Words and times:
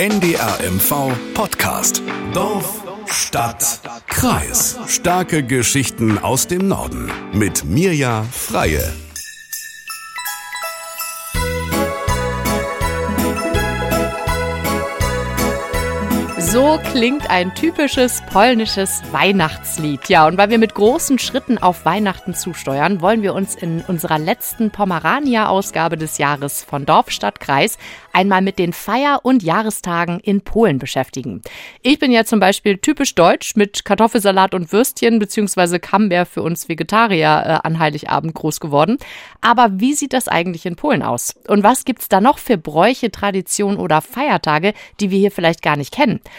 NDRMV 0.00 1.12
Podcast. 1.34 2.00
Dorf, 2.32 2.84
Stadt, 3.04 3.80
Kreis. 4.06 4.78
Starke 4.86 5.42
Geschichten 5.42 6.18
aus 6.18 6.46
dem 6.46 6.68
Norden. 6.68 7.12
Mit 7.34 7.64
Mirja 7.64 8.24
Freie. 8.32 8.94
So 16.52 16.80
klingt 16.90 17.30
ein 17.30 17.54
typisches 17.54 18.22
polnisches 18.32 19.02
Weihnachtslied. 19.12 20.08
Ja, 20.08 20.26
und 20.26 20.36
weil 20.36 20.50
wir 20.50 20.58
mit 20.58 20.74
großen 20.74 21.20
Schritten 21.20 21.58
auf 21.58 21.84
Weihnachten 21.84 22.34
zusteuern, 22.34 23.00
wollen 23.00 23.22
wir 23.22 23.34
uns 23.34 23.54
in 23.54 23.82
unserer 23.86 24.18
letzten 24.18 24.72
Pomerania-Ausgabe 24.72 25.96
des 25.96 26.18
Jahres 26.18 26.64
von 26.64 26.86
Dorf, 26.86 27.12
Stadt, 27.12 27.38
Kreis 27.38 27.78
einmal 28.12 28.42
mit 28.42 28.58
den 28.58 28.72
Feier- 28.72 29.20
und 29.22 29.44
Jahrestagen 29.44 30.18
in 30.18 30.40
Polen 30.40 30.80
beschäftigen. 30.80 31.42
Ich 31.82 32.00
bin 32.00 32.10
ja 32.10 32.24
zum 32.24 32.40
Beispiel 32.40 32.78
typisch 32.78 33.14
deutsch 33.14 33.54
mit 33.54 33.84
Kartoffelsalat 33.84 34.52
und 34.52 34.72
Würstchen 34.72 35.20
beziehungsweise 35.20 35.78
Camembert 35.78 36.26
für 36.26 36.42
uns 36.42 36.68
Vegetarier 36.68 37.60
äh, 37.62 37.66
an 37.66 37.78
Heiligabend 37.78 38.34
groß 38.34 38.58
geworden. 38.58 38.98
Aber 39.40 39.68
wie 39.74 39.94
sieht 39.94 40.12
das 40.12 40.26
eigentlich 40.26 40.66
in 40.66 40.74
Polen 40.74 41.04
aus? 41.04 41.36
Und 41.46 41.62
was 41.62 41.84
gibt's 41.84 42.08
da 42.08 42.20
noch 42.20 42.38
für 42.38 42.58
Bräuche, 42.58 43.12
Traditionen 43.12 43.78
oder 43.78 44.00
Feiertage, 44.00 44.74
die 44.98 45.12
wir 45.12 45.18
hier 45.20 45.30
vielleicht 45.30 45.62
gar 45.62 45.76
nicht 45.76 45.92
kennen? 45.92 46.20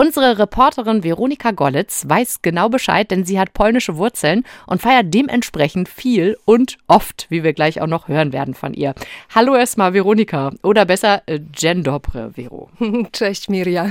Unsere 0.00 0.38
Reporterin 0.38 1.04
Veronika 1.04 1.50
Gollitz 1.50 2.06
weiß 2.08 2.40
genau 2.40 2.70
Bescheid, 2.70 3.10
denn 3.10 3.26
sie 3.26 3.38
hat 3.38 3.52
polnische 3.52 3.98
Wurzeln 3.98 4.44
und 4.66 4.80
feiert 4.80 5.12
dementsprechend 5.12 5.90
viel 5.90 6.38
und 6.46 6.78
oft, 6.86 7.26
wie 7.28 7.44
wir 7.44 7.52
gleich 7.52 7.82
auch 7.82 7.86
noch 7.86 8.08
hören 8.08 8.32
werden 8.32 8.54
von 8.54 8.72
ihr. 8.72 8.94
Hallo 9.34 9.54
erstmal 9.54 9.92
Veronika 9.92 10.52
oder 10.62 10.86
besser 10.86 11.20
äh, 11.26 11.38
Dzień 11.38 11.82
dobry, 11.82 12.30
Vero. 12.32 12.70
Cześć 13.12 13.50
Mirja. 13.50 13.90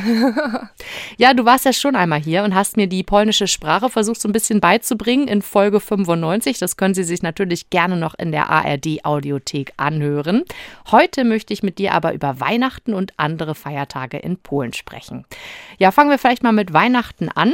ja, 1.20 1.36
du 1.36 1.46
warst 1.46 1.66
ja 1.66 1.74
schon 1.74 1.96
einmal 1.96 2.20
hier 2.20 2.44
und 2.44 2.56
hast 2.56 2.76
mir 2.76 2.88
die 2.88 3.04
polnische 3.04 3.46
Sprache 3.46 3.92
versucht 3.92 4.20
so 4.20 4.28
ein 4.30 4.34
bisschen 4.34 4.62
beizubringen 4.62 5.28
in 5.28 5.44
Folge 5.44 5.80
95. 5.80 6.58
Das 6.58 6.76
können 6.76 6.96
Sie 6.96 7.04
sich 7.04 7.22
natürlich 7.22 7.70
gerne 7.70 7.98
noch 7.98 8.16
in 8.18 8.32
der 8.32 8.50
ARD 8.50 9.06
Audiothek 9.06 9.74
anhören. 9.78 10.44
Heute 10.90 11.24
möchte 11.24 11.54
ich 11.54 11.62
mit 11.62 11.78
dir 11.78 11.94
aber 11.94 12.16
über 12.16 12.40
Weihnachten 12.40 12.96
und 12.96 13.14
andere 13.18 13.54
Feiertage 13.54 14.18
in 14.18 14.38
Polen 14.38 14.74
sprechen. 14.74 15.26
Ja, 15.78 15.92
fangen 16.00 16.12
wir 16.12 16.18
vielleicht 16.18 16.44
mal 16.44 16.54
mit 16.54 16.72
Weihnachten 16.72 17.28
an. 17.28 17.54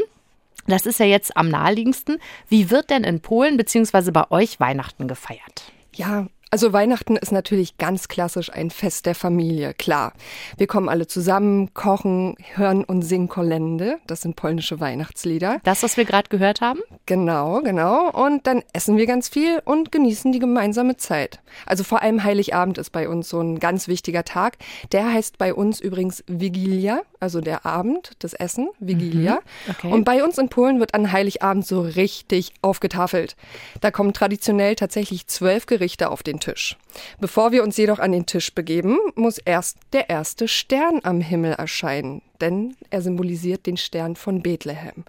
Das 0.68 0.86
ist 0.86 1.00
ja 1.00 1.08
jetzt 1.08 1.36
am 1.36 1.50
naheliegendsten. 1.50 2.20
Wie 2.48 2.70
wird 2.70 2.92
denn 2.92 3.04
in 3.04 3.20
Polen 3.20 3.58
bzw. 3.58 4.12
bei 4.12 4.30
euch 4.30 4.60
Weihnachten 4.60 5.08
gefeiert? 5.08 5.72
Ja, 5.96 6.28
also 6.56 6.72
Weihnachten 6.72 7.18
ist 7.18 7.34
natürlich 7.34 7.78
ganz 7.78 8.08
klassisch 8.08 8.50
ein 8.50 8.70
Fest 8.70 9.08
der 9.08 9.14
Familie, 9.14 9.74
klar. 9.74 10.14
Wir 10.56 10.68
kommen 10.68 10.88
alle 10.88 11.06
zusammen, 11.06 11.74
kochen, 11.74 12.38
hören 12.54 12.86
und 12.86 13.02
singen 13.02 13.28
Kolende. 13.28 13.98
Das 14.08 14.22
sind 14.22 14.38
polnische 14.38 14.80
Weihnachtslieder. 14.80 15.60
Das, 15.66 15.84
was 15.84 15.98
wir 15.98 16.06
gerade 16.06 16.30
gehört 16.30 16.62
haben? 16.62 16.80
Genau, 17.08 17.60
genau. 17.60 18.10
Und 18.10 18.48
dann 18.48 18.64
essen 18.72 18.96
wir 18.96 19.06
ganz 19.06 19.28
viel 19.28 19.62
und 19.66 19.92
genießen 19.92 20.32
die 20.32 20.40
gemeinsame 20.40 20.96
Zeit. 20.96 21.42
Also 21.66 21.84
vor 21.84 22.02
allem 22.02 22.24
Heiligabend 22.24 22.78
ist 22.78 22.94
bei 22.94 23.10
uns 23.10 23.28
so 23.28 23.42
ein 23.42 23.60
ganz 23.60 23.90
wichtiger 23.90 24.24
Tag. 24.24 24.58
Der 24.94 25.12
heißt 25.12 25.38
bei 25.38 25.54
uns 25.54 25.82
übrigens 25.82 26.24
Vigilia, 26.26 27.02
also 27.20 27.42
der 27.42 27.66
Abend, 27.66 28.12
das 28.20 28.34
Essen, 28.34 28.70
Vigilia. 28.80 29.34
Mhm, 29.34 29.72
okay. 29.72 29.92
Und 29.92 30.06
bei 30.06 30.24
uns 30.24 30.38
in 30.38 30.48
Polen 30.48 30.80
wird 30.80 30.94
an 30.94 31.12
Heiligabend 31.12 31.68
so 31.68 31.82
richtig 31.82 32.54
aufgetafelt. 32.62 33.36
Da 33.82 33.92
kommen 33.92 34.14
traditionell 34.14 34.78
tatsächlich 34.78 35.28
zwölf 35.28 35.66
Gerichte 35.66 36.10
auf 36.12 36.24
den 36.24 36.40
Tisch. 36.46 36.78
Bevor 37.20 37.52
wir 37.52 37.64
uns 37.64 37.76
jedoch 37.76 37.98
an 37.98 38.12
den 38.12 38.28
Tisch 38.28 38.54
begeben, 38.54 39.00
muss 39.16 39.40
erst 39.40 39.78
der 39.94 40.12
erste 40.12 40.48
Stern 40.48 41.00
am 41.02 41.20
Himmel 41.20 41.54
erscheinen, 41.54 42.22
denn 42.40 42.76
er 42.92 43.02
symbolisiert 43.02 43.66
den 43.66 43.78
Stern 43.78 44.16
von 44.16 44.44
Bethlehem. 44.44 45.06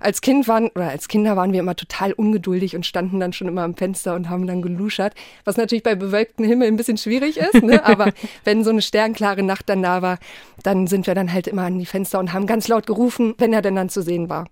Als 0.00 0.22
Kind 0.22 0.48
waren 0.48 0.68
oder 0.68 0.88
als 0.88 1.08
Kinder 1.08 1.36
waren 1.36 1.52
wir 1.52 1.60
immer 1.60 1.76
total 1.76 2.14
ungeduldig 2.14 2.74
und 2.74 2.86
standen 2.86 3.20
dann 3.20 3.34
schon 3.34 3.48
immer 3.48 3.62
am 3.62 3.76
Fenster 3.76 4.14
und 4.14 4.30
haben 4.30 4.46
dann 4.46 4.62
geluschert, 4.62 5.12
was 5.44 5.58
natürlich 5.58 5.82
bei 5.82 5.94
bewölktem 5.94 6.46
Himmel 6.46 6.68
ein 6.68 6.76
bisschen 6.76 6.96
schwierig 6.96 7.36
ist, 7.36 7.62
ne? 7.62 7.84
aber 7.84 8.12
wenn 8.44 8.64
so 8.64 8.70
eine 8.70 8.80
sternklare 8.80 9.42
Nacht 9.42 9.68
dann 9.68 9.82
da 9.82 10.00
war, 10.00 10.18
dann 10.62 10.86
sind 10.86 11.06
wir 11.06 11.14
dann 11.14 11.30
halt 11.30 11.46
immer 11.46 11.64
an 11.64 11.78
die 11.78 11.86
Fenster 11.86 12.18
und 12.18 12.32
haben 12.32 12.46
ganz 12.46 12.68
laut 12.68 12.86
gerufen, 12.86 13.34
wenn 13.36 13.52
er 13.52 13.60
denn 13.60 13.76
dann 13.76 13.90
zu 13.90 14.00
sehen 14.00 14.30
war. 14.30 14.46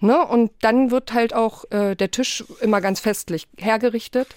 Ne? 0.00 0.24
Und 0.24 0.50
dann 0.60 0.90
wird 0.90 1.14
halt 1.14 1.34
auch 1.34 1.64
äh, 1.70 1.94
der 1.94 2.10
Tisch 2.10 2.44
immer 2.60 2.80
ganz 2.80 3.00
festlich 3.00 3.48
hergerichtet. 3.56 4.36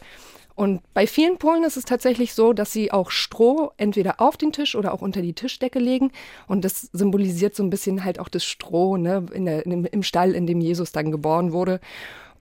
Und 0.58 0.82
bei 0.96 1.06
vielen 1.06 1.38
Polen 1.38 1.64
ist 1.64 1.78
es 1.78 1.86
tatsächlich 1.86 2.34
so, 2.34 2.52
dass 2.52 2.72
sie 2.72 2.92
auch 2.92 3.12
Stroh 3.12 3.74
entweder 3.78 4.20
auf 4.20 4.38
den 4.38 4.52
Tisch 4.52 4.76
oder 4.76 4.92
auch 4.92 5.04
unter 5.04 5.22
die 5.22 5.34
Tischdecke 5.34 5.78
legen. 5.78 6.12
Und 6.48 6.66
das 6.66 6.90
symbolisiert 6.92 7.56
so 7.56 7.62
ein 7.62 7.70
bisschen 7.70 8.04
halt 8.04 8.20
auch 8.20 8.28
das 8.28 8.44
Stroh 8.44 8.98
ne, 8.98 9.24
in 9.32 9.46
der, 9.46 9.68
in 9.68 9.86
im 9.86 10.02
Stall, 10.02 10.34
in 10.34 10.48
dem 10.48 10.60
Jesus 10.60 10.92
dann 10.92 11.12
geboren 11.12 11.52
wurde. 11.52 11.80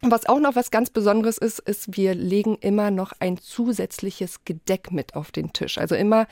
Und 0.01 0.11
was 0.11 0.25
auch 0.25 0.41
noch 0.41 0.57
was 0.57 0.71
ganz 0.71 0.89
Besonderes 0.89 1.37
ist, 1.37 1.59
ist, 1.59 1.95
wir 1.95 2.15
legen 2.15 2.57
immer 2.59 2.91
noch 2.91 3.13
ein 3.21 3.37
zusätzliches 3.37 4.47
Gedeck 4.47 4.93
mit 4.93 5.15
auf 5.15 5.31
den 5.31 5.53
Tisch. 5.53 5.77
Also 5.77 5.95
immer 5.95 6.27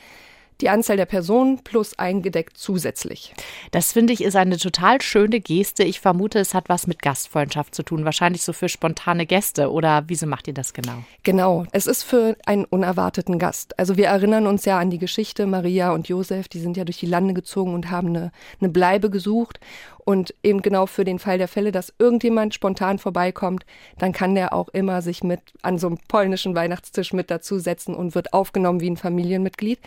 die 0.61 0.69
Anzahl 0.69 0.97
der 0.97 1.05
Personen 1.05 1.63
plus 1.63 1.97
eingedeckt 1.99 2.57
zusätzlich. 2.57 3.33
Das 3.71 3.91
finde 3.91 4.13
ich 4.13 4.23
ist 4.23 4.35
eine 4.35 4.57
total 4.57 5.01
schöne 5.01 5.39
Geste. 5.39 5.83
Ich 5.83 5.99
vermute, 5.99 6.39
es 6.39 6.53
hat 6.53 6.69
was 6.69 6.87
mit 6.87 7.01
Gastfreundschaft 7.01 7.75
zu 7.75 7.83
tun, 7.83 8.05
wahrscheinlich 8.05 8.43
so 8.43 8.53
für 8.53 8.69
spontane 8.69 9.25
Gäste. 9.25 9.71
Oder 9.71 10.03
wieso 10.07 10.27
macht 10.27 10.47
ihr 10.47 10.53
das 10.53 10.73
genau? 10.73 11.03
Genau, 11.23 11.65
es 11.71 11.87
ist 11.87 12.03
für 12.03 12.37
einen 12.45 12.65
unerwarteten 12.65 13.39
Gast. 13.39 13.77
Also 13.79 13.97
wir 13.97 14.07
erinnern 14.07 14.47
uns 14.47 14.65
ja 14.65 14.79
an 14.79 14.89
die 14.89 14.99
Geschichte 14.99 15.45
Maria 15.45 15.91
und 15.91 16.07
Josef, 16.07 16.47
die 16.47 16.59
sind 16.59 16.77
ja 16.77 16.85
durch 16.85 16.99
die 16.99 17.05
Lande 17.05 17.33
gezogen 17.33 17.73
und 17.73 17.91
haben 17.91 18.09
eine, 18.09 18.31
eine 18.59 18.69
Bleibe 18.69 19.09
gesucht. 19.09 19.59
Und 20.05 20.35
eben 20.43 20.61
genau 20.61 20.85
für 20.85 21.03
den 21.03 21.17
Fall 21.17 21.39
der 21.39 21.47
Fälle, 21.47 21.71
dass 21.71 21.91
irgendjemand 21.97 22.53
spontan 22.53 22.99
vorbeikommt, 22.99 23.65
dann 23.97 24.13
kann 24.13 24.35
der 24.35 24.53
auch 24.53 24.69
immer 24.69 25.01
sich 25.01 25.23
mit 25.23 25.41
an 25.63 25.79
so 25.79 25.87
einem 25.87 25.97
polnischen 26.07 26.53
Weihnachtstisch 26.53 27.11
mit 27.11 27.31
dazusetzen 27.31 27.95
und 27.95 28.13
wird 28.13 28.31
aufgenommen 28.31 28.81
wie 28.81 28.89
ein 28.91 28.97
Familienmitglied. 28.97 29.79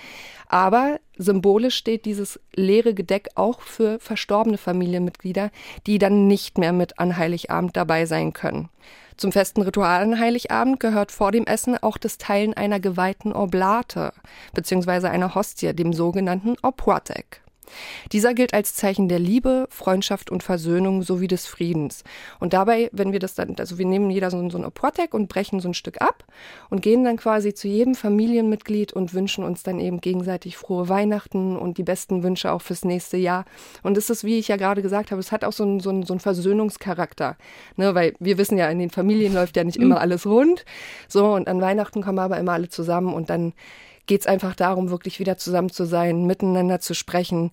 Aber 0.49 0.99
symbolisch 1.17 1.77
steht 1.77 2.05
dieses 2.05 2.41
leere 2.53 2.95
Gedeck 2.95 3.29
auch 3.37 3.61
für 3.61 4.01
verstorbene 4.01 4.59
Familienmitglieder, 4.59 5.53
die 5.87 5.99
dann 5.99 6.27
nicht 6.27 6.59
mehr 6.59 6.73
mit 6.73 6.99
an 6.99 7.17
Heiligabend 7.17 7.77
dabei 7.77 8.05
sein 8.05 8.33
können. 8.33 8.71
Zum 9.17 9.31
festen 9.31 9.63
Ritual 9.63 10.03
an 10.03 10.19
Heiligabend 10.19 10.81
gehört 10.81 11.13
vor 11.13 11.31
dem 11.31 11.45
Essen 11.45 11.77
auch 11.77 11.97
das 11.97 12.19
Teilen 12.19 12.55
einer 12.55 12.81
geweihten 12.81 13.33
Oblate 13.33 14.13
bzw. 14.55 15.07
einer 15.07 15.37
Hostie, 15.37 15.73
dem 15.75 15.93
sogenannten 15.93 16.57
Opłatek. 16.63 17.41
Dieser 18.13 18.35
gilt 18.35 18.55
als 18.55 18.75
Zeichen 18.75 19.09
der 19.09 19.19
Liebe, 19.19 19.67
Freundschaft 19.71 20.31
und 20.31 20.43
Versöhnung 20.43 21.03
sowie 21.03 21.29
des 21.29 21.47
Friedens. 21.47 22.05
Und 22.41 22.53
dabei, 22.53 22.89
wenn 22.93 23.13
wir 23.13 23.19
das 23.19 23.35
dann, 23.35 23.57
also 23.59 23.79
wir 23.79 23.87
nehmen 23.87 24.11
jeder 24.11 24.31
so, 24.31 24.49
so 24.51 24.59
ein 24.59 24.65
Opłatek 24.65 25.13
und 25.13 25.29
brechen 25.29 25.61
so 25.61 25.69
ein 25.69 25.75
Stück 25.75 26.01
ab 26.01 26.25
und 26.71 26.83
gehen 26.83 27.05
dann 27.05 27.17
quasi 27.17 27.55
zu 27.55 27.69
jedem 27.69 27.95
Familienmitglied 27.95 28.93
und 28.93 29.15
wünschen 29.15 29.45
uns 29.45 29.63
dann 29.63 29.81
eben 29.81 30.01
gegenseitig 30.01 30.57
frohe 30.57 30.89
Weihnachten 30.89 31.57
und 31.57 31.79
die 31.79 31.83
besten 31.83 32.23
Wünsche 32.23 32.53
auch 32.53 32.63
fürs 32.63 32.85
nächste 32.85 33.17
Jahr. 33.17 33.45
Und 33.83 33.97
es 33.97 34.11
ist, 34.11 34.25
wie 34.25 34.39
ich 34.39 34.49
ja 34.49 34.57
gerade 34.57 34.83
gesagt 34.83 35.11
habe, 35.11 35.21
es 35.21 35.33
hat 35.33 35.45
auch 35.45 35.53
so 35.53 35.65
einen, 35.65 35.81
so 35.81 35.91
einen, 35.91 36.05
so 36.05 36.13
einen 36.13 36.21
Versöhnungscharakter. 36.21 37.37
Ne? 37.77 37.95
Weil 37.95 38.15
wir 38.19 38.39
wissen 38.39 38.59
ja, 38.59 38.69
in 38.69 38.79
den 38.79 38.91
Familien 38.91 39.35
läuft 39.35 39.57
ja 39.57 39.65
nicht 39.65 39.77
immer 39.77 39.97
mhm. 39.97 40.03
alles 40.03 40.27
rund. 40.27 40.65
So, 41.09 41.33
und 41.35 41.49
an 41.49 41.61
Weihnachten 41.61 42.03
kommen 42.03 42.19
aber 42.19 42.39
immer 42.39 42.53
alle 42.53 42.69
zusammen 42.69 43.13
und 43.13 43.31
dann 43.31 43.53
geht 44.09 44.23
es 44.23 44.27
einfach 44.27 44.57
darum, 44.57 44.91
wirklich 44.91 45.21
wieder 45.21 45.39
zusammen 45.39 45.71
zu 45.71 45.85
sein, 45.85 46.27
miteinander 46.27 46.81
zu 46.81 46.95
sprechen. 46.95 47.53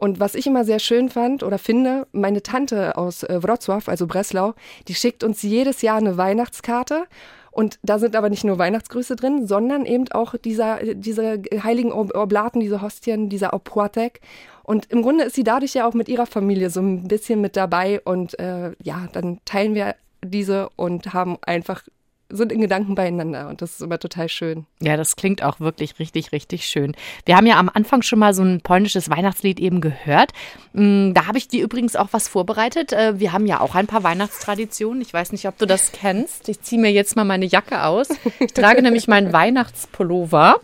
Und 0.00 0.18
was 0.18 0.34
ich 0.34 0.46
immer 0.46 0.64
sehr 0.64 0.78
schön 0.78 1.10
fand 1.10 1.42
oder 1.42 1.58
finde, 1.58 2.06
meine 2.12 2.42
Tante 2.42 2.96
aus 2.96 3.22
äh, 3.22 3.38
Wrocław, 3.42 3.88
also 3.88 4.06
Breslau, 4.06 4.54
die 4.88 4.94
schickt 4.94 5.22
uns 5.22 5.42
jedes 5.42 5.82
Jahr 5.82 5.98
eine 5.98 6.16
Weihnachtskarte. 6.16 7.04
Und 7.50 7.78
da 7.82 7.98
sind 7.98 8.16
aber 8.16 8.30
nicht 8.30 8.44
nur 8.44 8.58
Weihnachtsgrüße 8.58 9.14
drin, 9.14 9.46
sondern 9.46 9.84
eben 9.84 10.10
auch 10.12 10.36
dieser, 10.36 10.78
diese 10.94 11.42
heiligen 11.62 11.92
Oblaten, 11.92 12.60
diese 12.60 12.80
Hostien, 12.80 13.28
dieser 13.28 13.52
Opłatek. 13.52 14.20
Und 14.62 14.90
im 14.90 15.02
Grunde 15.02 15.24
ist 15.24 15.34
sie 15.34 15.44
dadurch 15.44 15.74
ja 15.74 15.86
auch 15.86 15.94
mit 15.94 16.08
ihrer 16.08 16.26
Familie 16.26 16.70
so 16.70 16.80
ein 16.80 17.08
bisschen 17.08 17.40
mit 17.40 17.56
dabei. 17.56 18.00
Und 18.00 18.38
äh, 18.38 18.72
ja, 18.82 19.08
dann 19.12 19.40
teilen 19.44 19.74
wir 19.74 19.96
diese 20.22 20.70
und 20.76 21.12
haben 21.12 21.36
einfach 21.42 21.82
sind 22.30 22.52
in 22.52 22.60
Gedanken 22.60 22.94
beieinander 22.94 23.48
und 23.48 23.60
das 23.60 23.72
ist 23.72 23.82
immer 23.82 23.98
total 23.98 24.28
schön. 24.28 24.66
Ja, 24.80 24.96
das 24.96 25.16
klingt 25.16 25.42
auch 25.42 25.60
wirklich 25.60 25.98
richtig, 25.98 26.32
richtig 26.32 26.66
schön. 26.66 26.94
Wir 27.26 27.36
haben 27.36 27.46
ja 27.46 27.58
am 27.58 27.70
Anfang 27.72 28.02
schon 28.02 28.18
mal 28.18 28.32
so 28.34 28.42
ein 28.42 28.60
polnisches 28.60 29.10
Weihnachtslied 29.10 29.60
eben 29.60 29.80
gehört. 29.80 30.32
Mm, 30.72 31.12
da 31.12 31.26
habe 31.26 31.38
ich 31.38 31.48
dir 31.48 31.62
übrigens 31.62 31.96
auch 31.96 32.08
was 32.12 32.28
vorbereitet. 32.28 32.92
Äh, 32.92 33.18
wir 33.18 33.32
haben 33.32 33.46
ja 33.46 33.60
auch 33.60 33.74
ein 33.74 33.86
paar 33.86 34.02
Weihnachtstraditionen. 34.02 35.02
Ich 35.02 35.12
weiß 35.12 35.32
nicht, 35.32 35.46
ob 35.46 35.58
du 35.58 35.66
das 35.66 35.92
kennst. 35.92 36.48
Ich 36.48 36.60
ziehe 36.60 36.80
mir 36.80 36.92
jetzt 36.92 37.16
mal 37.16 37.24
meine 37.24 37.46
Jacke 37.46 37.84
aus. 37.84 38.08
Ich 38.38 38.52
trage 38.52 38.82
nämlich 38.82 39.08
meinen 39.08 39.32
Weihnachtspullover. 39.32 40.60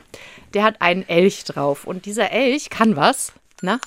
Der 0.54 0.62
hat 0.62 0.80
einen 0.80 1.06
Elch 1.08 1.44
drauf 1.44 1.86
und 1.86 2.06
dieser 2.06 2.30
Elch 2.30 2.70
kann 2.70 2.96
was? 2.96 3.32
Na? 3.60 3.78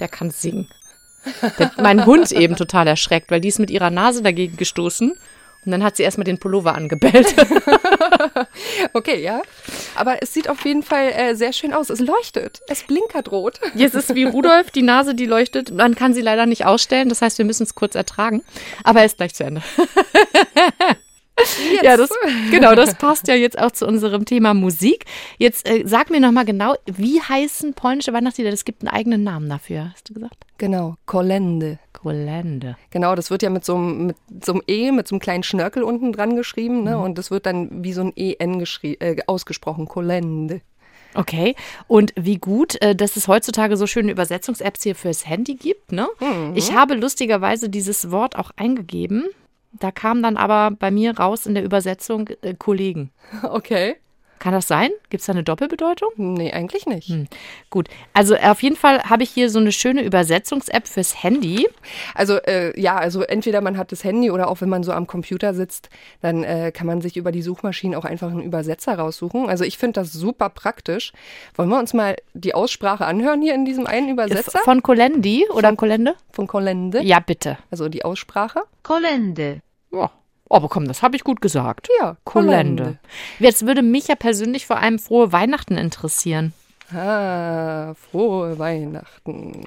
Der 0.00 0.08
kann 0.08 0.30
singen. 0.30 0.68
Der, 1.58 1.72
mein 1.78 2.04
Hund 2.06 2.30
eben 2.32 2.56
total 2.56 2.86
erschreckt, 2.86 3.30
weil 3.30 3.40
die 3.40 3.48
ist 3.48 3.58
mit 3.58 3.70
ihrer 3.70 3.90
Nase 3.90 4.22
dagegen 4.22 4.56
gestoßen 4.56 5.14
Und 5.64 5.72
dann 5.72 5.82
hat 5.82 5.96
sie 5.96 6.02
erstmal 6.02 6.24
den 6.24 6.38
Pullover 6.38 6.74
angebellt. 6.74 7.34
okay, 8.92 9.22
ja. 9.22 9.42
Aber 9.94 10.22
es 10.22 10.34
sieht 10.34 10.48
auf 10.48 10.64
jeden 10.64 10.82
Fall 10.82 11.12
äh, 11.12 11.34
sehr 11.34 11.52
schön 11.52 11.72
aus. 11.72 11.90
Es 11.90 12.00
leuchtet. 12.00 12.60
Es 12.68 12.82
blinkert 12.82 13.30
rot. 13.30 13.60
Jetzt 13.74 13.94
ist 13.94 14.14
wie 14.14 14.24
Rudolf, 14.24 14.70
die 14.70 14.82
Nase, 14.82 15.14
die 15.14 15.26
leuchtet. 15.26 15.72
Man 15.72 15.94
kann 15.94 16.14
sie 16.14 16.20
leider 16.20 16.46
nicht 16.46 16.66
ausstellen. 16.66 17.08
Das 17.08 17.22
heißt, 17.22 17.38
wir 17.38 17.44
müssen 17.44 17.62
es 17.62 17.74
kurz 17.74 17.94
ertragen. 17.94 18.42
Aber 18.82 19.00
er 19.00 19.06
ist 19.06 19.16
gleich 19.16 19.34
zu 19.34 19.44
Ende. 19.44 19.62
Jetzt. 21.38 21.84
Ja, 21.84 21.96
das, 21.96 22.10
genau, 22.50 22.74
das 22.74 22.94
passt 22.94 23.28
ja 23.28 23.34
jetzt 23.34 23.58
auch 23.58 23.72
zu 23.72 23.86
unserem 23.86 24.24
Thema 24.24 24.54
Musik. 24.54 25.04
Jetzt 25.38 25.68
äh, 25.68 25.82
sag 25.84 26.10
mir 26.10 26.20
nochmal 26.20 26.44
genau, 26.44 26.74
wie 26.86 27.20
heißen 27.20 27.74
polnische 27.74 28.12
Weihnachtslieder? 28.12 28.50
Es 28.50 28.64
gibt 28.64 28.82
einen 28.82 28.94
eigenen 28.94 29.24
Namen 29.24 29.48
dafür, 29.48 29.90
hast 29.92 30.08
du 30.08 30.14
gesagt? 30.14 30.46
Genau, 30.58 30.96
Kolende. 31.06 31.78
Kolende. 31.92 32.76
Genau, 32.90 33.14
das 33.14 33.30
wird 33.30 33.42
ja 33.42 33.50
mit 33.50 33.64
so, 33.64 33.74
einem, 33.74 34.06
mit 34.06 34.44
so 34.44 34.52
einem 34.52 34.62
E, 34.68 34.92
mit 34.92 35.08
so 35.08 35.14
einem 35.14 35.20
kleinen 35.20 35.42
Schnörkel 35.42 35.82
unten 35.82 36.12
dran 36.12 36.36
geschrieben, 36.36 36.84
ne? 36.84 36.96
Mhm. 36.96 37.02
Und 37.02 37.18
das 37.18 37.30
wird 37.30 37.46
dann 37.46 37.82
wie 37.82 37.92
so 37.92 38.02
ein 38.02 38.12
EN 38.14 38.64
äh, 38.82 39.16
ausgesprochen, 39.26 39.88
Kolende. 39.88 40.60
Okay. 41.14 41.54
Und 41.86 42.12
wie 42.16 42.38
gut, 42.38 42.80
äh, 42.82 42.94
dass 42.94 43.16
es 43.16 43.28
heutzutage 43.28 43.76
so 43.76 43.86
schöne 43.86 44.12
Übersetzungs-Apps 44.12 44.82
hier 44.82 44.94
fürs 44.94 45.26
Handy 45.26 45.54
gibt. 45.54 45.92
Ne? 45.92 46.08
Mhm. 46.20 46.52
Ich 46.54 46.72
habe 46.72 46.94
lustigerweise 46.94 47.68
dieses 47.68 48.10
Wort 48.10 48.36
auch 48.36 48.50
eingegeben. 48.56 49.24
Da 49.80 49.90
kam 49.90 50.22
dann 50.22 50.36
aber 50.36 50.70
bei 50.70 50.90
mir 50.90 51.18
raus 51.18 51.46
in 51.46 51.54
der 51.54 51.64
Übersetzung 51.64 52.28
äh, 52.42 52.54
Kollegen. 52.54 53.12
Okay. 53.42 53.96
Kann 54.44 54.52
das 54.52 54.68
sein? 54.68 54.90
Gibt 55.08 55.22
es 55.22 55.26
da 55.26 55.32
eine 55.32 55.42
Doppelbedeutung? 55.42 56.10
Nee, 56.18 56.52
eigentlich 56.52 56.84
nicht. 56.84 57.08
Hm. 57.08 57.28
Gut. 57.70 57.88
Also 58.12 58.36
auf 58.36 58.62
jeden 58.62 58.76
Fall 58.76 59.02
habe 59.04 59.22
ich 59.22 59.30
hier 59.30 59.48
so 59.48 59.58
eine 59.58 59.72
schöne 59.72 60.02
Übersetzungs-App 60.02 60.86
fürs 60.86 61.22
Handy. 61.22 61.66
Also 62.14 62.36
äh, 62.42 62.78
ja, 62.78 62.94
also 62.96 63.22
entweder 63.22 63.62
man 63.62 63.78
hat 63.78 63.90
das 63.90 64.04
Handy 64.04 64.30
oder 64.30 64.48
auch 64.48 64.60
wenn 64.60 64.68
man 64.68 64.82
so 64.82 64.92
am 64.92 65.06
Computer 65.06 65.54
sitzt, 65.54 65.88
dann 66.20 66.44
äh, 66.44 66.72
kann 66.72 66.86
man 66.86 67.00
sich 67.00 67.16
über 67.16 67.32
die 67.32 67.40
Suchmaschine 67.40 67.96
auch 67.96 68.04
einfach 68.04 68.30
einen 68.30 68.42
Übersetzer 68.42 68.98
raussuchen. 68.98 69.48
Also 69.48 69.64
ich 69.64 69.78
finde 69.78 70.02
das 70.02 70.12
super 70.12 70.50
praktisch. 70.50 71.14
Wollen 71.54 71.70
wir 71.70 71.78
uns 71.78 71.94
mal 71.94 72.14
die 72.34 72.52
Aussprache 72.52 73.06
anhören 73.06 73.40
hier 73.40 73.54
in 73.54 73.64
diesem 73.64 73.86
einen 73.86 74.10
Übersetzer? 74.10 74.58
Von 74.62 74.82
Kolendi 74.82 75.46
oder 75.54 75.68
von, 75.68 75.78
Kolende? 75.78 76.16
Von 76.32 76.46
Kolende. 76.48 77.02
Ja, 77.02 77.20
bitte. 77.20 77.56
Also 77.70 77.88
die 77.88 78.04
Aussprache. 78.04 78.60
Kolende. 78.82 79.62
Ja. 79.90 80.10
Aber 80.50 80.68
komm, 80.68 80.86
das 80.86 81.02
habe 81.02 81.16
ich 81.16 81.24
gut 81.24 81.40
gesagt. 81.40 81.88
Ja, 82.00 82.16
Kolende. 82.24 82.98
Jetzt 83.38 83.66
würde 83.66 83.82
mich 83.82 84.08
ja 84.08 84.14
persönlich 84.14 84.66
vor 84.66 84.76
allem 84.78 84.98
frohe 84.98 85.32
Weihnachten 85.32 85.76
interessieren. 85.76 86.52
Ah, 86.94 87.94
frohe 87.94 88.58
Weihnachten. 88.58 89.64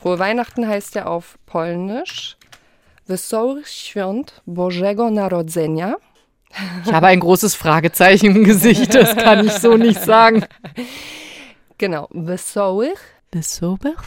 Frohe 0.00 0.18
Weihnachten 0.18 0.66
heißt 0.66 0.96
ja 0.96 1.06
auf 1.06 1.38
Polnisch 1.46 2.36
Wesołych 3.06 3.68
Świąt 3.68 4.42
Bożego 4.46 5.10
Narodzenia. 5.10 5.96
Ich 6.84 6.92
habe 6.92 7.06
ein 7.06 7.20
großes 7.20 7.54
Fragezeichen 7.54 8.36
im 8.36 8.44
Gesicht, 8.44 8.94
das 8.94 9.16
kann 9.16 9.46
ich 9.46 9.52
so 9.52 9.76
nicht 9.76 10.00
sagen. 10.00 10.44
Genau, 11.78 12.06
Wesołych 12.12 13.00
Wesołych 13.32 14.02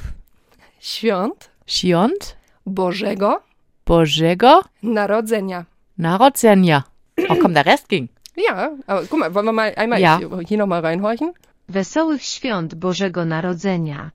Świąt 0.79 1.49
Świąt 1.65 2.37
Bożego 2.65 3.41
Bożego 3.85 4.61
Narodzenia. 4.81 5.65
Narodzenia. 5.97 6.85
Oh 7.29 7.35
komm, 7.35 7.53
der 7.53 7.65
Rest 7.65 7.89
ging. 7.89 8.09
Ja, 8.35 8.71
aber 8.87 9.05
guck 9.05 9.19
mal, 9.19 9.33
wollen 9.33 9.45
wir 9.45 9.53
mal 9.53 9.73
einmal 9.75 9.99
ja. 9.99 10.19
hier 10.47 10.57
nochmal 10.57 10.81
reinhorchen? 10.81 11.33
Wesołych 11.67 12.23
Świąt 12.23 12.75
Bożego 12.75 13.25
Narodzenia. 13.25 14.11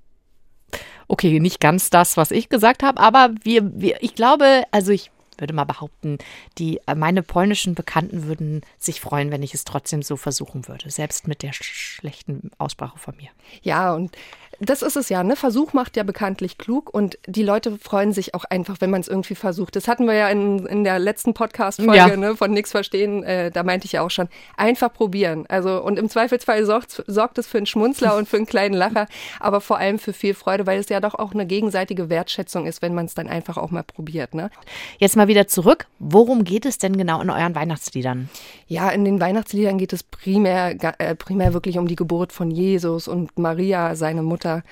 Okay, 1.09 1.41
nicht 1.41 1.61
ganz 1.61 1.91
das, 1.91 2.17
was 2.17 2.31
ich 2.31 2.49
gesagt 2.49 2.83
habe, 2.83 3.01
aber 3.01 3.31
wir, 3.43 3.63
wir, 3.75 4.03
ich 4.03 4.15
glaube, 4.15 4.65
also 4.71 4.93
ich 4.93 5.11
würde 5.41 5.55
mal 5.55 5.65
behaupten, 5.65 6.19
die, 6.59 6.81
äh, 6.87 6.95
meine 6.95 7.23
polnischen 7.23 7.75
Bekannten 7.75 8.25
würden 8.25 8.63
sich 8.79 9.01
freuen, 9.01 9.31
wenn 9.31 9.43
ich 9.43 9.55
es 9.55 9.65
trotzdem 9.65 10.03
so 10.03 10.17
versuchen 10.17 10.69
würde, 10.69 10.91
selbst 10.91 11.27
mit 11.29 11.43
der 11.43 11.53
schlechten 11.53 12.51
Aussprache 12.59 12.99
von 12.99 13.17
mir. 13.17 13.31
Ja, 13.63 13.95
und 13.95 14.17
das 14.61 14.83
ist 14.83 14.97
es 14.97 15.09
ja, 15.09 15.25
ne? 15.25 15.37
Versuch 15.37 15.73
macht 15.73 15.97
ja 15.97 16.03
bekanntlich 16.03 16.59
klug 16.59 16.93
und 16.93 17.19
die 17.27 17.43
Leute 17.43 17.79
freuen 17.79 18.13
sich 18.13 18.35
auch 18.35 18.45
einfach, 18.45 18.77
wenn 18.81 18.91
man 18.91 19.01
es 19.01 19.09
irgendwie 19.09 19.35
versucht. 19.35 19.75
Das 19.75 19.89
hatten 19.89 20.07
wir 20.07 20.13
ja 20.13 20.29
in, 20.29 20.67
in 20.67 20.85
der 20.85 20.99
letzten 20.99 21.33
Podcast-Folge 21.33 21.97
ja. 21.97 22.17
ne, 22.17 22.37
von 22.37 22.53
Nix 22.53 22.71
Verstehen, 22.71 23.23
äh, 23.25 23.51
da 23.51 23.63
meinte 23.63 23.87
ich 23.87 23.93
ja 23.93 24.03
auch 24.03 24.11
schon, 24.11 24.29
einfach 24.59 24.93
probieren. 24.93 25.47
Also 25.49 25.83
und 25.83 25.99
im 25.99 26.11
Zweifelsfall 26.11 26.67
sorgt, 26.67 27.03
sorgt 27.07 27.39
es 27.39 27.47
für 27.47 27.57
einen 27.57 27.67
Schmunzler 27.67 28.17
und 28.17 28.29
für 28.29 28.37
einen 28.37 28.45
kleinen 28.45 28.75
Lacher, 28.75 29.07
aber 29.41 29.63
vor 29.63 29.79
allem 29.79 29.99
für 29.99 30.13
viel 30.13 30.35
Freude, 30.35 30.67
weil 30.67 30.79
es 30.79 30.91
ja 30.91 31.01
doch 31.01 31.15
auch 31.15 31.33
eine 31.33 31.47
gegenseitige 31.47 32.11
Wertschätzung 32.11 32.67
ist, 32.67 32.83
wenn 32.83 32.95
man 32.95 33.07
es 33.07 33.15
dann 33.15 33.29
einfach 33.29 33.57
auch 33.57 33.71
mal 33.71 33.83
probiert. 33.83 34.35
Ne? 34.35 34.51
Jetzt 34.99 35.17
mal 35.17 35.27
wieder 35.31 35.47
zurück. 35.47 35.87
Worum 35.99 36.45
geht 36.45 36.67
es 36.67 36.77
denn 36.77 36.97
genau 36.97 37.23
in 37.23 37.31
euren 37.31 37.55
Weihnachtsliedern? 37.55 38.29
Ja, 38.67 38.91
in 38.91 39.05
den 39.07 39.21
Weihnachtsliedern 39.21 39.79
geht 39.79 39.95
es 39.95 40.03
primär, 40.03 40.77
äh, 40.99 41.15
primär 41.15 41.55
wirklich 41.55 41.79
um 41.79 41.87
die 41.87 41.97
Geburt 41.97 42.33
von 42.33 42.51
Jesus 42.51 43.09
und 43.09 43.39
Maria, 43.39 43.95
seine 43.97 44.23
Mutter. 44.23 44.63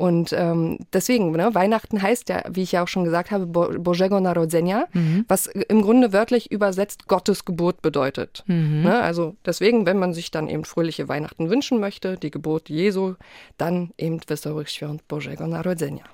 Und 0.00 0.32
ähm, 0.32 0.78
deswegen, 0.94 1.30
ne, 1.32 1.54
Weihnachten 1.54 2.00
heißt 2.00 2.30
ja, 2.30 2.42
wie 2.50 2.62
ich 2.62 2.72
ja 2.72 2.82
auch 2.82 2.88
schon 2.88 3.04
gesagt 3.04 3.30
habe, 3.30 3.46
Bo 3.46 3.68
Bożego 3.78 4.18
Narodzenia, 4.18 4.86
mhm. 4.94 5.26
was 5.28 5.46
im 5.46 5.82
Grunde 5.82 6.14
wörtlich 6.14 6.50
übersetzt 6.50 7.06
Gottes 7.06 7.44
Geburt 7.44 7.82
bedeutet. 7.82 8.42
Mhm. 8.46 8.80
Ne, 8.82 8.98
also 8.98 9.36
deswegen, 9.44 9.84
wenn 9.84 9.98
man 9.98 10.14
sich 10.14 10.30
dann 10.30 10.48
eben 10.48 10.64
fröhliche 10.64 11.08
Weihnachten 11.08 11.50
wünschen 11.50 11.80
möchte, 11.80 12.16
die 12.16 12.30
Geburt 12.30 12.70
Jesu, 12.70 13.16
dann 13.58 13.90
eben 13.98 14.20
Wesołych 14.26 14.70
Świąt 14.70 15.06
Bożego 15.06 15.46
Narodzenia. 15.46 16.04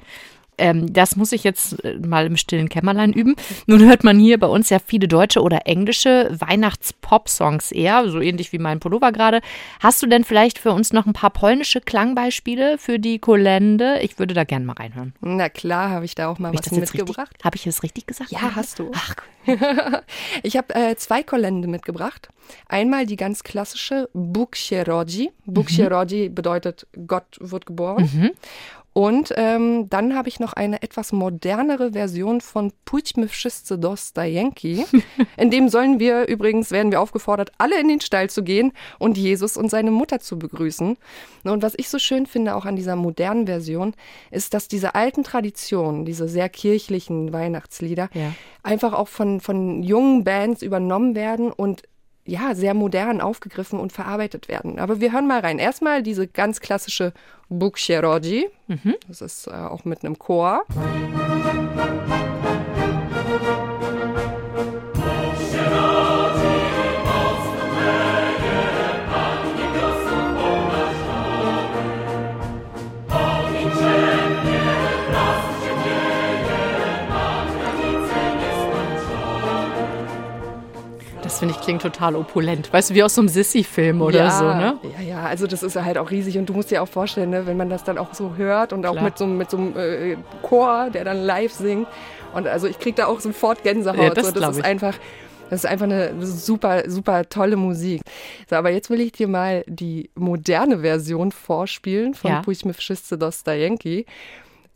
Ähm, 0.59 0.93
das 0.93 1.17
muss 1.17 1.33
ich 1.33 1.45
jetzt 1.45 1.85
äh, 1.85 1.99
mal 1.99 2.27
im 2.27 2.37
stillen 2.37 2.69
Kämmerlein 2.69 3.13
üben. 3.13 3.37
Nun 3.67 3.85
hört 3.85 4.05
man 4.05 4.19
hier 4.19 4.39
bei 4.39 4.47
uns 4.47 4.71
ja 4.71 4.79
viele 4.79 5.09
deutsche 5.09 5.43
oder 5.43 5.67
englische 5.67 6.31
Weihnachts-Pop-Songs 6.39 7.73
eher, 7.73 8.09
so 8.09 8.21
ähnlich 8.21 8.53
wie 8.53 8.59
mein 8.59 8.81
Pullover 8.81 9.13
gerade. 9.13 9.41
Hast 9.81 10.03
du 10.03 10.07
denn 10.07 10.25
vielleicht 10.25 10.59
für 10.59 10.73
uns 10.73 10.93
noch 10.93 11.07
ein 11.07 11.13
paar 11.13 11.31
polnische 11.31 11.81
Klangbeispiele 11.81 12.79
für 12.79 12.99
die 12.99 13.19
Kolende? 13.19 13.99
Ich 14.01 14.19
würde 14.19 14.35
da 14.35 14.45
gerne 14.45 14.65
mal 14.65 14.75
reinhören. 14.75 15.15
Na 15.21 15.49
klar, 15.49 15.91
habe 15.91 16.05
ich 16.05 16.15
da 16.15 16.29
auch 16.29 16.39
mal 16.39 16.49
hab 16.49 16.59
was 16.59 16.71
mitgebracht. 16.71 17.37
Habe 17.45 17.57
ich 17.57 17.67
es 17.67 17.83
richtig 17.83 18.07
gesagt? 18.07 18.31
Ja, 18.31 18.55
hast 18.55 18.79
du. 18.79 18.91
Ach, 18.95 19.15
cool. 19.17 19.37
ich 20.43 20.57
habe 20.57 20.75
äh, 20.75 20.97
zwei 20.97 21.23
Kolende 21.23 21.69
mitgebracht. 21.69 22.29
Einmal 22.69 23.07
die 23.07 23.17
ganz 23.17 23.43
klassische 23.43 24.09
Bóg 24.15 24.57
się 24.57 24.85
rodzi. 24.85 25.31
Bóg 25.47 25.71
się 25.71 25.89
rodzi 25.89 26.31
bedeutet 26.31 26.87
Gott 27.07 27.39
wird 27.41 27.67
geboren. 27.67 28.09
Mhm. 28.13 28.31
Und 28.97 29.35
ähm, 29.37 29.91
dann 29.91 30.15
habe 30.15 30.31
ich 30.31 30.41
noch 30.41 30.55
eine 30.55 30.81
etwas 30.81 31.13
modernere 31.13 31.93
Version 31.93 32.41
von 32.41 32.73
Pójdźmy 32.87 33.29
wszyscy 33.29 33.77
do 33.77 33.95
Stajenki. 33.95 34.87
In 35.37 35.51
dem 35.51 35.69
sollen 35.69 36.01
wir 36.01 36.27
übrigens, 36.29 36.71
werden 36.71 36.91
wir 36.91 37.03
aufgefordert, 37.03 37.53
alle 37.59 37.79
in 37.79 37.89
den 37.89 38.01
Stall 38.01 38.31
zu 38.31 38.43
gehen 38.43 38.73
und 38.99 39.19
Jesus 39.19 39.59
und 39.59 39.69
seine 39.71 39.91
Mutter 39.91 40.21
zu 40.21 40.39
begrüßen. 40.39 40.97
Und 41.45 41.63
was 41.63 41.75
ich 41.77 41.91
so 41.91 41.99
schön 41.99 42.25
finde 42.25 42.55
auch 42.55 42.65
an 42.65 42.75
dieser 42.75 42.97
modernen 42.97 43.47
Version, 43.47 43.93
ist, 44.31 44.55
dass 44.55 44.67
diese 44.67 44.95
alten 44.95 45.25
Traditionen, 45.25 46.07
diese 46.07 46.27
sehr 46.27 46.49
kirchlichen 46.49 47.35
Weihnachtslieder, 47.35 48.09
ja. 48.15 48.33
einfach 48.63 48.95
auch 48.95 49.09
von, 49.09 49.43
von 49.43 49.83
jungen 49.83 50.25
Bands 50.25 50.63
übernommen 50.63 51.15
werden 51.15 51.53
und 51.53 51.83
ja, 52.27 52.55
sehr 52.55 52.75
modern 52.75 53.21
aufgegriffen 53.21 53.79
und 53.79 53.93
verarbeitet 53.93 54.49
werden. 54.49 54.79
Aber 54.79 55.01
wir 55.01 55.13
hören 55.13 55.27
mal 55.27 55.41
rein. 55.41 55.59
Erstmal 55.59 56.03
diese 56.03 56.27
ganz 56.27 56.61
klassische 56.61 57.13
Buksheroji. 57.49 58.49
Mhm. 58.67 58.97
Das 59.09 59.21
ist 59.21 59.47
äh, 59.47 59.53
auch 59.53 59.85
mit 59.85 60.05
einem 60.05 60.19
Chor. 60.19 60.65
Musik 60.75 62.26
Das 81.27 81.41
finde 81.41 81.55
ich 81.55 81.61
klingt 81.61 81.83
total 81.83 82.15
opulent. 82.15 82.73
Weißt 82.73 82.91
du, 82.91 82.95
wie 82.95 83.03
aus 83.03 83.17
so 83.17 83.21
einem 83.21 83.29
Sissy-Film 83.29 84.01
oder 84.01 84.19
ja, 84.19 84.31
so, 84.31 84.45
ne? 84.45 84.79
Ja, 84.97 85.03
ja, 85.03 85.23
also 85.25 85.49
das 85.49 85.65
ist 85.65 85.75
halt 85.75 85.99
auch 85.99 86.13
riesig 86.13 86.39
und 86.39 86.49
du 86.49 86.53
musst 86.53 86.71
dir 86.71 86.81
auch 86.81 86.89
vorstellen, 86.89 87.31
ne, 87.31 87.49
wenn 87.49 87.57
man 87.57 87.69
das 87.69 87.83
dann 87.83 87.99
auch 87.99 88.15
so 88.15 88.37
hört 88.37 88.73
und 88.73 88.87
auch 88.87 88.93
Klar. 88.93 89.05
mit 89.05 89.19
so, 89.19 89.27
mit 89.27 89.51
so 89.51 89.57
einem 89.57 89.77
äh, 89.77 90.17
Chor, 90.43 90.89
der 90.91 91.03
dann 91.03 91.25
live 91.25 91.53
singt. 91.53 91.89
Und 92.33 92.47
also 92.47 92.69
ich 92.69 92.79
kriege 92.79 92.95
da 92.95 93.07
auch 93.07 93.19
sofort 93.19 93.65
Gänsehaut. 93.65 94.01
Ja, 94.01 94.11
das, 94.11 94.29
so, 94.29 94.39
das 94.39 94.59
ist 94.59 94.65
einfach. 94.65 94.95
Das 95.51 95.65
ist 95.65 95.71
einfach 95.71 95.85
eine 95.87 96.15
super, 96.25 96.89
super 96.89 97.29
tolle 97.29 97.57
Musik. 97.57 98.03
So, 98.49 98.57
aber 98.57 98.71
jetzt 98.71 98.91
will 98.91 99.01
ich 99.01 99.13
dir 99.13 99.29
mal 99.29 99.65
die 99.67 100.11
moderne 100.15 100.81
Version 100.81 101.33
vorspielen 101.33 102.15
von 102.15 102.31
ja. 102.31 102.43
Pójdźmy 102.43 102.73
wszyscy 102.73 103.17
do 103.17 103.31
Stajenki. 103.31 104.07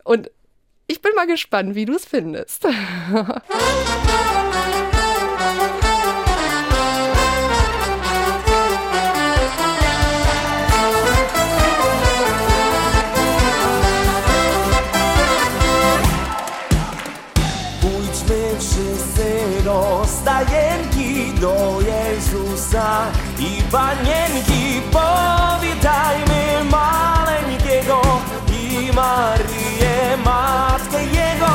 Und 0.03 0.31
ich 0.87 1.01
bin 1.01 1.11
mal 1.15 1.27
gespannt, 1.27 1.75
wie 1.75 1.85
du 1.85 1.93
es 1.93 2.05
findest. 2.05 2.67
panienki 23.71 24.81
powitajmy 24.91 26.63
maleńkiego 26.71 28.01
i 28.51 28.91
Marię 28.95 30.17
Matkę 30.25 31.03
Jego. 31.03 31.51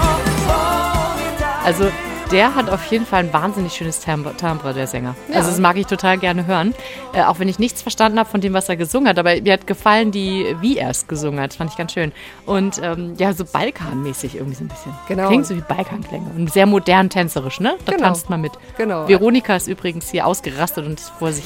Also 1.64 1.84
der 2.30 2.54
hat 2.54 2.70
auf 2.70 2.84
jeden 2.86 3.06
Fall 3.06 3.20
ein 3.24 3.32
wahnsinnig 3.32 3.72
schönes 3.74 4.00
Timbre, 4.00 4.34
Timbre 4.36 4.74
der 4.74 4.86
Sänger. 4.86 5.14
Also 5.32 5.50
das 5.50 5.58
mag 5.58 5.76
ich 5.76 5.86
total 5.86 6.18
gerne 6.18 6.46
hören. 6.46 6.74
Äh, 7.12 7.22
auch 7.22 7.38
wenn 7.38 7.48
ich 7.48 7.58
nichts 7.58 7.82
verstanden 7.82 8.18
habe 8.18 8.28
von 8.28 8.40
dem, 8.40 8.52
was 8.52 8.68
er 8.68 8.76
gesungen 8.76 9.08
hat. 9.08 9.18
Aber 9.18 9.40
mir 9.40 9.52
hat 9.52 9.66
gefallen, 9.66 10.10
die, 10.10 10.56
wie 10.60 10.76
er 10.78 10.90
es 10.90 11.06
gesungen 11.06 11.40
hat. 11.40 11.50
Das 11.50 11.56
fand 11.56 11.70
ich 11.70 11.76
ganz 11.76 11.92
schön. 11.92 12.12
Und 12.44 12.80
ähm, 12.82 13.14
ja, 13.18 13.32
so 13.32 13.44
Balkanmäßig 13.44 14.36
irgendwie 14.36 14.56
so 14.56 14.64
ein 14.64 14.68
bisschen. 14.68 14.92
Genau. 15.08 15.28
Klingt 15.28 15.46
so 15.46 15.56
wie 15.56 15.60
Balkanklänge. 15.60 16.30
Und 16.36 16.52
sehr 16.52 16.66
modern 16.66 17.10
tänzerisch, 17.10 17.60
ne? 17.60 17.76
Da 17.84 17.92
Genau. 17.92 18.04
tanzt 18.08 18.28
man 18.28 18.40
mit. 18.40 18.52
Genau. 18.76 19.08
Veronika 19.08 19.56
ist 19.56 19.68
übrigens 19.68 20.10
hier 20.10 20.26
ausgerastet 20.26 20.86
und 20.86 21.00
vor 21.00 21.32
sich, 21.32 21.44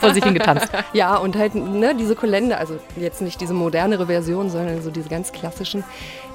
vor 0.00 0.12
sich 0.14 0.24
hingetanzt. 0.24 0.68
Ja, 0.92 1.16
und 1.16 1.36
halt 1.36 1.54
ne, 1.54 1.94
diese 1.94 2.14
Kolende, 2.14 2.56
also 2.58 2.78
jetzt 2.96 3.20
nicht 3.20 3.40
diese 3.40 3.54
modernere 3.54 4.06
Version, 4.06 4.50
sondern 4.50 4.82
so 4.82 4.90
diese 4.90 5.08
ganz 5.08 5.32
klassischen, 5.32 5.82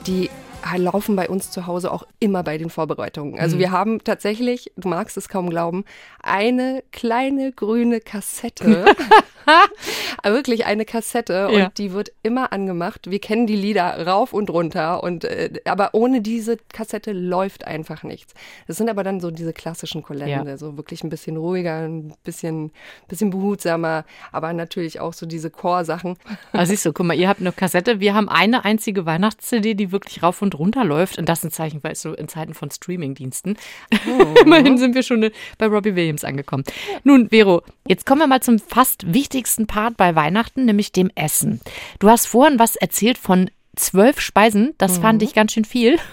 die 0.06 0.30
laufen 0.76 1.16
bei 1.16 1.30
uns 1.30 1.52
zu 1.52 1.68
Hause 1.68 1.92
auch 1.92 2.06
immer 2.20 2.44
bei 2.44 2.58
den 2.58 2.70
Vorbereitungen. 2.70 3.40
Also 3.40 3.58
wir 3.58 3.72
haben 3.72 4.04
tatsächlich, 4.04 4.72
du 4.78 4.90
magst 4.90 5.18
es 5.18 5.30
kaum 5.30 5.50
glauben, 5.50 5.86
eine 6.22 6.84
kleine 6.92 7.52
grüne 7.52 8.00
Kassette. 8.00 8.86
Wirklich 10.24 10.66
eine 10.66 10.86
Kassette 10.86 11.48
und 11.48 11.58
Ja. 11.58 11.70
die 11.78 11.94
wird 11.94 12.12
immer 12.24 12.52
angemacht. 12.54 13.10
Wir 13.10 13.20
kennen 13.20 13.48
die 13.48 13.56
Lieder 13.56 14.06
rauf 14.08 14.34
und 14.34 14.50
runter 14.50 15.04
und 15.04 15.24
äh, 15.26 15.50
aber 15.66 15.90
ohne 15.94 16.22
diese 16.22 16.58
Kassette 16.72 17.12
läuft 17.14 17.66
einfach 17.66 18.04
nichts. 18.04 18.34
Das 18.68 18.78
sind 18.78 18.90
aber 18.90 19.04
dann 19.04 19.20
so 19.20 19.32
diese 19.32 19.54
klassischen 19.54 20.04
Kolende, 20.04 20.52
Ja. 20.52 20.58
so 20.58 20.78
wirklich 20.78 21.04
ein 21.04 21.10
bisschen 21.10 21.38
ruhiger, 21.38 21.88
ein 21.88 22.14
bisschen, 22.24 22.72
bisschen 23.08 23.30
behutsamer, 23.30 24.06
aber 24.32 24.54
natürlich 24.54 25.00
auch 25.00 25.14
so 25.14 25.26
diese 25.26 25.50
Chorsachen. 25.50 26.18
Also 26.52 26.72
siehst 26.72 26.86
du, 26.86 26.94
guck 26.94 27.06
mal, 27.06 27.14
ihr 27.18 27.30
habt 27.30 27.40
eine 27.40 27.52
Kassette. 27.52 28.00
Wir 28.00 28.14
haben 28.14 28.30
eine 28.30 28.66
einzige 28.66 29.06
Weihnachts-CD, 29.06 29.74
die 29.74 29.92
wirklich 29.92 30.22
rauf 30.24 30.42
und 30.42 30.58
runter 30.58 30.84
läuft. 30.84 31.18
Und 31.18 31.28
das 31.30 31.40
ist 31.40 31.46
ein 31.46 31.52
Zeichen, 31.52 31.84
weißt 31.84 32.06
du, 32.06 32.14
in 32.14 32.28
Zeiten 32.28 32.54
von 32.54 32.70
Streaming-Diensten. 32.72 33.58
Immerhin 34.44 34.78
sind 34.78 34.96
wir 34.96 35.04
schon 35.04 35.30
bei 35.58 35.66
Robbie 35.68 35.96
Williams 35.96 36.24
angekommen. 36.24 36.64
Nun, 37.04 37.30
Vero, 37.30 37.62
jetzt 37.88 38.06
kommen 38.06 38.22
wir 38.22 38.28
mal 38.28 38.42
zum 38.42 38.60
fast 38.60 39.12
wichtigsten 39.14 39.29
Part 39.68 39.98
bei 39.98 40.16
Weihnachten, 40.16 40.66
nämlich 40.66 40.92
dem 40.92 41.12
Essen. 41.16 41.62
Du 42.00 42.10
hast 42.10 42.26
vorhin 42.26 42.60
was 42.60 42.76
erzählt 42.76 43.18
von 43.18 43.50
zwölf 43.76 44.20
Speisen. 44.20 44.74
Das 44.78 44.98
fand 44.98 45.24
ich 45.24 45.34
ganz 45.34 45.54
schön 45.54 45.66
viel. 45.66 45.98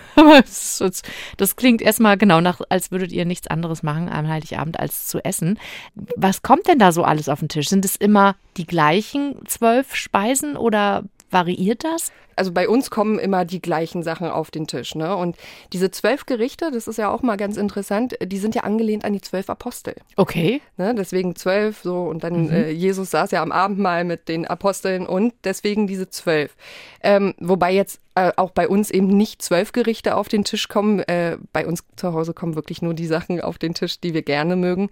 Das 1.36 1.56
klingt 1.56 1.82
erstmal 1.82 2.16
genau 2.16 2.40
nach, 2.40 2.60
als 2.70 2.90
würdet 2.90 3.12
ihr 3.12 3.26
nichts 3.26 3.48
anderes 3.48 3.82
machen 3.82 4.08
am 4.08 4.28
Heiligabend 4.28 4.80
als 4.80 5.06
zu 5.06 5.22
essen. 5.24 5.58
Was 5.94 6.42
kommt 6.42 6.68
denn 6.68 6.78
da 6.78 6.92
so 6.92 7.02
alles 7.02 7.28
auf 7.28 7.40
den 7.40 7.48
Tisch? 7.48 7.68
Sind 7.68 7.84
es 7.84 7.96
immer 7.96 8.36
die 8.56 8.66
gleichen 8.66 9.36
zwölf 9.46 9.94
Speisen 9.94 10.56
oder 10.56 11.04
variiert 11.30 11.84
das? 11.84 12.12
Also 12.36 12.52
bei 12.52 12.68
uns 12.68 12.90
kommen 12.90 13.18
immer 13.18 13.46
die 13.46 13.62
gleichen 13.62 14.02
Sachen 14.02 14.28
auf 14.28 14.50
den 14.50 14.66
Tisch. 14.66 14.94
Ne? 14.94 15.16
Und 15.16 15.36
diese 15.72 15.90
zwölf 15.90 16.26
Gerichte, 16.26 16.70
das 16.70 16.86
ist 16.86 16.98
ja 16.98 17.10
auch 17.10 17.22
mal 17.22 17.36
ganz 17.36 17.56
interessant, 17.56 18.14
die 18.22 18.36
sind 18.36 18.54
ja 18.54 18.62
angelehnt 18.62 19.06
an 19.06 19.14
die 19.14 19.22
zwölf 19.22 19.48
Apostel. 19.48 19.94
Okay. 20.16 20.60
Ne? 20.76 20.94
Deswegen 20.94 21.34
zwölf 21.34 21.80
so 21.82 22.02
und 22.02 22.22
dann 22.24 22.50
äh, 22.50 22.70
Jesus 22.70 23.10
saß 23.10 23.30
ja 23.30 23.42
am 23.42 23.52
Abendmahl 23.52 24.04
mit 24.04 24.28
den 24.28 24.46
Aposteln 24.46 25.06
und 25.06 25.32
deswegen 25.44 25.86
diese 25.86 26.10
zwölf. 26.10 26.54
Ähm, 27.02 27.34
wobei 27.38 27.72
jetzt 27.72 28.00
äh, 28.14 28.32
auch 28.36 28.50
bei 28.50 28.68
uns 28.68 28.90
eben 28.90 29.08
nicht 29.08 29.40
zwölf 29.40 29.72
Gerichte 29.72 30.14
auf 30.14 30.28
den 30.28 30.44
Tisch 30.44 30.68
kommen. 30.68 31.00
Äh, 31.00 31.38
bei 31.54 31.66
uns 31.66 31.84
zu 31.96 32.12
Hause 32.12 32.34
kommen 32.34 32.54
wirklich 32.54 32.82
nur 32.82 32.92
die 32.92 33.06
Sachen 33.06 33.40
auf 33.40 33.56
den 33.56 33.72
Tisch, 33.72 33.98
die 33.98 34.12
wir 34.12 34.22
gerne 34.22 34.56
mögen. 34.56 34.90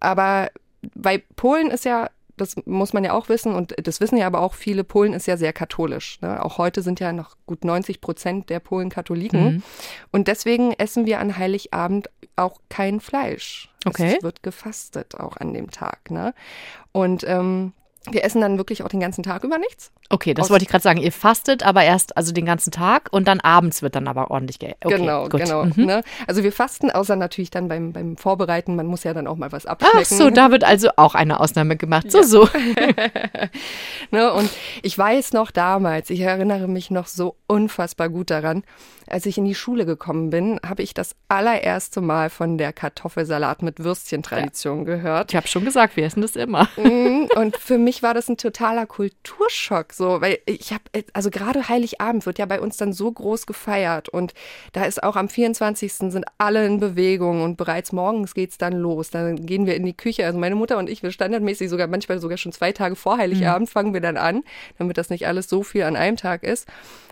Aber 0.00 0.48
bei 0.94 1.22
Polen 1.36 1.70
ist 1.70 1.84
ja 1.84 2.08
das 2.40 2.56
muss 2.64 2.92
man 2.92 3.04
ja 3.04 3.12
auch 3.12 3.28
wissen 3.28 3.54
und 3.54 3.74
das 3.86 4.00
wissen 4.00 4.16
ja 4.16 4.26
aber 4.26 4.40
auch 4.40 4.54
viele, 4.54 4.84
Polen 4.84 5.12
ist 5.12 5.26
ja 5.26 5.36
sehr 5.36 5.52
katholisch. 5.52 6.20
Ne? 6.20 6.42
Auch 6.44 6.58
heute 6.58 6.82
sind 6.82 7.00
ja 7.00 7.12
noch 7.12 7.36
gut 7.46 7.64
90 7.64 8.00
Prozent 8.00 8.50
der 8.50 8.60
Polen 8.60 8.88
Katholiken. 8.88 9.44
Mhm. 9.44 9.62
Und 10.10 10.28
deswegen 10.28 10.72
essen 10.72 11.06
wir 11.06 11.20
an 11.20 11.36
Heiligabend 11.36 12.08
auch 12.36 12.60
kein 12.68 13.00
Fleisch. 13.00 13.68
Okay. 13.84 14.16
Es 14.16 14.22
wird 14.22 14.42
gefastet 14.42 15.18
auch 15.18 15.36
an 15.36 15.52
dem 15.52 15.70
Tag. 15.70 16.10
Ne? 16.10 16.34
Und 16.92 17.24
ähm, 17.26 17.72
wir 18.10 18.24
essen 18.24 18.40
dann 18.40 18.56
wirklich 18.58 18.82
auch 18.82 18.88
den 18.88 19.00
ganzen 19.00 19.22
Tag 19.22 19.44
über 19.44 19.58
nichts. 19.58 19.90
Okay, 20.08 20.32
das 20.32 20.46
Aus- 20.46 20.50
wollte 20.50 20.64
ich 20.64 20.70
gerade 20.70 20.82
sagen. 20.82 21.00
Ihr 21.00 21.12
fastet 21.12 21.62
aber 21.62 21.82
erst 21.84 22.16
also 22.16 22.32
den 22.32 22.46
ganzen 22.46 22.70
Tag 22.70 23.08
und 23.10 23.28
dann 23.28 23.40
abends 23.40 23.82
wird 23.82 23.94
dann 23.96 24.08
aber 24.08 24.30
ordentlich 24.30 24.58
ge 24.58 24.74
okay, 24.82 24.96
genau, 24.96 25.28
gut. 25.28 25.40
genau. 25.42 25.64
Mhm. 25.64 25.84
Ne? 25.84 26.02
Also 26.26 26.42
wir 26.42 26.52
fasten, 26.52 26.90
außer 26.90 27.16
natürlich 27.16 27.50
dann 27.50 27.68
beim, 27.68 27.92
beim 27.92 28.16
Vorbereiten. 28.16 28.76
Man 28.76 28.86
muss 28.86 29.04
ja 29.04 29.12
dann 29.12 29.26
auch 29.26 29.36
mal 29.36 29.52
was 29.52 29.66
Ach 29.66 29.72
abschmecken. 29.72 30.16
so, 30.16 30.30
da 30.30 30.50
wird 30.50 30.64
also 30.64 30.88
auch 30.96 31.14
eine 31.14 31.40
Ausnahme 31.40 31.76
gemacht. 31.76 32.10
So, 32.10 32.22
so. 32.22 32.48
Ne? 34.10 34.32
Und 34.32 34.50
ich 34.82 34.96
weiß 34.96 35.32
noch 35.34 35.50
damals, 35.50 36.10
ich 36.10 36.20
erinnere 36.20 36.66
mich 36.68 36.90
noch 36.90 37.06
so 37.06 37.36
unfassbar 37.46 38.08
gut 38.08 38.30
daran, 38.30 38.62
als 39.06 39.26
ich 39.26 39.36
in 39.38 39.44
die 39.44 39.54
Schule 39.54 39.84
gekommen 39.86 40.30
bin, 40.30 40.60
habe 40.66 40.82
ich 40.82 40.94
das 40.94 41.14
allererste 41.28 42.00
Mal 42.00 42.30
von 42.30 42.58
der 42.58 42.72
Kartoffelsalat 42.72 43.62
mit 43.62 43.80
Würstchen-Tradition 43.82 44.84
gehört. 44.84 45.30
Ich 45.32 45.36
habe 45.36 45.48
schon 45.48 45.64
gesagt, 45.64 45.96
wir 45.96 46.04
essen 46.04 46.22
das 46.22 46.36
immer. 46.36 46.68
Mm, 46.76 47.26
Und 47.36 47.56
für 47.56 47.78
mich 47.78 47.97
war 48.02 48.14
das 48.14 48.28
ein 48.28 48.36
totaler 48.36 48.86
Kulturschock, 48.86 49.92
so, 49.92 50.20
weil 50.20 50.38
ich 50.46 50.72
habe, 50.72 50.84
also 51.12 51.30
gerade 51.30 51.68
Heiligabend 51.68 52.26
wird 52.26 52.38
ja 52.38 52.46
bei 52.46 52.60
uns 52.60 52.76
dann 52.76 52.92
so 52.92 53.10
groß 53.10 53.46
gefeiert 53.46 54.08
und 54.08 54.34
da 54.72 54.84
ist 54.84 55.02
auch 55.02 55.16
am 55.16 55.28
24. 55.28 55.92
sind 55.92 56.24
alle 56.38 56.66
in 56.66 56.80
Bewegung 56.80 57.42
und 57.42 57.56
bereits 57.56 57.92
morgens 57.92 58.34
geht's 58.34 58.58
dann 58.58 58.72
los. 58.74 59.10
Dann 59.10 59.46
gehen 59.46 59.66
wir 59.66 59.74
in 59.74 59.84
die 59.84 59.96
Küche, 59.96 60.24
also 60.26 60.38
meine 60.38 60.54
Mutter 60.54 60.78
und 60.78 60.88
ich, 60.88 61.02
wir 61.02 61.10
standardmäßig 61.10 61.68
sogar 61.68 61.86
manchmal 61.86 62.20
sogar 62.20 62.38
schon 62.38 62.52
zwei 62.52 62.72
Tage 62.72 62.96
vor 62.96 63.18
Heiligabend 63.18 63.68
fangen 63.70 63.94
wir 63.94 64.00
dann 64.00 64.16
an, 64.16 64.42
damit 64.78 64.98
das 64.98 65.10
nicht 65.10 65.26
alles 65.26 65.48
so 65.48 65.62
viel 65.62 65.82
an 65.82 65.96
einem 65.96 66.16
Tag 66.16 66.42
ist. 66.42 66.66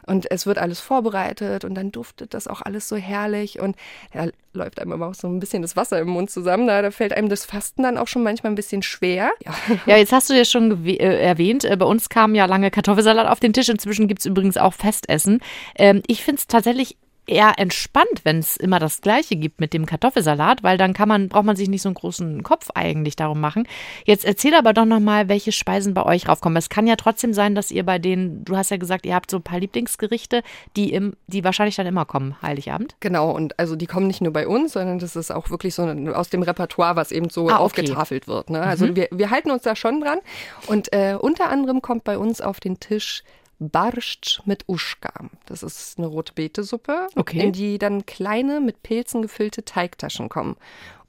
Und 0.07 0.31
es 0.31 0.47
wird 0.47 0.59
alles 0.59 0.79
vorbereitet 0.79 1.65
und 1.65 1.75
dann 1.75 1.91
duftet 1.91 2.33
das 2.33 2.47
auch 2.47 2.63
alles 2.63 2.89
so 2.89 2.97
herrlich 2.97 3.59
und 3.59 3.75
da 4.13 4.29
läuft 4.57 4.81
einem 4.81 4.93
aber 4.93 5.09
auch 5.09 5.15
so 5.15 5.29
ein 5.29 5.39
bisschen 5.39 5.63
das 5.63 5.77
Wasser 5.77 6.01
im 6.01 6.09
Mund 6.09 6.31
zusammen. 6.31 6.67
Da, 6.67 6.83
da 6.83 6.91
fällt 6.91 7.13
einem 7.13 7.29
das 7.29 7.45
Fasten 7.45 7.83
dann 7.83 7.99
auch 7.99 8.09
schon 8.09 8.23
manchmal 8.23 8.53
ein 8.53 8.57
bisschen 8.57 8.83
schwer. 8.83 9.31
Ja. 9.45 9.55
Ja, 9.87 9.97
jetzt 9.97 10.13
hast 10.13 10.31
du 10.31 10.35
ja 10.35 10.45
schon 10.45 10.85
äh, 10.87 10.97
erwähnt, 10.97 11.65
äh, 11.65 11.77
bei 11.77 11.87
uns 11.87 12.09
kam 12.09 12.35
ja 12.35 12.47
lange 12.47 12.71
Kartoffelsalat 12.71 13.27
auf 13.29 13.41
den 13.41 13.53
Tisch. 13.53 13.69
Inzwischen 13.69 14.09
gibt 14.09 14.21
es 14.21 14.27
übrigens 14.27 14.57
auch 14.57 14.75
Festessen. 14.75 15.41
Ähm, 15.77 16.03
ich 16.07 16.25
finde 16.25 16.41
es 16.41 16.47
tatsächlich 16.47 16.97
eher 17.27 17.59
entspannt, 17.59 18.23
wenn 18.25 18.39
es 18.39 18.57
immer 18.57 18.79
das 18.79 19.01
Gleiche 19.01 19.37
gibt 19.37 19.61
mit 19.61 19.73
dem 19.73 19.87
Kartoffelsalat, 19.87 20.63
weil 20.63 20.79
dann 20.79 20.93
kann 20.93 21.09
man, 21.09 21.29
braucht 21.29 21.45
man 21.45 21.57
sich 21.57 21.69
nicht 21.69 21.83
so 21.83 21.89
einen 21.89 21.95
großen 21.95 22.43
Kopf 22.43 22.71
eigentlich 22.75 23.17
darum 23.17 23.41
machen. 23.41 23.67
Jetzt 24.05 24.25
erzähl 24.25 24.55
aber 24.55 24.73
doch 24.73 24.85
nochmal, 24.85 25.29
welche 25.29 25.53
Speisen 25.53 25.95
bei 25.95 26.05
euch 26.05 26.29
raufkommen. 26.29 26.57
Es 26.57 26.69
kann 26.69 26.87
ja 26.87 26.97
trotzdem 26.97 27.33
sein, 27.33 27.55
dass 27.55 27.71
ihr 27.71 27.85
bei 27.85 27.99
denen, 27.99 28.45
du 28.45 28.57
hast 28.57 28.71
ja 28.71 28.77
gesagt, 28.77 29.07
ihr 29.07 29.15
habt 29.15 29.31
so 29.31 29.39
ein 29.39 29.43
paar 29.43 29.59
Lieblingsgerichte, 29.59 30.43
die, 30.77 30.93
im, 30.93 31.15
die 31.27 31.45
wahrscheinlich 31.45 31.77
dann 31.77 31.87
immer 31.87 32.05
kommen, 32.05 32.41
Heiligabend. 32.43 32.97
Genau, 33.01 33.31
und 33.31 33.59
also 33.59 33.77
die 33.77 33.87
kommen 33.87 34.07
nicht 34.07 34.21
nur 34.21 34.33
bei 34.33 34.47
uns, 34.47 34.73
sondern 34.75 34.99
das 34.99 35.17
ist 35.17 35.31
auch 35.33 35.51
wirklich 35.51 35.75
so 35.75 35.83
aus 35.83 36.31
dem 36.31 36.43
Repertoire, 36.43 36.97
was 36.97 37.13
eben 37.13 37.31
so 37.31 37.49
Ah, 37.49 37.55
okay. 37.57 37.63
aufgetafelt 37.63 38.29
wird. 38.29 38.51
Ne? 38.51 38.61
Also 38.61 38.95
wir, 38.95 39.09
wir 39.11 39.31
halten 39.31 39.51
uns 39.51 39.63
da 39.63 39.75
schon 39.77 40.01
dran. 40.01 40.19
Und 40.67 40.93
äh, 40.93 41.17
unter 41.19 41.49
anderem 41.49 41.83
kommt 41.83 42.05
bei 42.05 42.19
uns 42.19 42.41
auf 42.41 42.61
den 42.61 42.81
Tisch 42.81 43.23
Barszcz 43.59 44.43
mit 44.45 44.65
Uschka. 44.69 45.13
Das 45.47 45.63
ist 45.63 45.99
eine 45.99 46.07
rote 46.07 46.33
Betesuppe, 46.35 47.09
Okay. 47.17 47.41
in 47.41 47.53
die 47.53 47.79
dann 47.79 48.07
kleine 48.07 48.61
mit 48.61 48.83
Pilzen 48.83 49.23
gefüllte 49.23 49.65
Teigtaschen 49.65 50.29
kommen. 50.29 50.57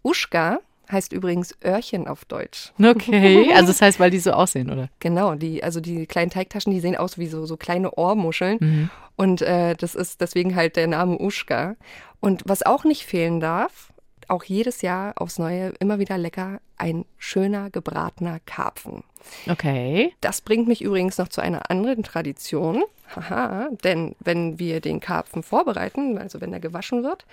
Uschka 0.04 0.60
heißt 0.92 1.12
übrigens 1.12 1.54
Öhrchen 1.64 2.08
auf 2.08 2.24
Deutsch. 2.26 2.72
Okay, 2.82 3.52
also 3.56 3.68
das 3.68 3.82
heißt, 3.82 4.00
weil 4.00 4.10
die 4.10 4.20
so 4.20 4.32
aussehen, 4.32 4.70
oder? 4.72 4.90
Genau, 5.00 5.36
die, 5.36 5.62
also 5.64 5.82
die 5.82 6.06
kleinen 6.06 6.32
Teigtaschen, 6.32 6.72
die 6.72 6.80
sehen 6.80 6.96
aus 6.96 7.18
wie 7.18 7.28
so, 7.28 7.46
so 7.46 7.58
kleine 7.58 7.92
Ohrmuscheln. 7.92 8.90
Und 9.18 9.42
äh, 9.42 9.76
das 9.76 9.96
ist 9.96 10.22
deswegen 10.22 10.56
halt 10.56 10.78
der 10.78 10.88
Name 10.88 11.20
Uschka. 11.20 11.76
Und 12.22 12.44
was 12.46 12.66
auch 12.66 12.86
nicht 12.86 13.04
fehlen 13.06 13.42
darf, 13.42 13.92
auch 14.30 14.44
jedes 14.46 14.82
Jahr 14.82 15.14
aufs 15.18 15.40
Neue 15.40 15.74
immer 15.80 16.00
wieder 16.00 16.18
lecker, 16.18 16.60
ein 16.78 17.04
schöner 17.18 17.70
gebratener 17.70 18.40
Karpfen. 18.46 19.04
Okay. 19.50 20.14
Das 20.22 20.42
bringt 20.42 20.68
mich 20.68 20.82
übrigens 20.82 21.18
noch 21.18 21.28
zu 21.28 21.42
einer 21.42 21.70
anderen 21.70 22.04
Tradition. 22.04 22.84
Haha, 23.16 23.70
denn 23.84 24.16
wenn 24.20 24.60
wir 24.60 24.82
den 24.82 25.00
Karpfen 25.00 25.44
vorbereiten, 25.44 26.18
also 26.18 26.42
wenn 26.42 26.52
er 26.54 26.60
gewaschen 26.60 27.04
wird, 27.04 27.26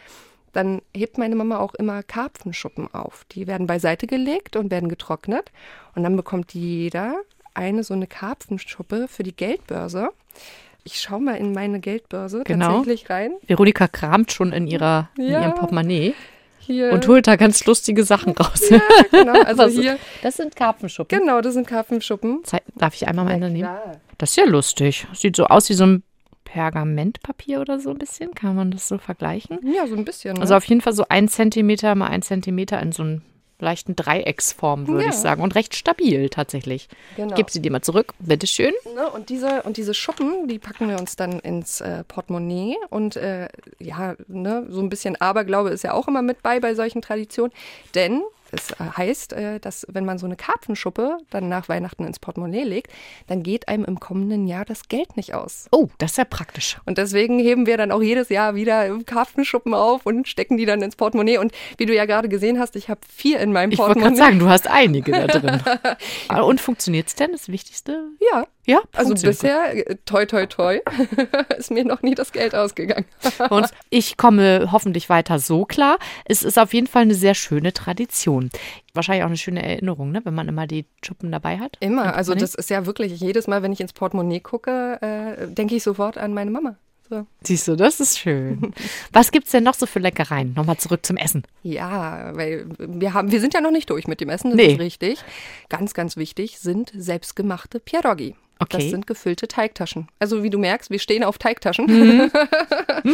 dann 0.52 0.82
hebt 0.96 1.18
meine 1.18 1.34
Mama 1.34 1.58
auch 1.58 1.74
immer 1.74 2.02
Karpfenschuppen 2.04 2.92
auf. 2.94 3.24
Die 3.32 3.46
werden 3.48 3.66
beiseite 3.66 4.06
gelegt 4.06 4.54
und 4.54 4.70
werden 4.70 4.88
getrocknet. 4.88 5.50
Und 5.96 6.04
dann 6.04 6.14
bekommt 6.16 6.54
jeder 6.54 7.16
eine 7.54 7.82
so 7.82 7.92
eine 7.94 8.06
Karpfenschuppe 8.06 9.08
für 9.08 9.24
die 9.24 9.34
Geldbörse. 9.34 10.10
Ich 10.84 11.00
schaue 11.00 11.20
mal 11.20 11.34
in 11.36 11.52
meine 11.52 11.80
Geldbörse 11.80 12.42
Genau. 12.44 12.76
tatsächlich 12.78 13.10
rein. 13.10 13.32
Veronika 13.46 13.88
kramt 13.88 14.30
schon 14.32 14.52
in, 14.52 14.66
ihrer, 14.68 15.08
in 15.16 15.24
Ja. 15.24 15.40
ihrem 15.42 15.54
Portemonnaie 15.54 16.14
Hier. 16.66 16.92
und 16.92 17.06
holt 17.08 17.26
da 17.26 17.36
ganz 17.36 17.64
lustige 17.66 18.04
Sachen 18.04 18.32
raus. 18.32 18.68
ja, 18.70 18.80
genau, 19.10 19.32
also 19.44 19.62
Was- 19.64 19.72
hier. 19.72 19.98
Das 20.22 20.36
sind 20.36 20.56
Karpfenschuppen. 20.56 21.18
Genau, 21.18 21.40
das 21.40 21.54
sind 21.54 21.66
Karpfenschuppen. 21.66 22.42
Darf 22.76 22.94
ich 22.94 23.06
einmal 23.06 23.24
meine 23.26 23.50
nehmen? 23.50 23.68
Das 24.18 24.30
ist 24.30 24.36
ja 24.36 24.44
lustig. 24.44 25.06
Sieht 25.12 25.36
so 25.36 25.46
aus 25.46 25.68
wie 25.68 25.74
so 25.74 25.84
ein 25.84 26.02
Pergamentpapier 26.44 27.60
oder 27.60 27.78
so 27.80 27.90
ein 27.90 27.98
bisschen. 27.98 28.34
Kann 28.34 28.54
man 28.56 28.70
das 28.70 28.88
so 28.88 28.98
vergleichen? 28.98 29.58
Ja, 29.74 29.86
so 29.86 29.96
ein 29.96 30.04
bisschen. 30.04 30.34
Ne? 30.34 30.40
Also 30.40 30.54
auf 30.54 30.64
jeden 30.64 30.80
Fall 30.80 30.92
so 30.92 31.04
ein 31.08 31.28
Zentimeter 31.28 31.94
mal 31.94 32.06
ein 32.08 32.22
Zentimeter 32.22 32.80
in 32.80 32.92
so 32.92 33.02
ein 33.02 33.22
leichten 33.60 33.96
Dreiecksform, 33.96 34.88
würde 34.88 35.04
Ja. 35.04 35.08
ich 35.10 35.14
sagen. 35.16 35.42
Und 35.42 35.54
recht 35.54 35.74
stabil 35.74 36.28
tatsächlich. 36.28 36.88
Genau. 37.16 37.34
Gib 37.34 37.50
sie 37.50 37.60
dir 37.62 37.70
mal 37.70 37.82
zurück, 37.82 38.12
bitteschön. 38.18 38.72
Ne, 38.94 39.08
und, 39.10 39.28
diese, 39.28 39.62
und 39.62 39.76
diese 39.76 39.94
Schuppen, 39.94 40.48
die 40.48 40.58
packen 40.58 40.88
wir 40.88 40.98
uns 40.98 41.16
dann 41.16 41.38
ins 41.40 41.80
äh, 41.80 42.04
Portemonnaie. 42.04 42.76
Und 42.90 43.16
äh, 43.16 43.48
ja, 43.78 44.16
ne, 44.28 44.66
so 44.70 44.80
ein 44.80 44.88
bisschen 44.88 45.20
Aberglaube 45.20 45.70
ist 45.70 45.84
ja 45.84 45.92
auch 45.92 46.08
immer 46.08 46.22
mit 46.22 46.42
bei 46.42 46.60
bei 46.60 46.74
solchen 46.74 47.02
Traditionen. 47.02 47.52
Denn 47.94 48.22
es 48.52 48.70
äh, 48.72 48.74
heißt, 48.96 49.32
äh, 49.32 49.60
dass 49.60 49.86
wenn 49.90 50.04
man 50.04 50.18
so 50.18 50.26
eine 50.26 50.36
Karpfenschuppe 50.36 51.18
dann 51.30 51.48
nach 51.48 51.68
Weihnachten 51.68 52.04
ins 52.04 52.18
Portemonnaie 52.18 52.62
legt, 52.64 52.92
dann 53.26 53.42
geht 53.42 53.68
einem 53.68 53.84
im 53.84 54.00
kommenden 54.00 54.46
Jahr 54.46 54.64
das 54.64 54.88
Geld 54.88 55.16
nicht 55.16 55.34
aus. 55.34 55.66
Oh, 55.70 55.88
das 55.98 56.12
ist 56.12 56.16
ja 56.18 56.24
praktisch. 56.24 56.78
Und 56.86 56.98
deswegen 56.98 57.38
heben 57.38 57.66
wir 57.66 57.76
dann 57.76 57.92
auch 57.92 58.02
jedes 58.02 58.28
Jahr 58.28 58.54
wieder 58.54 58.98
Karpfenschuppen 59.04 59.74
auf 59.74 60.06
und 60.06 60.28
stecken 60.28 60.56
die 60.56 60.66
dann 60.66 60.82
ins 60.82 60.96
Portemonnaie. 60.96 61.38
Und 61.38 61.52
wie 61.78 61.86
du 61.86 61.94
ja 61.94 62.04
gerade 62.04 62.28
gesehen 62.28 62.58
hast, 62.58 62.76
ich 62.76 62.88
habe 62.88 63.00
vier 63.08 63.40
in 63.40 63.52
meinem 63.52 63.72
Ich 63.72 63.78
wollte 63.78 63.94
gerade 64.00 64.10
Portemonnaie. 64.14 64.26
sagen, 64.26 64.38
du 64.38 64.48
hast 64.48 64.68
einige 64.68 65.12
da 65.12 65.26
drin. 65.26 65.62
Ah, 66.28 66.40
Und 66.42 66.60
funktioniert 66.60 67.08
es 67.08 67.14
denn? 67.14 67.32
Das 67.32 67.48
Wichtigste? 67.48 68.08
Ja, 68.32 68.46
Ja, 68.66 68.80
also 68.94 69.14
bisher, 69.14 69.74
äh, 69.90 69.96
toi, 70.06 70.24
toi, 70.24 70.46
toi, 70.46 70.80
ist 71.58 71.70
mir 71.70 71.84
noch 71.84 72.02
nie 72.02 72.14
das 72.14 72.32
Geld 72.32 72.54
ausgegangen. 72.54 73.04
Und 73.50 73.66
ich 73.90 74.16
komme 74.16 74.68
hoffentlich 74.72 75.08
weiter 75.08 75.38
so 75.38 75.64
klar. 75.66 75.98
Es 76.24 76.42
ist 76.42 76.58
auf 76.58 76.72
jeden 76.72 76.86
Fall 76.86 77.02
eine 77.02 77.14
sehr 77.14 77.34
schöne 77.34 77.72
Tradition. 77.74 78.50
Wahrscheinlich 78.94 79.22
auch 79.24 79.28
eine 79.28 79.36
schöne 79.36 79.62
Erinnerung, 79.62 80.12
ne? 80.12 80.20
wenn 80.24 80.34
man 80.34 80.48
immer 80.48 80.66
die 80.66 80.86
Schuppen 81.04 81.30
dabei 81.30 81.58
hat. 81.58 81.76
Immer. 81.80 82.14
Also 82.14 82.34
das 82.34 82.54
ist 82.54 82.70
ja 82.70 82.86
wirklich, 82.86 83.20
jedes 83.20 83.46
Mal, 83.46 83.62
wenn 83.62 83.72
ich 83.72 83.80
ins 83.80 83.92
Portemonnaie 83.92 84.40
gucke, 84.40 84.98
äh, 85.02 85.46
denke 85.48 85.74
ich 85.74 85.82
sofort 85.82 86.16
an 86.16 86.32
meine 86.32 86.50
Mama. 86.50 86.76
So. 87.10 87.26
Siehst 87.42 87.68
du, 87.68 87.76
das 87.76 88.00
ist 88.00 88.18
schön. 88.18 88.72
Was 89.12 89.30
gibt's 89.30 89.50
denn 89.50 89.62
noch 89.64 89.74
so 89.74 89.84
für 89.84 89.98
Leckereien? 89.98 90.54
Nochmal 90.54 90.78
zurück 90.78 91.04
zum 91.04 91.18
Essen. 91.18 91.42
Ja, 91.62 92.30
weil 92.34 92.66
wir 92.78 93.12
haben, 93.12 93.30
wir 93.30 93.40
sind 93.40 93.52
ja 93.52 93.60
noch 93.60 93.70
nicht 93.70 93.90
durch 93.90 94.06
mit 94.06 94.22
dem 94.22 94.30
Essen, 94.30 94.50
das 94.52 94.56
Nee. 94.56 94.72
ist 94.72 94.80
richtig. 94.80 95.18
Ganz, 95.68 95.92
ganz 95.92 96.16
wichtig 96.16 96.58
sind 96.60 96.92
selbstgemachte 96.96 97.78
Pierogi. 97.78 98.36
Das 98.58 98.68
Okay. 98.80 98.90
sind 98.90 99.06
gefüllte 99.06 99.48
Teigtaschen. 99.48 100.08
Also 100.18 100.42
wie 100.42 100.50
du 100.50 100.58
merkst, 100.58 100.90
wir 100.90 100.98
stehen 100.98 101.24
auf 101.24 101.38
Teigtaschen. 101.38 101.86
Mhm. 101.86 102.30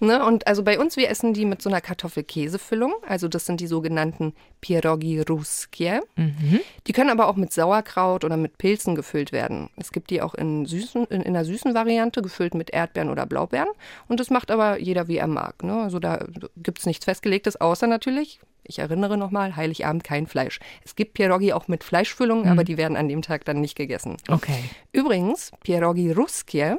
ne? 0.00 0.24
Und 0.24 0.46
also 0.46 0.62
bei 0.62 0.78
uns, 0.78 0.96
wir 0.96 1.08
essen 1.08 1.34
die 1.34 1.44
mit 1.44 1.62
so 1.62 1.68
einer 1.68 1.80
Kartoffel-Käse-Füllung. 1.80 2.94
Also 3.06 3.28
das 3.28 3.46
sind 3.46 3.60
die 3.60 3.66
sogenannten 3.66 4.34
Pierogi 4.60 5.20
ruskie. 5.20 6.00
Mhm. 6.16 6.60
Die 6.86 6.92
können 6.92 7.10
aber 7.10 7.28
auch 7.28 7.36
mit 7.36 7.52
Sauerkraut 7.52 8.24
oder 8.24 8.36
mit 8.36 8.58
Pilzen 8.58 8.94
gefüllt 8.94 9.32
werden. 9.32 9.70
Es 9.76 9.92
gibt 9.92 10.10
die 10.10 10.22
auch 10.22 10.34
in, 10.34 10.66
süßen, 10.66 11.04
in, 11.06 11.22
in 11.22 11.36
einer 11.36 11.44
süßen 11.44 11.74
Variante, 11.74 12.22
gefüllt 12.22 12.54
mit 12.54 12.70
Erdbeeren 12.70 13.10
oder 13.10 13.26
Blaubeeren. 13.26 13.68
Und 14.08 14.20
das 14.20 14.30
macht 14.30 14.50
aber 14.50 14.80
jeder, 14.80 15.08
wie 15.08 15.18
er 15.18 15.26
mag. 15.26 15.62
Ne? 15.62 15.74
Also 15.74 15.98
da 15.98 16.24
gibt 16.56 16.80
es 16.80 16.86
nichts 16.86 17.04
Festgelegtes, 17.04 17.60
außer 17.60 17.86
natürlich, 17.86 18.40
ich 18.64 18.78
erinnere 18.78 19.16
nochmal, 19.16 19.56
Heiligabend 19.56 20.04
kein 20.04 20.26
Fleisch. 20.26 20.60
Es 20.84 20.96
gibt 20.96 21.14
Pierogi 21.14 21.52
auch 21.52 21.68
mit 21.68 21.84
Fleischfüllung, 21.84 22.46
aber 22.46 22.64
die 22.64 22.76
werden 22.76 22.96
an 22.96 23.08
dem 23.08 23.22
Tag 23.22 23.44
dann 23.44 23.60
nicht 23.60 23.76
gegessen. 23.76 24.16
Okay. 24.28 24.64
Übrigens, 24.92 25.52
Pierogi 25.62 26.12
ruskie, 26.12 26.76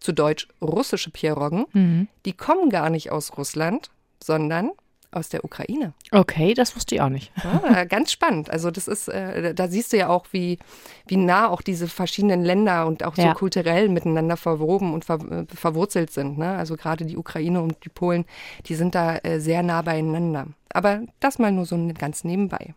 zu 0.00 0.12
Deutsch 0.12 0.48
russische 0.62 1.10
Pierogen, 1.10 2.08
die 2.24 2.32
kommen 2.32 2.70
gar 2.70 2.90
nicht 2.90 3.10
aus 3.10 3.36
Russland, 3.36 3.90
sondern 4.22 4.70
aus 5.10 5.30
der 5.30 5.42
Ukraine. 5.42 5.94
Okay, 6.12 6.52
das 6.52 6.76
wusste 6.76 6.94
ich 6.96 7.00
auch 7.00 7.08
nicht. 7.08 7.32
Ja, 7.42 7.84
ganz 7.84 8.12
spannend. 8.12 8.50
Also 8.50 8.70
das 8.70 8.86
ist, 8.86 9.08
äh, 9.08 9.54
da 9.54 9.66
siehst 9.66 9.94
du 9.94 9.96
ja 9.96 10.08
auch, 10.10 10.26
wie, 10.32 10.58
wie 11.06 11.16
nah 11.16 11.48
auch 11.48 11.62
diese 11.62 11.88
verschiedenen 11.88 12.44
Länder 12.44 12.86
und 12.86 13.02
auch 13.02 13.16
so 13.16 13.22
Ja. 13.22 13.32
kulturell 13.32 13.88
miteinander 13.88 14.36
verwoben 14.36 14.92
und 14.92 15.06
ver, 15.06 15.18
äh, 15.30 15.46
verwurzelt 15.54 16.10
sind. 16.10 16.36
Ne? 16.36 16.50
Also 16.58 16.76
gerade 16.76 17.06
die 17.06 17.16
Ukraine 17.16 17.62
und 17.62 17.82
die 17.86 17.88
Polen, 17.88 18.26
die 18.66 18.74
sind 18.74 18.94
da 18.94 19.16
äh, 19.22 19.40
sehr 19.40 19.62
nah 19.62 19.80
beieinander. 19.80 20.48
Aber 20.74 21.00
das 21.20 21.38
mal 21.38 21.52
nur 21.52 21.64
so 21.64 21.78
ganz 21.98 22.22
nebenbei. 22.24 22.74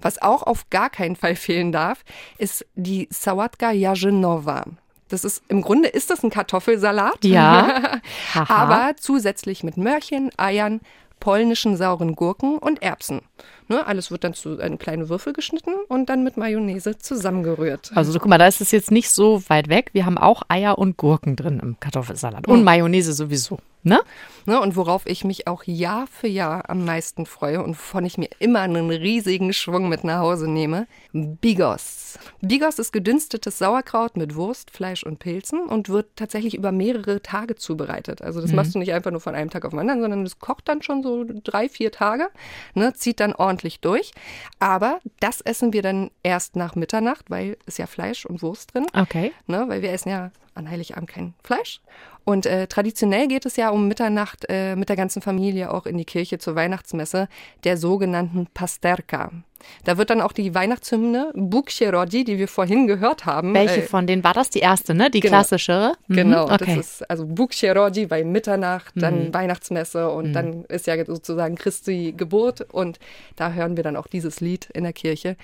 Was 0.00 0.22
auch 0.22 0.44
auf 0.44 0.70
gar 0.70 0.88
keinen 0.90 1.16
Fall 1.16 1.34
fehlen 1.34 1.72
darf, 1.72 2.04
ist 2.38 2.64
die 2.76 3.08
Sałatka 3.08 3.72
Jarzynowa. 3.72 4.64
Das 5.14 5.24
ist, 5.24 5.42
im 5.48 5.62
Grunde 5.62 5.88
ist 5.88 6.10
das 6.10 6.24
ein 6.24 6.30
Kartoffelsalat. 6.30 7.24
Ja. 7.24 8.00
Aber 8.48 8.96
zusätzlich 8.98 9.62
mit 9.62 9.76
Möhrchen, 9.76 10.30
Eiern, 10.36 10.80
polnischen 11.20 11.76
sauren 11.76 12.16
Gurken 12.16 12.58
und 12.58 12.82
Erbsen. 12.82 13.22
Ne, 13.68 13.86
alles 13.86 14.10
wird 14.10 14.24
dann 14.24 14.34
zu 14.34 14.58
in 14.58 14.78
kleine 14.78 15.08
Würfel 15.08 15.32
geschnitten 15.32 15.70
und 15.88 16.10
dann 16.10 16.22
mit 16.22 16.36
Mayonnaise 16.36 16.98
zusammengerührt. 16.98 17.92
Also 17.94 18.18
guck 18.18 18.28
mal, 18.28 18.38
da 18.38 18.46
ist 18.46 18.60
es 18.60 18.70
jetzt 18.72 18.90
nicht 18.90 19.10
so 19.10 19.42
weit 19.48 19.68
weg. 19.68 19.90
Wir 19.94 20.04
haben 20.04 20.18
auch 20.18 20.42
Eier 20.48 20.78
und 20.78 20.98
Gurken 20.98 21.34
drin 21.34 21.60
im 21.62 21.80
Kartoffelsalat. 21.80 22.46
Und 22.46 22.62
Mayonnaise 22.62 23.14
sowieso. 23.14 23.58
Ne? 23.86 24.00
Ne, 24.46 24.60
und 24.60 24.76
worauf 24.76 25.06
ich 25.06 25.24
mich 25.24 25.46
auch 25.46 25.62
Jahr 25.64 26.06
für 26.06 26.26
Jahr 26.26 26.70
am 26.70 26.86
meisten 26.86 27.26
freue 27.26 27.62
und 27.62 27.72
wovon 27.72 28.06
ich 28.06 28.16
mir 28.16 28.28
immer 28.38 28.60
einen 28.60 28.90
riesigen 28.90 29.52
Schwung 29.52 29.90
mit 29.90 30.04
nach 30.04 30.20
Hause 30.20 30.50
nehme, 30.50 30.86
Bigos. 31.12 32.18
Bigos 32.40 32.78
ist 32.78 32.92
gedünstetes 32.92 33.58
Sauerkraut 33.58 34.16
mit 34.16 34.36
Wurst, 34.36 34.70
Fleisch 34.70 35.02
und 35.02 35.18
Pilzen 35.18 35.66
und 35.66 35.90
wird 35.90 36.16
tatsächlich 36.16 36.54
über 36.54 36.72
mehrere 36.72 37.20
Tage 37.20 37.56
zubereitet. 37.56 38.22
Also 38.22 38.40
das 38.40 38.52
machst 38.52 38.74
du 38.74 38.78
nicht 38.78 38.92
einfach 38.92 39.10
nur 39.10 39.20
von 39.20 39.34
einem 39.34 39.50
Tag 39.50 39.66
auf 39.66 39.70
den 39.70 39.80
anderen, 39.80 40.00
sondern 40.00 40.24
das 40.24 40.38
kocht 40.38 40.66
dann 40.68 40.82
schon 40.82 41.02
so 41.02 41.24
drei, 41.26 41.68
vier 41.68 41.92
Tage, 41.92 42.28
ne, 42.74 42.94
zieht 42.94 43.20
dann 43.20 43.34
ordentlich 43.34 43.53
durch. 43.80 44.12
Aber 44.58 45.00
das 45.20 45.40
essen 45.40 45.72
wir 45.72 45.82
dann 45.82 46.10
erst 46.22 46.56
nach 46.56 46.74
Mitternacht, 46.74 47.30
weil 47.30 47.56
ist 47.66 47.78
ja 47.78 47.86
Fleisch 47.86 48.26
und 48.26 48.42
Wurst 48.42 48.74
drin 48.74 48.86
Okay. 48.94 49.32
ne, 49.46 49.64
weil 49.68 49.82
wir 49.82 49.92
essen 49.92 50.08
ja 50.10 50.30
an 50.54 50.70
Heiligabend 50.70 51.08
kein 51.08 51.34
Fleisch. 51.42 51.80
Und 52.24 52.46
äh, 52.46 52.66
traditionell 52.66 53.28
geht 53.28 53.44
es 53.44 53.56
ja 53.56 53.68
um 53.68 53.86
Mitternacht 53.86 54.46
äh, 54.48 54.76
mit 54.76 54.88
der 54.88 54.96
ganzen 54.96 55.20
Familie 55.20 55.70
auch 55.70 55.84
in 55.84 55.98
die 55.98 56.06
Kirche 56.06 56.38
zur 56.38 56.54
Weihnachtsmesse, 56.54 57.28
der 57.64 57.76
sogenannten 57.76 58.46
Pasterka. 58.54 59.30
Da 59.84 59.96
wird 59.98 60.10
dann 60.10 60.20
auch 60.20 60.32
die 60.32 60.54
Weihnachtshymne 60.54 61.32
rodzi, 61.92 62.24
die 62.24 62.38
wir 62.38 62.48
vorhin 62.48 62.86
gehört 62.86 63.24
haben. 63.26 63.54
Welche 63.54 63.82
äh, 63.82 63.86
von 63.86 64.06
denen 64.06 64.24
war 64.24 64.34
das? 64.34 64.50
Die 64.50 64.58
erste, 64.60 64.94
ne? 64.94 65.10
Die 65.10 65.20
genau. 65.20 65.32
klassischere? 65.38 65.94
Mhm, 66.08 66.14
Genau, 66.14 66.44
Okay. 66.44 66.76
das 66.76 66.86
ist 67.00 67.10
also 67.10 67.26
rodzi, 67.74 68.10
weil 68.10 68.24
Mitternacht, 68.24 68.92
dann 68.94 69.32
Weihnachtsmesse 69.32 70.08
und 70.10 70.32
dann 70.32 70.64
ist 70.66 70.86
ja 70.86 71.02
sozusagen 71.04 71.56
Christi 71.56 72.14
Geburt 72.16 72.60
und 72.72 72.98
da 73.36 73.52
hören 73.52 73.76
wir 73.76 73.84
dann 73.84 73.96
auch 73.96 74.06
dieses 74.06 74.40
Lied 74.40 74.68
in 74.72 74.84
der 74.84 74.92
Kirche. 74.92 75.36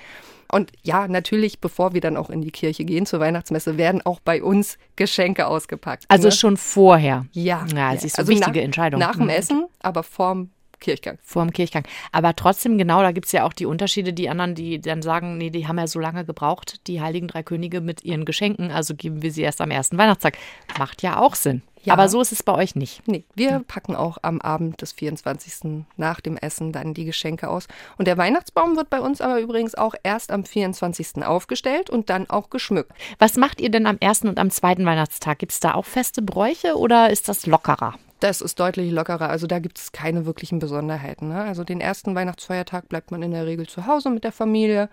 Und 0.52 0.72
ja, 0.82 1.06
natürlich, 1.08 1.60
bevor 1.60 1.94
wir 1.94 2.00
dann 2.00 2.16
auch 2.16 2.30
in 2.30 2.42
die 2.42 2.50
Kirche 2.50 2.84
gehen 2.84 3.06
zur 3.06 3.20
Weihnachtsmesse, 3.20 3.76
werden 3.76 4.02
auch 4.04 4.20
bei 4.20 4.42
uns 4.42 4.78
Geschenke 4.96 5.46
ausgepackt. 5.46 6.04
also 6.08 6.28
ne? 6.28 6.32
schon 6.32 6.56
vorher. 6.56 7.26
ja, 7.32 7.66
Ja, 7.74 7.96
siehst 7.96 8.18
du, 8.18 8.22
Also 8.22 8.32
wichtige 8.32 8.58
nach, 8.58 8.64
Entscheidung. 8.64 9.00
Nach 9.00 9.16
dem 9.16 9.24
Mhm. 9.24 9.30
Essen, 9.30 9.66
aber 9.80 10.02
vorm 10.02 10.50
Kirchgang. 10.80 11.18
Vor 11.22 11.44
dem 11.44 11.52
Kirchgang. 11.52 11.84
Aber 12.12 12.34
trotzdem, 12.34 12.78
genau, 12.78 13.02
da 13.02 13.12
gibt 13.12 13.26
es 13.26 13.32
ja 13.32 13.44
auch 13.44 13.52
die 13.52 13.66
Unterschiede. 13.66 14.12
Die 14.12 14.28
anderen, 14.28 14.54
die 14.54 14.80
dann 14.80 15.02
sagen, 15.02 15.38
nee, 15.38 15.50
die 15.50 15.68
haben 15.68 15.78
ja 15.78 15.86
so 15.86 16.00
lange 16.00 16.24
gebraucht, 16.24 16.86
die 16.86 17.00
Heiligen 17.00 17.28
Drei 17.28 17.42
Könige 17.42 17.80
mit 17.80 18.04
ihren 18.04 18.24
Geschenken, 18.24 18.70
also 18.70 18.94
geben 18.94 19.22
wir 19.22 19.30
sie 19.32 19.42
erst 19.42 19.60
am 19.60 19.70
ersten 19.70 19.98
Weihnachtstag. 19.98 20.36
Macht 20.78 21.02
ja 21.02 21.18
auch 21.18 21.34
Sinn. 21.34 21.62
Ja. 21.82 21.94
Aber 21.94 22.08
so 22.08 22.20
ist 22.20 22.32
es 22.32 22.42
bei 22.42 22.52
euch 22.54 22.74
nicht. 22.74 23.06
Nee, 23.06 23.24
wir 23.34 23.64
packen 23.66 23.96
auch 23.96 24.18
am 24.22 24.40
Abend 24.40 24.82
des 24.82 24.92
24. 24.92 25.84
nach 25.96 26.20
dem 26.20 26.36
Essen 26.36 26.72
dann 26.72 26.92
die 26.92 27.06
Geschenke 27.06 27.48
aus. 27.48 27.68
Und 27.96 28.06
der 28.06 28.18
Weihnachtsbaum 28.18 28.76
wird 28.76 28.90
bei 28.90 29.00
uns 29.00 29.20
aber 29.20 29.40
übrigens 29.40 29.74
auch 29.74 29.94
erst 30.02 30.30
am 30.30 30.44
24. 30.44 31.24
aufgestellt 31.24 31.88
und 31.88 32.10
dann 32.10 32.28
auch 32.28 32.50
geschmückt. 32.50 32.92
Was 33.18 33.36
macht 33.36 33.60
ihr 33.60 33.70
denn 33.70 33.86
am 33.86 33.96
ersten 33.98 34.28
und 34.28 34.38
am 34.38 34.50
zweiten 34.50 34.84
Weihnachtstag? 34.84 35.38
Gibt 35.38 35.52
es 35.52 35.60
da 35.60 35.74
auch 35.74 35.86
feste 35.86 36.20
Bräuche 36.20 36.76
oder 36.76 37.08
ist 37.08 37.28
das 37.28 37.46
lockerer? 37.46 37.94
Das 38.20 38.40
ist 38.42 38.60
deutlich 38.60 38.90
lockerer. 38.92 39.30
Also 39.30 39.46
da 39.46 39.58
gibt 39.58 39.78
es 39.78 39.92
keine 39.92 40.26
wirklichen 40.26 40.58
Besonderheiten. 40.58 41.28
Ne? 41.28 41.42
Also 41.42 41.64
den 41.64 41.80
ersten 41.80 42.14
Weihnachtsfeiertag 42.14 42.88
bleibt 42.88 43.10
man 43.10 43.22
in 43.22 43.30
der 43.30 43.46
Regel 43.46 43.66
zu 43.66 43.86
Hause 43.86 44.10
mit 44.10 44.24
der 44.24 44.32
Familie, 44.32 44.88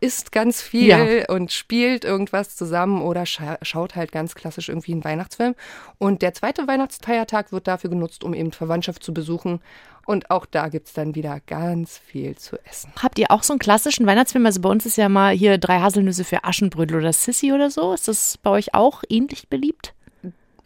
isst 0.00 0.32
ganz 0.32 0.62
viel 0.62 0.88
Ja. 0.88 1.28
und 1.28 1.52
spielt 1.52 2.04
irgendwas 2.04 2.56
zusammen 2.56 3.02
oder 3.02 3.26
scha 3.26 3.58
schaut 3.62 3.94
halt 3.94 4.10
ganz 4.10 4.34
klassisch 4.34 4.68
irgendwie 4.70 4.92
einen 4.92 5.04
Weihnachtsfilm. 5.04 5.54
Und 5.98 6.22
der 6.22 6.34
zweite 6.34 6.66
Weihnachtsfeiertag 6.66 7.52
wird 7.52 7.68
dafür 7.68 7.90
genutzt, 7.90 8.24
um 8.24 8.34
eben 8.34 8.52
Verwandtschaft 8.52 9.02
zu 9.04 9.12
besuchen. 9.14 9.60
Und 10.04 10.30
auch 10.30 10.46
da 10.46 10.68
gibt 10.68 10.88
es 10.88 10.94
dann 10.94 11.14
wieder 11.14 11.38
ganz 11.46 11.98
viel 11.98 12.36
zu 12.36 12.56
essen. 12.68 12.90
Habt 13.00 13.18
ihr 13.20 13.30
auch 13.30 13.44
so 13.44 13.52
einen 13.52 13.60
klassischen 13.60 14.04
Weihnachtsfilm? 14.06 14.44
Also 14.46 14.60
bei 14.60 14.68
uns 14.68 14.84
ist 14.84 14.96
ja 14.96 15.08
mal 15.08 15.32
hier 15.34 15.58
drei 15.58 15.78
Haselnüsse 15.78 16.24
für 16.24 16.42
Aschenbrödel 16.42 16.96
oder 16.98 17.12
Sissy 17.12 17.52
oder 17.52 17.70
so. 17.70 17.92
Ist 17.92 18.08
das 18.08 18.38
bei 18.38 18.50
euch 18.50 18.74
auch 18.74 19.04
ähnlich 19.08 19.48
beliebt? 19.48 19.94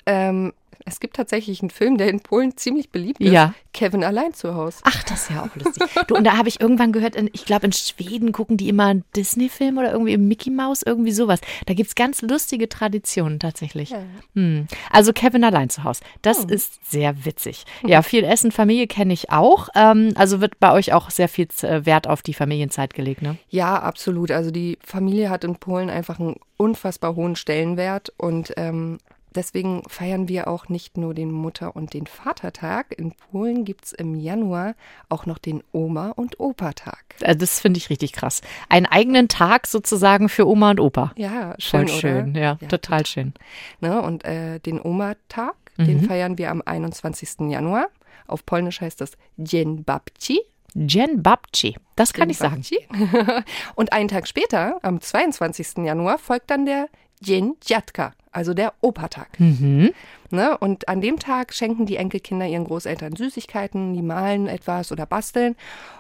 Ähm, 0.07 0.55
es 0.87 1.01
gibt 1.01 1.17
tatsächlich 1.17 1.61
einen 1.61 1.71
Film, 1.71 1.99
der 1.99 2.09
in 2.09 2.21
Polen 2.21 2.57
ziemlich 2.57 2.91
beliebt 2.91 3.21
ist. 3.21 3.33
Ja. 3.33 3.55
Kevin 3.73 4.05
allein 4.05 4.33
zu 4.33 4.55
Hause. 4.55 4.79
Ach, 4.85 5.03
das 5.03 5.25
ist 5.25 5.31
ja 5.31 5.43
auch 5.43 5.55
lustig. 5.57 5.83
Du, 6.07 6.15
und 6.15 6.25
da 6.25 6.39
habe 6.39 6.49
ich 6.49 6.61
irgendwann 6.61 6.93
gehört, 6.93 7.17
in, 7.17 7.29
ich 7.33 7.45
glaube, 7.45 7.67
in 7.67 7.73
Schweden 7.73 8.33
gucken 8.33 8.57
die 8.57 8.69
immer 8.69 8.87
einen 8.87 9.05
Disney-Film 9.15 9.77
oder 9.79 9.93
irgendwie 9.93 10.17
Mickey 10.17 10.51
Mouse, 10.51 10.83
irgendwie 10.87 11.11
sowas. 11.11 11.41
Da 11.67 11.75
gibt 11.75 11.89
es 11.89 11.95
ganz 11.97 12.23
lustige 12.23 12.69
Traditionen 12.69 13.41
tatsächlich. 13.41 13.95
Hm. 14.35 14.69
Also 14.91 15.13
Kevin 15.13 15.45
allein 15.45 15.69
zu 15.71 15.85
Hause. 15.85 16.03
Das 16.23 16.45
ist 16.45 16.91
sehr 16.91 17.25
witzig. 17.25 17.65
Ja, 17.85 18.03
viel 18.03 18.25
Essen, 18.25 18.53
Familie 18.53 18.87
kenne 18.87 19.13
ich 19.13 19.31
auch. 19.31 19.69
Ähm, 19.75 20.13
also 20.15 20.41
wird 20.41 20.61
bei 20.61 20.73
euch 20.73 20.93
auch 20.93 21.11
sehr 21.11 21.29
viel 21.29 21.49
äh, 21.63 21.85
Wert 21.85 22.07
auf 22.07 22.23
die 22.23 22.35
Familienzeit 22.35 22.95
gelegt, 22.95 23.23
ne? 23.23 23.37
Ja, 23.51 23.81
absolut. 23.81 24.31
Also 24.31 24.53
die 24.53 24.79
Familie 24.83 25.31
hat 25.31 25.43
in 25.43 25.57
Polen 25.57 25.91
einfach 25.91 26.21
einen 26.21 26.37
unfassbar 26.57 27.17
hohen 27.17 27.37
Stellenwert 27.37 28.13
und 28.17 28.55
ähm, 28.57 28.99
deswegen 29.37 29.83
feiern 29.89 30.29
wir 30.29 30.49
auch 30.49 30.69
nicht 30.69 30.97
nur 30.97 31.15
den 31.15 31.31
Mutter- 31.31 31.77
und 31.77 31.95
den 31.95 32.07
Vatertag. 32.07 32.99
In 32.99 33.13
Polen 33.13 33.65
gibt 33.65 33.85
es 33.87 33.93
im 33.93 34.15
Januar 34.15 34.75
auch 35.09 35.27
noch 35.27 35.39
den 35.39 35.63
Oma- 35.73 36.11
und 36.11 36.41
Opa-Tag. 36.41 37.05
Also 37.23 37.39
das 37.39 37.61
finde 37.61 37.79
ich 37.79 37.91
richtig 37.91 38.13
krass. 38.13 38.41
Einen 38.69 38.87
eigenen 38.87 39.29
Tag 39.29 39.67
sozusagen 39.67 40.29
für 40.29 40.47
Oma 40.49 40.71
und 40.73 40.81
Opa. 40.81 41.13
Ja, 41.17 41.55
schön, 41.59 41.89
Voll 41.89 41.99
schön, 42.01 42.31
oder? 42.31 42.41
ja, 42.41 42.55
total 42.69 43.07
schön. 43.07 43.33
Ne? 43.81 44.01
Und 44.03 44.25
äh, 44.25 44.59
den 44.61 44.81
Oma-Tag, 44.81 45.55
den 45.79 46.01
Mhm. 46.01 46.05
feiern 46.07 46.39
wir 46.39 46.51
am 46.51 46.63
21. 46.65 47.51
Januar. 47.51 47.89
Auf 48.27 48.45
Polnisch 48.47 48.81
heißt 48.81 49.01
das 49.01 49.13
Dzień 49.37 49.85
Babci. 49.85 50.41
Dzień 50.75 51.23
Babci, 51.23 51.77
das 51.97 52.13
kann 52.13 52.29
Dzień 52.29 52.31
ich 52.33 52.39
sagen. 52.39 52.57
Babci. 52.57 53.45
und 53.77 53.93
einen 53.93 54.09
Tag 54.09 54.27
später, 54.29 54.79
am 54.83 55.01
22. 55.01 55.85
Januar, 55.85 56.19
folgt 56.19 56.51
dann 56.51 56.67
der 56.67 56.89
Dzień 57.23 57.55
Dziadka, 57.61 58.13
also 58.37 58.53
der 58.53 58.75
Opa-Tag. 58.83 59.41
Mhm. 59.41 59.93
Ne? 60.31 60.59
Und 60.59 60.89
an 60.91 61.01
dem 61.01 61.19
Tag 61.19 61.55
schenken 61.55 61.87
die 61.87 61.97
Enkelkinder 61.97 62.47
ihren 62.47 62.65
Großeltern 62.65 63.17
Süßigkeiten, 63.17 63.95
die 63.95 64.03
malen 64.03 64.47
etwas 64.47 64.93
oder 64.93 65.07
basteln. 65.07 65.57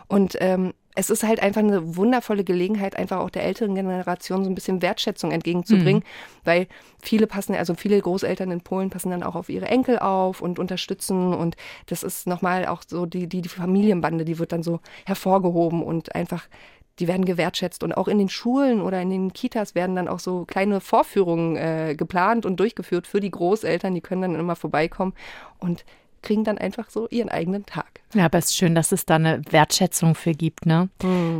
Und 0.06 0.36
ähm, 0.40 0.74
es 0.94 1.08
ist 1.08 1.22
halt 1.22 1.40
einfach 1.40 1.62
eine 1.62 1.96
wundervolle 1.96 2.44
Gelegenheit, 2.44 2.96
einfach 2.96 3.20
auch 3.20 3.30
der 3.30 3.44
älteren 3.44 3.74
Generation 3.74 4.44
so 4.44 4.50
ein 4.50 4.54
bisschen 4.54 4.82
Wertschätzung 4.82 5.30
entgegenzubringen, 5.30 6.02
weil 6.44 6.68
viele 7.02 7.26
passen, 7.26 7.54
also 7.54 7.74
viele 7.74 8.00
Großeltern 8.00 8.50
in 8.50 8.60
Polen 8.60 8.90
passen 8.90 9.10
dann 9.10 9.22
auch 9.22 9.34
auf 9.34 9.48
ihre 9.48 9.66
Enkel 9.66 9.98
auf 9.98 10.40
und 10.42 10.58
unterstützen. 10.58 11.34
Und 11.34 11.56
das 11.86 12.02
ist 12.02 12.26
nochmal 12.26 12.66
auch 12.66 12.82
so 12.86 13.06
die, 13.06 13.28
die, 13.28 13.42
die 13.42 13.48
Familienbande, 13.48 14.24
die 14.26 14.38
wird 14.38 14.52
dann 14.52 14.62
so 14.62 14.80
hervorgehoben 15.06 15.82
und 15.82 16.14
einfach 16.14 16.48
die 16.98 17.08
werden 17.08 17.24
gewertschätzt 17.24 17.82
und 17.82 17.92
auch 17.92 18.08
in 18.08 18.18
den 18.18 18.28
Schulen 18.28 18.80
oder 18.80 19.00
in 19.00 19.10
den 19.10 19.32
Kitas 19.32 19.74
werden 19.74 19.96
dann 19.96 20.08
auch 20.08 20.20
so 20.20 20.44
kleine 20.44 20.80
Vorführungen 20.80 21.56
äh, 21.56 21.94
geplant 21.96 22.46
und 22.46 22.58
durchgeführt 22.58 23.06
für 23.06 23.20
die 23.20 23.30
Großeltern. 23.30 23.94
Die 23.94 24.00
können 24.00 24.22
dann 24.22 24.34
immer 24.34 24.56
vorbeikommen 24.56 25.14
und 25.58 25.84
kriegen 26.22 26.42
dann 26.42 26.58
einfach 26.58 26.90
so 26.90 27.06
ihren 27.08 27.28
eigenen 27.28 27.66
Tag. 27.66 28.00
Ja, 28.12 28.24
aber 28.24 28.38
es 28.38 28.46
ist 28.46 28.56
schön, 28.56 28.74
dass 28.74 28.90
es 28.90 29.06
da 29.06 29.14
eine 29.14 29.42
Wertschätzung 29.48 30.14
für 30.14 30.32
gibt, 30.32 30.66
ne? 30.66 30.88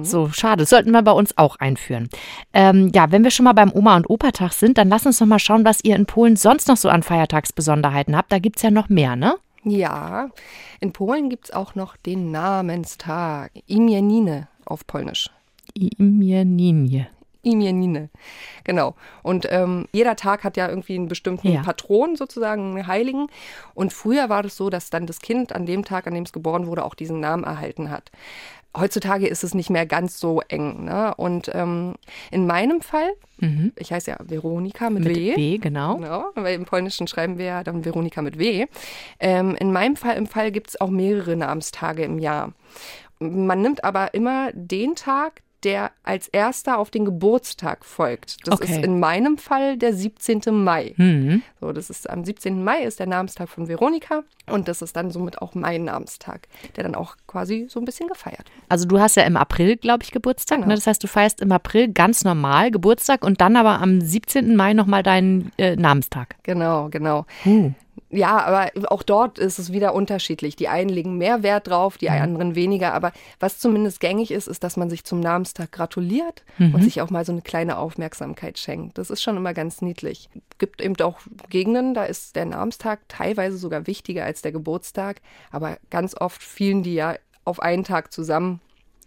So, 0.03 0.29
schade. 0.29 0.63
Das 0.63 0.71
sollten 0.71 0.93
wir 0.93 1.03
bei 1.03 1.13
uns 1.13 1.37
auch 1.37 1.57
einführen. 1.57 2.09
Ähm, 2.53 2.93
ja, 2.95 3.11
wenn 3.11 3.25
wir 3.25 3.33
schon 3.33 3.45
mal 3.45 3.53
beim 3.53 3.73
Oma- 3.73 3.97
und 3.97 4.09
Opa-Tag 4.09 4.53
sind, 4.53 4.79
dann 4.79 4.89
lass 4.89 5.05
uns 5.05 5.19
noch 5.19 5.27
mal 5.27 5.41
schauen, 5.41 5.65
was 5.65 5.83
ihr 5.83 5.97
in 5.97 6.07
Polen 6.07 6.37
sonst 6.37 6.69
noch 6.69 6.77
so 6.77 6.89
an 6.89 7.03
Feiertagsbesonderheiten 7.03 8.17
habt. 8.17 8.31
Da 8.31 8.39
gibt 8.39 8.57
es 8.57 8.63
ja 8.63 8.71
noch 8.71 8.89
mehr, 8.89 9.17
ne? 9.17 9.35
Ja, 9.65 10.31
in 10.79 10.93
Polen 10.93 11.31
gibt 11.31 11.47
es 11.47 11.51
auch 11.51 11.75
noch 11.75 11.97
den 11.97 12.31
Namenstag, 12.31 13.51
Imienine 13.67 14.47
auf 14.65 14.87
Polnisch. 14.87 15.31
Imienine. 15.77 17.09
Imienine, 17.43 18.09
genau. 18.65 18.97
Und 19.23 19.47
ähm, 19.51 19.87
jeder 19.93 20.17
Tag 20.17 20.43
hat 20.43 20.57
ja 20.57 20.69
irgendwie 20.69 20.97
einen 20.97 21.07
bestimmten 21.07 21.53
Ja. 21.53 21.63
Patron 21.63 22.17
sozusagen, 22.17 22.75
einen 22.77 22.87
Heiligen. 22.89 23.29
Und 23.75 23.93
früher 23.93 24.29
war 24.29 24.43
das 24.43 24.57
so, 24.57 24.69
dass 24.69 24.91
dann 24.91 25.07
das 25.07 25.21
Kind 25.21 25.55
an 25.55 25.65
dem 25.65 25.85
Tag, 25.85 26.09
an 26.09 26.15
dem 26.15 26.25
es 26.25 26.33
geboren 26.33 26.67
wurde, 26.67 26.85
auch 26.85 26.97
diesen 26.97 27.21
Namen 27.21 27.45
erhalten 27.45 27.89
hat. 27.89 28.11
Heutzutage 28.77 29.29
ist 29.29 29.45
es 29.45 29.55
nicht 29.55 29.71
mehr 29.71 29.87
ganz 29.87 30.19
so 30.19 30.43
eng. 30.49 30.85
Ne? 30.85 31.15
Und 31.17 31.49
ähm, 31.55 31.95
in 32.33 32.47
meinem 32.47 32.81
Fall, 32.81 33.13
ich 33.77 33.93
heiße 33.93 34.11
ja 34.11 34.17
Veronika 34.25 34.91
mit, 34.91 35.05
Mit 35.05 35.17
W. 35.17 35.37
W, 35.37 35.59
genau. 35.59 35.97
Genau, 35.97 36.25
weil 36.35 36.57
im 36.57 36.65
Polnischen 36.65 37.07
schreiben 37.07 37.39
wir 37.39 37.45
ja 37.45 37.65
dann 37.65 37.85
Veronika 37.85 38.23
mit 38.23 38.39
W. 38.39 38.67
Ähm, 39.21 39.55
in 39.55 39.73
meinem 39.73 39.95
Fall, 39.95 40.17
im 40.17 40.27
Fall 40.27 40.51
gibt 40.51 40.71
es 40.71 40.81
auch 40.81 40.91
mehrere 40.91 41.37
Namenstage 41.37 42.03
im 42.03 42.19
Jahr. 42.19 42.53
Man 43.19 43.63
nimmt 43.63 43.85
aber 43.85 44.13
immer 44.15 44.51
den 44.53 44.95
Tag, 44.95 45.43
der 45.65 45.91
als 46.03 46.29
erster 46.29 46.79
auf 46.79 46.91
den 46.91 47.05
Geburtstag 47.05 47.85
folgt. 47.85 48.37
Das 48.47 48.61
Okay. 48.61 48.73
ist 48.77 48.85
in 48.85 49.01
meinem 49.01 49.39
Fall 49.39 49.77
der 49.77 49.93
17. 49.95 50.41
Mai. 50.63 50.95
Mhm. 50.97 51.43
So, 51.61 51.73
das 51.73 51.91
ist 51.91 52.09
am 52.09 52.25
17. 52.25 52.63
Mai 52.63 52.83
ist 52.83 53.01
der 53.01 53.07
Namenstag 53.07 53.49
von 53.49 53.67
Veronika 53.69 54.23
und 54.51 54.69
das 54.69 54.83
ist 54.83 54.97
dann 54.97 55.11
somit 55.11 55.41
auch 55.43 55.55
mein 55.55 55.85
Namenstag, 55.85 56.49
der 56.77 56.85
dann 56.85 56.95
auch 56.95 57.17
quasi 57.27 57.67
so 57.69 57.81
ein 57.81 57.85
bisschen 57.85 58.09
gefeiert. 58.09 58.39
wird. 58.39 58.51
Also 58.69 58.87
du 58.87 59.01
hast 59.01 59.17
ja 59.17 59.25
im 59.25 59.37
April, 59.37 59.77
glaube 59.77 60.05
ich, 60.05 60.13
Geburtstag. 60.13 60.59
Genau. 60.59 60.69
Ne? 60.69 60.75
Das 60.75 60.87
heißt, 60.87 61.03
du 61.03 61.09
feierst 61.09 61.41
im 61.41 61.51
April 61.53 61.89
ganz 61.93 62.23
normal 62.25 62.71
Geburtstag 62.71 63.25
und 63.25 63.41
dann 63.41 63.57
aber 63.57 63.81
am 63.81 64.01
17. 64.01 64.55
Mai 64.57 64.73
nochmal 64.75 65.03
deinen 65.03 65.53
äh, 65.59 65.75
Namenstag. 65.77 66.37
Genau, 66.43 66.89
genau. 66.91 67.25
Ja, 68.09 68.39
aber 68.45 68.71
auch 68.93 69.03
dort 69.03 69.39
ist 69.39 69.59
es 69.59 69.73
wieder 69.73 69.93
unterschiedlich. 69.93 70.55
Die 70.55 70.69
einen 70.69 70.89
legen 70.89 71.19
mehr 71.19 71.43
Wert 71.43 71.67
drauf, 71.67 71.99
die 71.99 72.09
anderen 72.09 72.55
weniger. 72.55 72.95
Aber 72.95 73.13
was 73.41 73.59
zumindest 73.59 73.99
gängig 73.99 74.31
ist, 74.31 74.47
ist, 74.47 74.63
dass 74.63 74.77
man 74.77 74.89
sich 74.89 75.05
zum 75.05 75.19
Namenstag 75.19 75.73
gratuliert 75.73 76.45
und 76.59 76.83
sich 76.85 77.01
auch 77.01 77.11
mal 77.11 77.25
so 77.25 77.33
eine 77.33 77.43
kleine 77.43 77.79
Aufmerksamkeit 77.79 78.59
schenkt. 78.59 78.97
Das 78.99 79.11
ist 79.11 79.23
schon 79.23 79.37
immer 79.37 79.55
ganz 79.55 79.83
niedlich. 79.83 80.29
Gibt 80.59 80.81
eben 80.81 80.95
auch 81.01 81.19
Gegenden, 81.51 81.95
da 81.95 82.05
ist 82.05 82.37
der 82.37 82.45
Namenstag 82.45 83.01
teilweise 83.09 83.59
sogar 83.59 83.87
wichtiger 83.89 84.25
als 84.25 84.41
der 84.41 84.53
Geburtstag. 84.53 85.21
Aber 85.51 85.79
ganz 85.91 86.15
oft 86.15 86.43
fielen 86.43 86.85
die 86.85 86.95
ja 86.95 87.17
auf 87.45 87.61
einen 87.61 87.85
Tag 87.85 88.13
zusammen. 88.13 88.61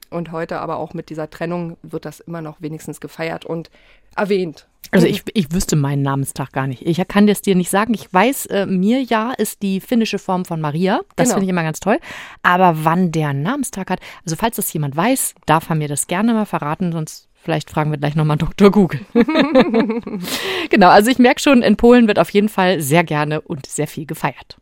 Und 0.10 0.32
heute 0.32 0.60
aber 0.60 0.78
auch 0.78 0.94
mit 0.94 1.10
dieser 1.10 1.30
Trennung 1.30 1.78
wird 1.84 2.04
das 2.04 2.20
immer 2.20 2.42
noch 2.42 2.62
wenigstens 2.62 3.00
gefeiert 3.00 3.46
und 3.46 3.70
erwähnt. 4.16 4.68
Also 4.92 5.08
ich, 5.08 5.24
ich 5.34 5.52
wüsste 5.54 5.76
meinen 5.76 6.02
Namenstag 6.02 6.52
gar 6.52 6.68
nicht. 6.68 6.86
Ich 6.86 7.02
kann 7.08 7.28
das 7.28 7.42
dir 7.42 7.56
nicht 7.56 7.70
sagen. 7.70 7.94
Ich 7.94 8.12
weiß, 8.14 8.48
äh, 8.48 8.66
Mirja 8.66 9.34
ist 9.38 9.62
die 9.62 9.80
finnische 9.82 10.20
Form 10.20 10.46
von 10.46 10.62
Maria. 10.62 11.02
Das 11.16 11.28
Genau. 11.30 11.36
finde 11.36 11.46
ich 11.46 11.50
immer 11.52 11.64
ganz 11.64 11.80
toll. 11.80 12.00
Aber 12.44 12.84
wann 12.84 13.12
der 13.12 13.34
Namenstag 13.34 13.90
hat, 13.90 14.00
also 14.26 14.36
falls 14.36 14.56
das 14.56 14.72
jemand 14.74 14.96
weiß, 14.96 15.36
darf 15.46 15.70
er 15.70 15.76
mir 15.76 15.88
das 15.88 16.08
gerne 16.08 16.34
mal 16.34 16.46
verraten, 16.46 16.92
sonst 16.92 17.28
vielleicht 17.42 17.70
fragen 17.70 17.92
wir 17.92 17.98
gleich 17.98 18.16
nochmal 18.16 18.38
Dr. 18.38 18.70
Google. 18.72 19.00
genau, 20.70 20.90
also 20.90 21.10
ich 21.10 21.20
merke 21.20 21.40
schon, 21.42 21.62
in 21.62 21.78
Polen 21.78 22.08
wird 22.08 22.20
auf 22.20 22.30
jeden 22.32 22.50
Fall 22.50 22.82
sehr 22.82 23.04
gerne 23.04 23.42
und 23.42 23.66
sehr 23.66 23.88
viel 23.88 24.06
gefeiert. 24.06 24.58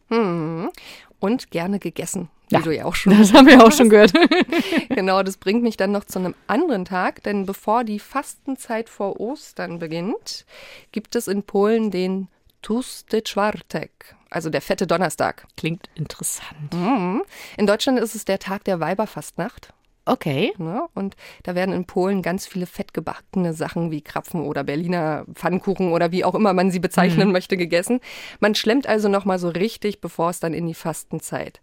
Und 1.20 1.50
gerne 1.52 1.80
gegessen, 1.80 2.30
wie 2.50 2.56
Ja. 2.56 2.62
du 2.62 2.76
ja 2.76 2.86
auch 2.86 2.96
schon 2.96 3.18
Das 3.18 3.34
haben 3.34 3.48
wir 3.48 3.64
auch 3.64 3.72
schon 3.72 3.90
gehört. 3.90 4.14
Genau, 4.90 5.22
das 5.24 5.38
bringt 5.38 5.64
mich 5.64 5.78
dann 5.78 5.92
noch 5.92 6.06
zu 6.06 6.20
einem 6.20 6.36
anderen 6.48 6.86
Tag, 6.86 7.24
denn 7.24 7.46
bevor 7.46 7.84
die 7.84 8.00
Fastenzeit 8.00 8.90
vor 8.90 9.20
Ostern 9.20 9.80
beginnt, 9.80 10.46
gibt 10.92 11.16
es 11.16 11.28
in 11.28 11.44
Polen 11.44 11.92
den 11.92 12.28
Tłusty 12.62 13.22
Czwartek, 13.22 14.16
also 14.30 14.50
der 14.50 14.62
fette 14.62 14.88
Donnerstag. 14.88 15.46
Klingt 15.58 15.90
interessant. 15.96 16.74
Mhm. 16.74 17.24
In 17.58 17.68
Deutschland 17.68 18.00
ist 18.00 18.16
es 18.16 18.26
der 18.26 18.40
Tag 18.40 18.64
der 18.64 18.80
Weiberfastnacht. 18.80 19.74
Okay. 20.08 20.54
Ne? 20.58 20.88
Und 20.94 21.18
da 21.44 21.54
werden 21.54 21.76
in 21.76 21.86
Polen 21.86 22.22
ganz 22.22 22.48
viele 22.48 22.66
fettgebackene 22.66 23.54
Sachen 23.54 23.92
wie 23.92 24.02
Krapfen 24.02 24.42
oder 24.42 24.64
Berliner 24.64 25.26
Pfannkuchen 25.34 25.92
oder 25.92 26.12
wie 26.12 26.24
auch 26.24 26.34
immer 26.34 26.54
man 26.54 26.72
sie 26.72 26.80
bezeichnen 26.80 27.32
möchte, 27.32 27.58
gegessen. 27.58 28.00
Man 28.40 28.56
schlemmt 28.56 28.88
also 28.88 29.10
nochmal 29.10 29.38
so 29.38 29.50
richtig, 29.50 30.00
bevor 30.00 30.30
es 30.30 30.40
dann 30.40 30.54
in 30.54 30.66
die 30.66 30.74
Fastenzeit 30.74 31.60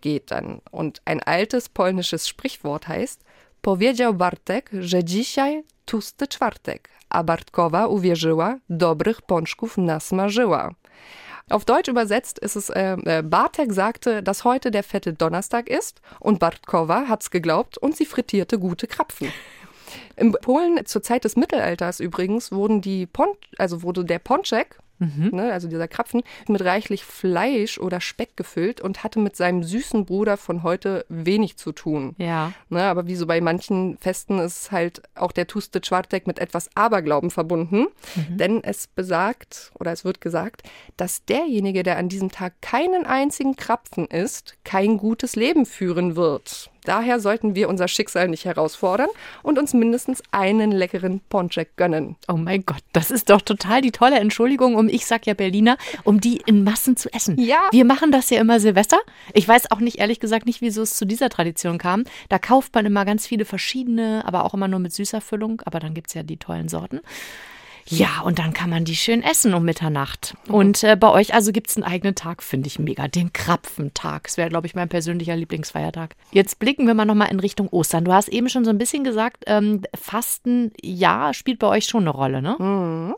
geht 0.00 0.30
dann. 0.30 0.60
Und 0.70 1.02
ein 1.04 1.20
altes 1.22 1.68
polnisches 1.68 2.28
Sprichwort 2.28 2.86
heißt 2.86 3.24
Powiedział 3.62 4.14
Bartek, 4.14 4.70
że 4.72 5.04
dzisiaj 5.04 5.64
tłusty 5.84 6.26
czwartek, 6.26 6.88
a 7.08 7.24
Bartkowa 7.24 7.86
uwierzyła, 7.86 8.58
dobrych 8.70 9.22
pączków 9.22 9.78
nasmażyła. 9.78 10.74
Auf 11.50 11.64
Deutsch 11.64 11.88
übersetzt 11.88 12.38
ist 12.38 12.56
es, 12.56 12.68
äh, 12.68 12.96
äh, 13.04 13.22
Bartek 13.22 13.72
sagte, 13.72 14.22
dass 14.22 14.44
heute 14.44 14.70
der 14.70 14.82
fette 14.82 15.14
Donnerstag 15.14 15.68
ist 15.68 16.02
und 16.20 16.38
Bartkowa 16.38 17.08
hat's 17.08 17.30
geglaubt 17.30 17.78
und 17.78 17.96
sie 17.96 18.04
frittierte 18.04 18.58
gute 18.58 18.86
Krapfen. 18.86 19.32
In 20.16 20.32
Polen 20.32 20.84
zur 20.84 21.02
Zeit 21.02 21.24
des 21.24 21.36
Mittelalters 21.36 22.00
übrigens 22.00 22.52
wurden 22.52 22.82
die 22.82 23.06
Pon 23.06 23.28
also 23.56 23.82
wurde 23.82 24.04
der 24.04 24.18
Ponczek, 24.18 24.78
ne, 24.98 25.52
also 25.52 25.68
dieser 25.68 25.88
Krapfen, 25.88 26.22
mit 26.48 26.64
reichlich 26.64 27.04
Fleisch 27.04 27.78
oder 27.78 28.00
Speck 28.00 28.36
gefüllt 28.36 28.80
und 28.80 29.04
hatte 29.04 29.18
mit 29.18 29.36
seinem 29.36 29.62
süßen 29.62 30.04
Bruder 30.04 30.36
von 30.36 30.62
heute 30.62 31.04
wenig 31.08 31.56
zu 31.56 31.72
tun. 31.72 32.14
Ja. 32.18 32.52
Ne, 32.68 32.82
aber 32.84 33.06
wie 33.06 33.16
so 33.16 33.26
bei 33.26 33.40
manchen 33.40 33.96
Festen 33.98 34.38
ist 34.38 34.72
halt 34.72 35.02
auch 35.14 35.32
der 35.32 35.46
Tuste 35.46 35.80
Czwartek 35.80 36.26
mit 36.26 36.38
etwas 36.38 36.68
Aberglauben 36.74 37.30
verbunden. 37.30 37.86
Denn 38.28 38.62
es 38.62 38.86
besagt 38.86 39.70
oder 39.78 39.92
es 39.92 40.04
wird 40.04 40.20
gesagt, 40.20 40.62
dass 40.96 41.24
derjenige, 41.24 41.82
der 41.82 41.98
an 41.98 42.08
diesem 42.08 42.30
Tag 42.30 42.60
keinen 42.60 43.06
einzigen 43.06 43.56
Krapfen 43.56 44.06
isst, 44.06 44.56
kein 44.64 44.96
gutes 44.98 45.36
Leben 45.36 45.66
führen 45.66 46.16
wird. 46.16 46.70
Daher 46.88 47.20
sollten 47.20 47.54
wir 47.54 47.68
unser 47.68 47.86
Schicksal 47.86 48.28
nicht 48.28 48.46
herausfordern 48.46 49.10
und 49.42 49.58
uns 49.58 49.74
mindestens 49.74 50.22
einen 50.30 50.72
leckeren 50.72 51.20
Ponczek 51.28 51.76
gönnen. 51.76 52.16
Oh 52.28 52.38
mein 52.38 52.64
Gott, 52.64 52.82
das 52.94 53.10
ist 53.10 53.28
doch 53.28 53.42
total 53.42 53.82
die 53.82 53.92
tolle 53.92 54.18
Entschuldigung, 54.18 54.74
um, 54.74 54.88
ich 54.88 55.04
sag 55.04 55.26
ja 55.26 55.34
Berliner, 55.34 55.76
um 56.04 56.18
die 56.18 56.38
in 56.46 56.64
Massen 56.64 56.96
zu 56.96 57.12
essen. 57.12 57.38
Ja. 57.38 57.68
Wir 57.72 57.84
machen 57.84 58.10
das 58.10 58.30
ja 58.30 58.40
immer 58.40 58.58
Silvester. 58.58 58.98
Ich 59.34 59.46
weiß 59.46 59.70
auch 59.70 59.80
nicht, 59.80 59.98
ehrlich 59.98 60.18
gesagt, 60.18 60.46
nicht, 60.46 60.62
wieso 60.62 60.80
es 60.80 60.96
zu 60.96 61.04
dieser 61.04 61.28
Tradition 61.28 61.76
kam. 61.76 62.04
Da 62.30 62.38
kauft 62.38 62.74
man 62.74 62.86
immer 62.86 63.04
ganz 63.04 63.26
viele 63.26 63.44
verschiedene, 63.44 64.22
aber 64.24 64.46
auch 64.46 64.54
immer 64.54 64.66
nur 64.66 64.80
mit 64.80 64.94
süßer 64.94 65.20
Füllung. 65.20 65.60
Aber 65.66 65.80
dann 65.80 65.92
gibt 65.92 66.08
es 66.08 66.14
ja 66.14 66.22
die 66.22 66.38
tollen 66.38 66.70
Sorten. 66.70 67.02
Ja, 67.90 68.20
und 68.22 68.38
dann 68.38 68.52
kann 68.52 68.70
man 68.70 68.84
die 68.84 68.96
schön 68.96 69.22
essen 69.22 69.54
um 69.54 69.64
Mitternacht. 69.64 70.34
Und 70.48 70.82
äh, 70.84 70.96
bei 70.96 71.10
euch 71.10 71.34
also 71.34 71.52
gibt 71.52 71.70
es 71.70 71.76
einen 71.76 71.84
eigenen 71.84 72.14
Tag, 72.14 72.42
finde 72.42 72.66
ich 72.66 72.78
mega. 72.78 73.08
Den 73.08 73.32
Krapfentag. 73.32 74.24
Das 74.24 74.36
wäre, 74.36 74.48
glaube 74.48 74.66
ich, 74.66 74.74
mein 74.74 74.88
persönlicher 74.88 75.36
Lieblingsfeiertag. 75.36 76.14
Jetzt 76.30 76.58
blicken 76.58 76.86
wir 76.86 76.94
mal 76.94 77.04
nochmal 77.04 77.30
in 77.30 77.40
Richtung 77.40 77.68
Ostern. 77.68 78.04
Du 78.04 78.12
hast 78.12 78.28
eben 78.28 78.48
schon 78.48 78.64
so 78.64 78.70
ein 78.70 78.78
bisschen 78.78 79.04
gesagt, 79.04 79.44
ähm, 79.46 79.82
Fasten, 79.94 80.72
ja, 80.82 81.32
spielt 81.32 81.58
bei 81.58 81.66
euch 81.68 81.86
schon 81.86 82.02
eine 82.02 82.10
Rolle, 82.10 82.42
ne? 82.42 83.14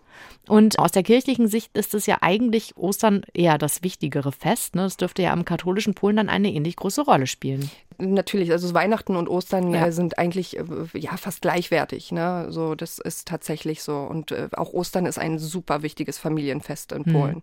Und 0.51 0.81
aus 0.81 0.91
der 0.91 1.05
kirchlichen 1.05 1.47
Sicht 1.47 1.71
ist 1.77 1.95
es 1.95 2.07
ja 2.07 2.19
eigentlich 2.23 2.77
Ostern 2.77 3.23
eher 3.35 3.57
das 3.57 3.85
wichtigere 3.85 4.33
Fest. 4.33 4.75
Ne? 4.75 4.83
Das 4.83 4.97
dürfte 4.97 5.23
ja 5.23 5.33
im 5.33 5.45
katholischen 5.45 5.95
Polen 5.95 6.17
dann 6.17 6.29
eine 6.29 6.53
ähnlich 6.53 6.75
große 6.75 7.03
Rolle 7.03 7.29
spielen. 7.29 7.71
Natürlich, 7.99 8.51
also 8.51 8.75
Weihnachten 8.75 9.15
und 9.15 9.29
Ostern 9.29 9.73
Ja. 9.73 9.87
äh, 9.87 9.93
sind 9.93 10.19
eigentlich 10.19 10.59
äh, 10.59 10.65
ja 10.95 11.17
fast 11.17 11.43
gleichwertig. 11.43 12.11
Ne? 12.11 12.47
So, 12.51 12.75
das 12.75 12.99
ist 12.99 13.29
tatsächlich 13.29 13.83
so. 13.85 13.99
Und 13.99 14.33
äh, 14.33 14.49
auch 14.57 14.73
Ostern 14.73 15.07
ist 15.07 15.19
ein 15.19 15.39
super 15.39 15.83
wichtiges 15.83 16.19
Familienfest 16.19 16.91
in 16.93 17.05
Polen. 17.05 17.43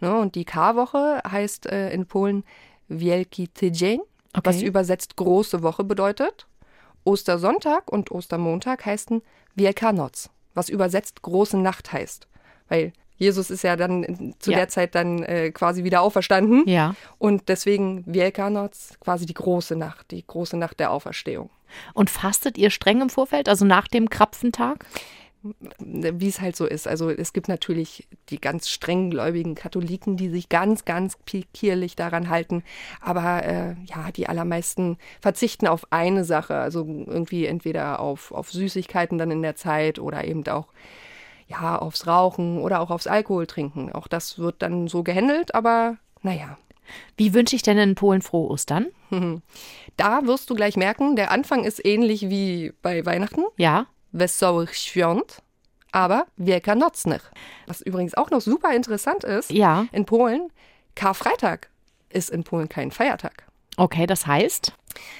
Ne? 0.00 0.18
Und 0.18 0.34
die 0.34 0.44
Karwoche 0.44 1.20
heißt 1.30 1.66
äh, 1.66 1.90
in 1.92 2.06
Polen 2.06 2.42
Wielki 2.88 3.48
Tydzień, 3.48 4.00
was 4.42 4.56
Okay. 4.56 4.66
übersetzt 4.66 5.14
große 5.14 5.62
Woche 5.62 5.84
bedeutet. 5.84 6.46
Ostersonntag 7.04 7.90
und 7.92 8.10
Ostermontag 8.10 8.84
heißen 8.84 9.22
Wielka 9.54 9.92
Noc, 9.92 10.28
was 10.54 10.68
übersetzt 10.68 11.22
große 11.22 11.56
Nacht 11.56 11.92
heißt. 11.92 12.26
Weil 12.68 12.92
Jesus 13.16 13.50
ist 13.50 13.62
ja 13.62 13.76
dann 13.76 14.34
zu 14.38 14.52
Ja. 14.52 14.58
der 14.58 14.68
Zeit 14.68 14.94
dann 14.94 15.22
äh, 15.24 15.50
quasi 15.50 15.84
wieder 15.84 16.02
auferstanden. 16.02 16.62
Ja. 16.68 16.94
Und 17.18 17.48
deswegen 17.48 18.04
Wielka 18.06 18.48
Noc, 18.48 18.72
quasi 19.00 19.26
die 19.26 19.34
große 19.34 19.74
Nacht, 19.76 20.10
die 20.12 20.24
große 20.26 20.56
Nacht 20.56 20.78
der 20.80 20.92
Auferstehung. 20.92 21.50
Und 21.94 22.10
fastet 22.10 22.56
ihr 22.56 22.70
streng 22.70 23.00
im 23.02 23.10
Vorfeld, 23.10 23.48
also 23.48 23.64
nach 23.64 23.88
dem 23.88 24.08
Krapfentag? 24.08 24.86
Wie 25.78 26.28
es 26.28 26.40
halt 26.40 26.56
so 26.56 26.66
ist. 26.66 26.88
Also 26.88 27.10
es 27.10 27.32
gibt 27.32 27.46
natürlich 27.46 28.08
die 28.28 28.40
ganz 28.40 28.68
strenggläubigen 28.68 29.54
Katholiken, 29.54 30.16
die 30.16 30.30
sich 30.30 30.48
ganz, 30.48 30.84
ganz 30.84 31.16
pikierlich 31.26 31.94
daran 31.94 32.28
halten. 32.28 32.64
Aber 33.00 33.44
äh, 33.44 33.74
ja, 33.84 34.10
die 34.14 34.28
allermeisten 34.28 34.98
verzichten 35.20 35.68
auf 35.68 35.92
eine 35.92 36.24
Sache. 36.24 36.56
Also 36.56 36.84
irgendwie 36.84 37.46
entweder 37.46 38.00
auf, 38.00 38.32
auf 38.32 38.50
Süßigkeiten 38.50 39.16
dann 39.16 39.30
in 39.30 39.42
der 39.42 39.54
Zeit 39.54 40.00
oder 40.00 40.24
eben 40.24 40.46
auch 40.48 40.68
ja, 41.48 41.76
aufs 41.78 42.06
Rauchen 42.06 42.60
oder 42.60 42.80
auch 42.80 42.90
aufs 42.90 43.06
Alkohol 43.06 43.46
trinken. 43.46 43.90
Auch 43.92 44.06
das 44.06 44.38
wird 44.38 44.62
dann 44.62 44.86
so 44.88 45.02
gehandelt, 45.02 45.54
aber 45.54 45.96
naja. 46.22 46.58
Wie 47.16 47.34
wünsche 47.34 47.54
ich 47.56 47.62
denn 47.62 47.76
in 47.78 47.94
Polen 47.94 48.22
frohe 48.22 48.50
Ostern? 48.50 48.86
Da 49.96 50.26
wirst 50.26 50.48
du 50.48 50.54
gleich 50.54 50.76
merken, 50.76 51.16
der 51.16 51.32
Anfang 51.32 51.64
ist 51.64 51.84
ähnlich 51.84 52.28
wie 52.30 52.72
bei 52.82 53.04
Weihnachten. 53.04 53.42
Ja. 53.56 53.86
Wesołych 54.12 54.74
Świąt, 54.76 55.42
aber 55.90 56.26
Wielkanocnych. 56.36 57.32
Was 57.66 57.80
übrigens 57.80 58.14
auch 58.14 58.30
noch 58.30 58.40
super 58.40 58.72
interessant 58.76 59.24
ist, 59.24 59.50
Ja. 59.50 59.86
in 59.90 60.04
Polen, 60.04 60.52
Karfreitag 60.94 61.68
ist 62.10 62.30
in 62.30 62.44
Polen 62.44 62.68
kein 62.68 62.92
Feiertag. 62.92 63.44
Okay, 63.76 64.06
das 64.06 64.26
heißt? 64.26 64.72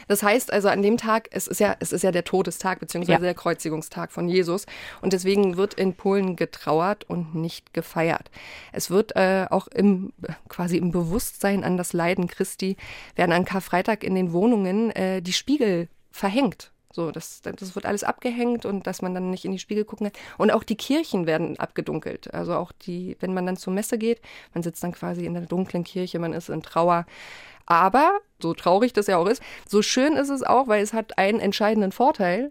Das 0.06 0.22
heißt 0.22 0.52
also 0.52 0.68
an 0.68 0.82
dem 0.82 0.96
Tag, 0.96 1.28
es 1.30 1.46
ist 1.46 1.60
ja, 1.60 1.76
es 1.80 1.92
ist 1.92 2.02
ja 2.02 2.10
der 2.10 2.24
Todestag 2.24 2.80
beziehungsweise 2.80 3.12
Ja. 3.20 3.24
der 3.24 3.34
Kreuzigungstag 3.34 4.12
von 4.12 4.28
Jesus 4.28 4.66
und 5.02 5.12
deswegen 5.12 5.56
wird 5.56 5.74
in 5.74 5.94
Polen 5.94 6.36
getrauert 6.36 7.04
und 7.04 7.34
nicht 7.34 7.74
gefeiert. 7.74 8.30
Es 8.72 8.90
wird 8.90 9.16
äh, 9.16 9.46
auch 9.50 9.68
im 9.68 10.12
quasi 10.48 10.76
im 10.76 10.90
Bewusstsein 10.92 11.64
an 11.64 11.76
das 11.76 11.92
Leiden 11.92 12.28
Christi 12.28 12.76
werden 13.16 13.32
an 13.32 13.44
Karfreitag 13.44 14.04
in 14.04 14.14
den 14.14 14.32
Wohnungen 14.32 14.90
äh, 14.90 15.20
die 15.22 15.32
Spiegel 15.32 15.88
verhängt. 16.10 16.70
So, 16.90 17.10
das, 17.12 17.42
das 17.42 17.74
wird 17.74 17.86
alles 17.86 18.02
abgehängt 18.02 18.64
und 18.64 18.86
dass 18.86 19.02
man 19.02 19.14
dann 19.14 19.30
nicht 19.30 19.44
in 19.44 19.52
die 19.52 19.58
Spiegel 19.58 19.84
gucken 19.84 20.10
kann. 20.10 20.20
Und 20.38 20.50
auch 20.50 20.64
die 20.64 20.74
Kirchen 20.74 21.26
werden 21.26 21.58
abgedunkelt. 21.58 22.32
Also 22.34 22.54
auch 22.54 22.72
die, 22.72 23.16
wenn 23.20 23.34
man 23.34 23.46
dann 23.46 23.56
zur 23.56 23.72
Messe 23.72 23.98
geht, 23.98 24.20
man 24.54 24.62
sitzt 24.62 24.82
dann 24.82 24.92
quasi 24.92 25.26
in 25.26 25.34
der 25.34 25.44
dunklen 25.44 25.84
Kirche, 25.84 26.18
man 26.18 26.32
ist 26.32 26.48
in 26.48 26.62
Trauer. 26.62 27.06
Aber, 27.70 28.12
so 28.40 28.54
traurig 28.54 28.94
das 28.94 29.06
ja 29.08 29.18
auch 29.18 29.26
ist, 29.26 29.42
so 29.68 29.82
schön 29.82 30.14
ist 30.14 30.30
es 30.30 30.42
auch, 30.42 30.68
weil 30.68 30.82
es 30.82 30.94
hat 30.94 31.18
einen 31.18 31.38
entscheidenden 31.38 31.92
Vorteil. 31.92 32.50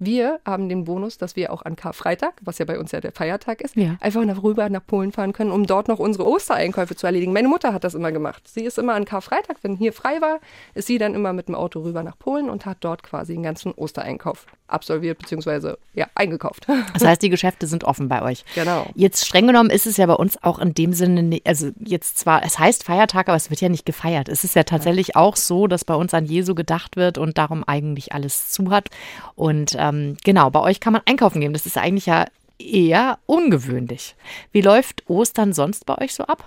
Wir 0.00 0.40
haben 0.44 0.68
den 0.68 0.84
Bonus, 0.84 1.18
dass 1.18 1.34
wir 1.36 1.52
auch 1.52 1.62
an 1.62 1.76
Karfreitag, 1.76 2.34
was 2.42 2.58
ja 2.58 2.64
bei 2.64 2.78
uns 2.78 2.90
ja 2.92 3.00
der 3.00 3.12
Feiertag 3.12 3.60
ist, 3.60 3.74
Ja. 3.76 3.96
einfach 4.00 4.24
nach 4.24 4.42
rüber 4.42 4.68
nach 4.68 4.84
Polen 4.84 5.12
fahren 5.12 5.32
können, 5.32 5.50
um 5.52 5.66
dort 5.66 5.86
noch 5.88 5.98
unsere 6.00 6.26
Ostereinkäufe 6.28 6.94
zu 6.96 7.06
erledigen. 7.06 7.32
Meine 7.32 7.48
Mutter 7.48 7.72
hat 7.72 7.84
das 7.84 7.94
immer 7.94 8.10
gemacht. 8.12 8.46
Sie 8.46 8.64
ist 8.64 8.76
immer 8.78 8.94
an 8.94 9.04
Karfreitag, 9.04 9.56
wenn 9.62 9.76
hier 9.76 9.92
frei 9.92 10.20
war, 10.20 10.40
ist 10.74 10.88
sie 10.88 10.98
dann 10.98 11.14
immer 11.14 11.32
mit 11.32 11.46
dem 11.48 11.54
Auto 11.54 11.80
rüber 11.80 12.02
nach 12.02 12.18
Polen 12.18 12.50
und 12.50 12.66
hat 12.66 12.78
dort 12.80 13.02
quasi 13.04 13.34
den 13.34 13.44
ganzen 13.44 13.72
Ostereinkauf 13.72 14.46
absolviert, 14.66 15.18
beziehungsweise 15.18 15.78
ja, 15.94 16.06
eingekauft. 16.14 16.66
Das 16.94 17.04
heißt, 17.04 17.22
die 17.22 17.30
Geschäfte 17.30 17.66
sind 17.66 17.84
offen 17.84 18.08
bei 18.08 18.22
euch. 18.22 18.44
Genau. 18.54 18.86
Jetzt 18.94 19.26
streng 19.26 19.46
genommen 19.46 19.70
ist 19.70 19.86
es 19.86 19.96
ja 19.96 20.06
bei 20.06 20.14
uns 20.14 20.42
auch 20.42 20.58
in 20.58 20.74
dem 20.74 20.92
Sinne, 20.92 21.40
also 21.44 21.70
jetzt 21.78 22.18
zwar, 22.18 22.44
es 22.44 22.58
heißt 22.58 22.84
Feiertag, 22.84 23.28
aber 23.28 23.36
es 23.36 23.50
wird 23.50 23.60
ja 23.60 23.68
nicht 23.68 23.84
gefeiert. 23.84 24.28
Es 24.28 24.44
ist 24.44 24.54
ja 24.54 24.62
tatsächlich 24.62 25.16
auch 25.16 25.36
so, 25.36 25.66
dass 25.66 25.84
bei 25.84 25.94
uns 25.94 26.14
an 26.14 26.26
Jesu 26.26 26.54
gedacht 26.54 26.96
wird 26.96 27.18
und 27.18 27.36
darum 27.36 27.64
eigentlich 27.64 28.12
alles 28.12 28.50
zu 28.50 28.70
hat. 28.70 28.90
Und 29.34 29.74
ähm, 29.78 30.16
genau, 30.24 30.50
bei 30.50 30.60
euch 30.60 30.80
kann 30.80 30.92
man 30.92 31.02
einkaufen 31.04 31.40
gehen. 31.40 31.52
Das 31.52 31.66
ist 31.66 31.78
eigentlich 31.78 32.06
ja 32.06 32.26
eher 32.58 33.18
ungewöhnlich. 33.26 34.14
Wie 34.52 34.60
läuft 34.60 35.08
Ostern 35.08 35.52
sonst 35.52 35.86
bei 35.86 35.98
euch 35.98 36.14
so 36.14 36.24
ab? 36.24 36.44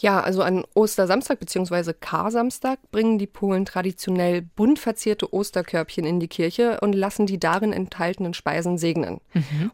Ja, 0.00 0.20
also 0.20 0.42
an 0.42 0.64
Ostersamstag 0.74 1.40
bzw. 1.40 1.92
Karsamstag 1.92 2.78
bringen 2.92 3.18
die 3.18 3.26
Polen 3.26 3.64
traditionell 3.64 4.42
bunt 4.42 4.78
verzierte 4.78 5.34
Osterkörbchen 5.34 6.04
in 6.04 6.20
die 6.20 6.28
Kirche 6.28 6.78
und 6.80 6.92
lassen 6.92 7.26
die 7.26 7.40
darin 7.40 7.72
enthaltenen 7.72 8.32
Speisen 8.32 8.78
segnen. 8.78 9.20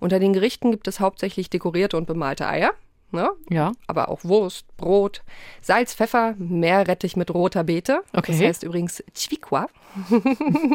Unter 0.01 0.19
den 0.19 0.33
Gerichten 0.33 0.71
gibt 0.71 0.89
es 0.89 0.99
hauptsächlich 0.99 1.51
dekorierte 1.51 1.99
und 1.99 2.07
bemalte 2.07 2.49
Eier, 2.49 2.73
ne? 3.15 3.31
Ja. 3.51 3.73
aber 3.87 4.09
auch 4.09 4.25
Wurst, 4.25 4.67
Brot, 4.77 5.23
Salz, 5.63 5.95
Pfeffer, 5.95 6.35
Meerrettich 6.39 7.17
mit 7.17 7.33
roter 7.33 7.65
Beete. 7.65 8.03
Okay. 8.13 8.33
Das 8.33 8.41
heißt 8.41 8.63
übrigens 8.65 9.03
Ćwikła. 9.15 9.69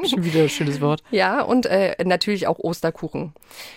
Schon 0.10 0.23
wieder 0.23 0.43
ein 0.43 0.49
schönes 0.49 0.80
Wort. 0.80 1.04
Ja, 1.12 1.41
und 1.41 1.65
äh, 1.65 1.95
natürlich 2.06 2.47
auch 2.47 2.58
Osterkuchen. 2.58 3.34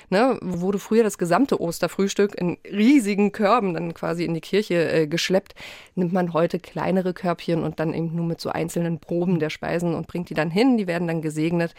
Ne, 0.08 0.38
wurde 0.40 0.78
früher 0.78 1.02
das 1.02 1.18
gesamte 1.18 1.60
Osterfrühstück 1.60 2.34
in 2.40 2.58
riesigen 2.64 3.32
Körben 3.32 3.74
dann 3.74 3.92
quasi 3.92 4.24
in 4.24 4.34
die 4.34 4.40
Kirche 4.40 4.90
äh, 4.92 5.06
geschleppt, 5.08 5.54
nimmt 5.96 6.12
man 6.12 6.32
heute 6.32 6.60
kleinere 6.60 7.12
Körbchen 7.12 7.62
und 7.64 7.80
dann 7.80 7.92
eben 7.92 8.14
nur 8.14 8.26
mit 8.26 8.40
so 8.40 8.50
einzelnen 8.50 9.00
Proben 9.00 9.40
der 9.40 9.50
Speisen 9.50 9.94
und 9.94 10.06
bringt 10.06 10.30
die 10.30 10.34
dann 10.34 10.50
hin, 10.50 10.76
die 10.76 10.86
werden 10.86 11.08
dann 11.08 11.22
gesegnet. 11.22 11.74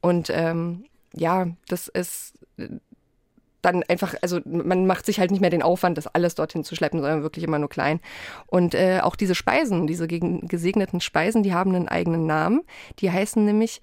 Und 0.00 0.30
ähm, 0.30 0.84
ja, 1.12 1.48
das 1.66 1.88
ist 1.88 2.34
dann 3.62 3.82
einfach, 3.84 4.14
also 4.22 4.40
man 4.44 4.86
macht 4.86 5.06
sich 5.06 5.18
halt 5.18 5.30
nicht 5.30 5.40
mehr 5.40 5.50
den 5.50 5.62
Aufwand, 5.62 5.98
das 5.98 6.06
alles 6.06 6.34
dorthin 6.34 6.64
zu 6.64 6.76
schleppen, 6.76 7.00
sondern 7.00 7.22
wirklich 7.22 7.44
immer 7.44 7.58
nur 7.58 7.68
klein. 7.68 8.00
Und 8.46 8.74
äh, 8.74 9.00
auch 9.02 9.16
diese 9.16 9.34
Speisen, 9.34 9.86
diese 9.86 10.06
gesegneten 10.06 11.00
Speisen, 11.00 11.42
die 11.42 11.54
haben 11.54 11.74
einen 11.74 11.88
eigenen 11.88 12.26
Namen. 12.26 12.62
Die 13.00 13.10
heißen 13.10 13.44
nämlich 13.44 13.80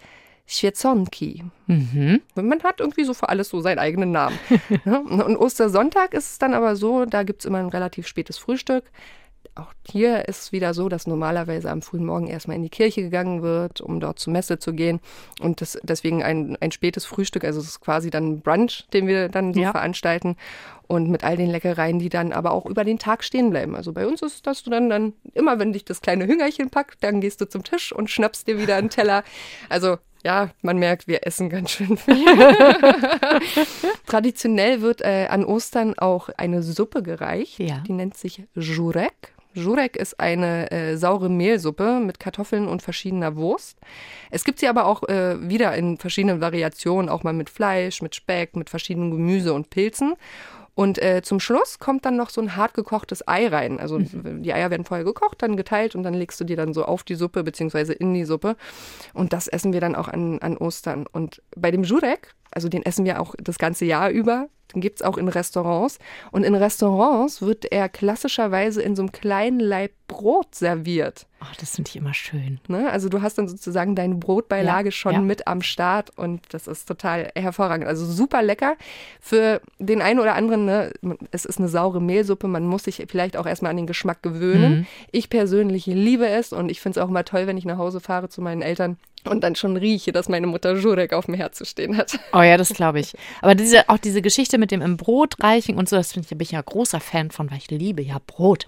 Świeconki. 0.47 1.43
Mhm. 1.67 2.21
Man 2.35 2.63
hat 2.63 2.79
irgendwie 2.79 3.03
so 3.03 3.13
für 3.13 3.29
alles 3.29 3.49
so 3.49 3.61
seinen 3.61 3.79
eigenen 3.79 4.11
Namen. 4.11 4.37
Und 4.85 5.37
Ostersonntag 5.37 6.13
ist 6.13 6.31
es 6.31 6.37
dann 6.37 6.53
aber 6.53 6.75
so, 6.75 7.05
da 7.05 7.23
gibt 7.23 7.41
es 7.41 7.45
immer 7.45 7.57
ein 7.57 7.69
relativ 7.69 8.07
spätes 8.07 8.37
Frühstück. 8.37 8.85
Auch 9.57 9.71
hier 9.89 10.27
ist 10.27 10.41
es 10.41 10.51
wieder 10.51 10.73
so, 10.73 10.89
dass 10.89 11.07
normalerweise 11.07 11.71
am 11.71 11.81
frühen 11.81 12.05
Morgen 12.05 12.27
erstmal 12.27 12.57
in 12.57 12.63
die 12.63 12.69
Kirche 12.69 13.01
gegangen 13.01 13.41
wird, 13.41 13.79
um 13.79 14.01
dort 14.01 14.19
zur 14.19 14.33
Messe 14.33 14.59
zu 14.59 14.73
gehen. 14.73 14.99
Und 15.39 15.61
das, 15.61 15.79
deswegen 15.81 16.23
ein, 16.23 16.57
ein 16.59 16.73
spätes 16.73 17.05
Frühstück, 17.05 17.45
also 17.45 17.61
es 17.61 17.67
ist 17.67 17.79
quasi 17.79 18.09
dann 18.09 18.33
ein 18.33 18.41
Brunch, 18.41 18.85
den 18.91 19.07
wir 19.07 19.29
dann 19.29 19.53
so 19.53 19.61
Ja. 19.61 19.71
veranstalten. 19.71 20.35
Und 20.87 21.09
mit 21.09 21.23
all 21.23 21.37
den 21.37 21.49
Leckereien, 21.49 21.99
die 21.99 22.09
dann 22.09 22.33
aber 22.33 22.51
auch 22.51 22.65
über 22.65 22.83
den 22.83 22.99
Tag 22.99 23.23
stehen 23.23 23.49
bleiben. 23.49 23.75
Also 23.77 23.93
bei 23.93 24.05
uns 24.05 24.21
ist 24.21 24.33
es, 24.35 24.41
dass 24.41 24.61
du 24.63 24.69
dann, 24.69 24.89
dann 24.89 25.13
immer, 25.33 25.57
wenn 25.57 25.71
dich 25.73 25.85
das 25.85 26.01
kleine 26.01 26.27
Hüngerchen 26.27 26.69
packt, 26.69 27.01
dann 27.03 27.21
gehst 27.21 27.39
du 27.39 27.45
zum 27.47 27.63
Tisch 27.63 27.93
und 27.93 28.09
schnappst 28.09 28.47
dir 28.47 28.59
wieder 28.59 28.75
einen 28.75 28.89
Teller. 28.89 29.23
Also 29.69 29.97
ja, 30.25 30.49
man 30.63 30.77
merkt, 30.79 31.07
wir 31.07 31.25
essen 31.25 31.49
ganz 31.49 31.71
schön 31.71 31.97
viel. 31.97 32.25
Traditionell 34.05 34.81
wird 34.81 35.01
äh, 35.01 35.27
an 35.29 35.45
Ostern 35.45 35.97
auch 35.97 36.29
eine 36.37 36.63
Suppe 36.63 37.03
gereicht. 37.03 37.59
Ja. 37.59 37.83
Die 37.87 37.93
nennt 37.93 38.17
sich 38.17 38.43
Jurek. 38.55 39.33
Jurek 39.55 39.95
ist 39.95 40.19
eine 40.19 40.71
äh, 40.71 40.97
saure 40.97 41.29
Mehlsuppe 41.29 41.99
mit 41.99 42.19
Kartoffeln 42.19 42.67
und 42.67 42.81
verschiedener 42.81 43.35
Wurst. 43.35 43.77
Es 44.31 44.43
gibt 44.43 44.59
sie 44.59 44.67
aber 44.67 44.85
auch 44.85 45.03
äh, 45.03 45.49
wieder 45.49 45.75
in 45.75 45.97
verschiedenen 45.97 46.41
Variationen, 46.41 47.09
auch 47.09 47.23
mal 47.23 47.33
mit 47.33 47.49
Fleisch, 47.49 48.01
mit 48.01 48.15
Speck, 48.15 48.55
mit 48.55 48.69
verschiedenen 48.69 49.11
Gemüse 49.11 49.53
und 49.53 49.69
Pilzen. 49.69 50.15
Und 50.75 51.01
äh, 51.01 51.21
zum 51.23 51.39
Schluss 51.39 51.79
kommt 51.79 52.05
dann 52.05 52.17
noch 52.17 52.29
so 52.29 52.41
ein 52.41 52.57
hart 52.57 52.73
gekochtes 52.73 53.25
Ei 53.27 53.47
rein. 53.47 53.79
Also 53.79 53.97
die 53.99 54.53
Eier 54.53 54.69
werden 54.69 54.85
vorher 54.85 55.05
gekocht, 55.05 55.41
dann 55.41 55.55
geteilt 55.55 55.95
und 55.95 56.03
dann 56.03 56.13
legst 56.13 56.39
du 56.41 56.43
die 56.43 56.57
dann 56.57 56.73
so 56.73 56.83
auf 56.83 57.03
die 57.03 57.15
Suppe 57.15 57.43
beziehungsweise 57.43 57.93
in 57.93 58.13
die 58.13 58.25
Suppe. 58.25 58.57
Und 59.13 59.31
das 59.31 59.47
essen 59.47 59.71
wir 59.71 59.79
dann 59.79 59.95
auch 59.95 60.09
an, 60.09 60.39
an 60.39 60.57
Ostern. 60.57 61.07
Und 61.09 61.41
bei 61.55 61.71
dem 61.71 61.83
Jurek, 61.83 62.35
also 62.55 62.69
den 62.69 62.83
essen 62.83 63.05
wir 63.05 63.21
auch 63.21 63.35
das 63.37 63.59
ganze 63.59 63.85
Jahr 63.85 64.09
über, 64.09 64.47
den 64.73 64.81
gibt's 64.81 65.01
auch 65.01 65.17
in 65.17 65.27
Restaurants. 65.27 65.99
Und 66.31 66.43
in 66.43 66.55
Restaurants 66.55 67.41
wird 67.41 67.71
er 67.71 67.87
klassischerweise 67.89 68.81
in 68.81 68.95
so 68.95 69.03
einem 69.03 69.11
kleinen 69.11 69.59
Laib 69.59 69.91
Brot 70.07 70.53
serviert. 70.53 71.25
Ach, 71.39 71.55
das 71.55 71.75
finde 71.75 71.89
ich 71.89 71.95
immer 71.95 72.13
schön. 72.13 72.59
Ne? 72.67 72.89
Also 72.91 73.09
du 73.09 73.21
hast 73.21 73.37
dann 73.37 73.47
sozusagen 73.47 73.95
deine 73.95 74.15
Brotbeilage 74.15 74.89
Ja, 74.89 74.91
schon 74.91 75.13
ja. 75.13 75.21
mit 75.21 75.47
am 75.47 75.61
Start 75.61 76.11
und 76.15 76.41
das 76.51 76.67
ist 76.67 76.87
total 76.87 77.31
hervorragend. 77.35 77.87
Also 77.87 78.05
super 78.05 78.43
lecker. 78.43 78.75
Für 79.19 79.61
den 79.79 80.01
einen 80.01 80.19
oder 80.19 80.35
anderen, 80.35 80.65
ne, 80.65 80.93
es 81.31 81.45
ist 81.45 81.57
eine 81.57 81.69
saure 81.69 82.01
Mehlsuppe, 82.01 82.47
man 82.47 82.67
muss 82.67 82.83
sich 82.83 83.03
vielleicht 83.07 83.35
auch 83.35 83.47
erstmal 83.47 83.71
an 83.71 83.77
den 83.77 83.87
Geschmack 83.87 84.21
gewöhnen. 84.21 84.79
Mhm. 84.79 84.87
Ich 85.11 85.29
persönlich 85.29 85.85
liebe 85.87 86.27
es 86.27 86.53
und 86.53 86.69
ich 86.69 86.81
finde 86.81 86.99
es 86.99 87.03
auch 87.03 87.09
immer 87.09 87.25
toll, 87.25 87.47
wenn 87.47 87.57
ich 87.57 87.65
nach 87.65 87.77
Hause 87.77 87.99
fahre 87.99 88.29
zu 88.29 88.41
meinen 88.41 88.61
Eltern 88.61 88.97
und 89.27 89.43
dann 89.43 89.55
schon 89.55 89.77
rieche, 89.77 90.11
dass 90.11 90.29
meine 90.29 90.47
Mutter 90.47 90.75
Jurek 90.75 91.13
auf 91.13 91.25
dem 91.25 91.33
Herd 91.33 91.55
zu 91.55 91.65
stehen 91.65 91.97
hat. 91.97 92.19
Oh 92.33 92.41
ja, 92.41 92.57
das 92.57 92.69
glaube 92.69 92.99
ich. 92.99 93.13
Aber 93.41 93.55
diese, 93.55 93.89
auch 93.89 93.97
diese 93.97 94.21
Geschichte 94.21 94.57
mit 94.57 94.71
dem 94.71 94.81
im 94.81 94.97
Brot 94.97 95.35
reichen 95.41 95.77
und 95.77 95.89
so, 95.89 95.95
das 95.95 96.13
finde 96.13 96.27
ich, 96.29 96.37
bin 96.37 96.41
ich 96.41 96.51
ja 96.51 96.61
großer 96.61 96.99
Fan 96.99 97.31
von, 97.31 97.49
weil 97.49 97.57
ich 97.57 97.71
liebe 97.71 98.01
ja 98.01 98.19
Brot. 98.25 98.67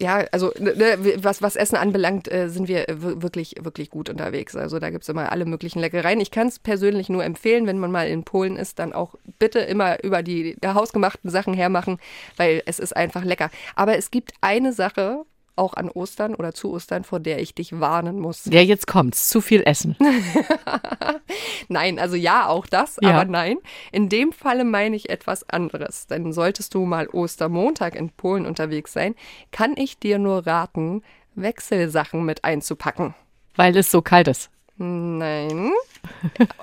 Ja, 0.00 0.24
also 0.32 0.50
ne, 0.58 0.96
was, 1.16 1.42
was 1.42 1.56
Essen 1.56 1.76
anbelangt, 1.76 2.32
äh, 2.32 2.48
sind 2.48 2.68
wir 2.68 2.86
wirklich, 2.88 3.56
wirklich 3.60 3.90
gut 3.90 4.08
unterwegs. 4.08 4.56
Also 4.56 4.78
da 4.78 4.88
gibt 4.88 5.02
es 5.02 5.10
immer 5.10 5.30
alle 5.30 5.44
möglichen 5.44 5.78
Leckereien. 5.78 6.20
Ich 6.20 6.30
kann 6.30 6.48
es 6.48 6.58
persönlich 6.58 7.10
nur 7.10 7.22
empfehlen, 7.22 7.66
wenn 7.66 7.78
man 7.78 7.90
mal 7.90 8.08
in 8.08 8.24
Polen 8.24 8.56
ist, 8.56 8.78
dann 8.78 8.94
auch 8.94 9.16
bitte 9.38 9.58
immer 9.58 10.02
über 10.02 10.22
die 10.22 10.56
hausgemachten 10.64 11.28
Sachen 11.28 11.52
hermachen, 11.52 11.98
weil 12.38 12.62
es 12.64 12.78
ist 12.78 12.96
einfach 12.96 13.24
lecker. 13.24 13.50
Aber 13.76 13.98
es 13.98 14.10
gibt 14.10 14.32
eine 14.40 14.72
Sache, 14.72 15.26
auch 15.60 15.74
an 15.74 15.88
Ostern 15.90 16.34
oder 16.34 16.52
zu 16.54 16.72
Ostern, 16.72 17.04
vor 17.04 17.20
der 17.20 17.38
ich 17.40 17.54
dich 17.54 17.78
warnen 17.78 18.18
muss. 18.18 18.46
Ja, 18.46 18.60
jetzt 18.62 18.86
kommt's. 18.86 19.28
Zu 19.28 19.40
viel 19.40 19.62
Essen. 19.64 19.96
nein, 21.68 21.98
also 21.98 22.16
ja, 22.16 22.48
auch 22.48 22.66
das, 22.66 22.98
Ja. 23.00 23.10
aber 23.10 23.24
nein. 23.30 23.58
In 23.92 24.08
dem 24.08 24.32
Falle 24.32 24.64
meine 24.64 24.96
ich 24.96 25.10
etwas 25.10 25.48
anderes. 25.48 26.06
Denn 26.06 26.32
solltest 26.32 26.74
du 26.74 26.84
mal 26.86 27.08
Ostermontag 27.08 27.94
in 27.94 28.10
Polen 28.10 28.46
unterwegs 28.46 28.92
sein, 28.92 29.14
kann 29.52 29.74
ich 29.76 29.98
dir 29.98 30.18
nur 30.18 30.46
raten, 30.46 31.02
Wechselsachen 31.34 32.24
mit 32.24 32.44
einzupacken. 32.44 33.14
Weil 33.56 33.76
es 33.76 33.90
so 33.90 34.02
kalt 34.02 34.28
ist. 34.28 34.50
Nein. 34.82 35.72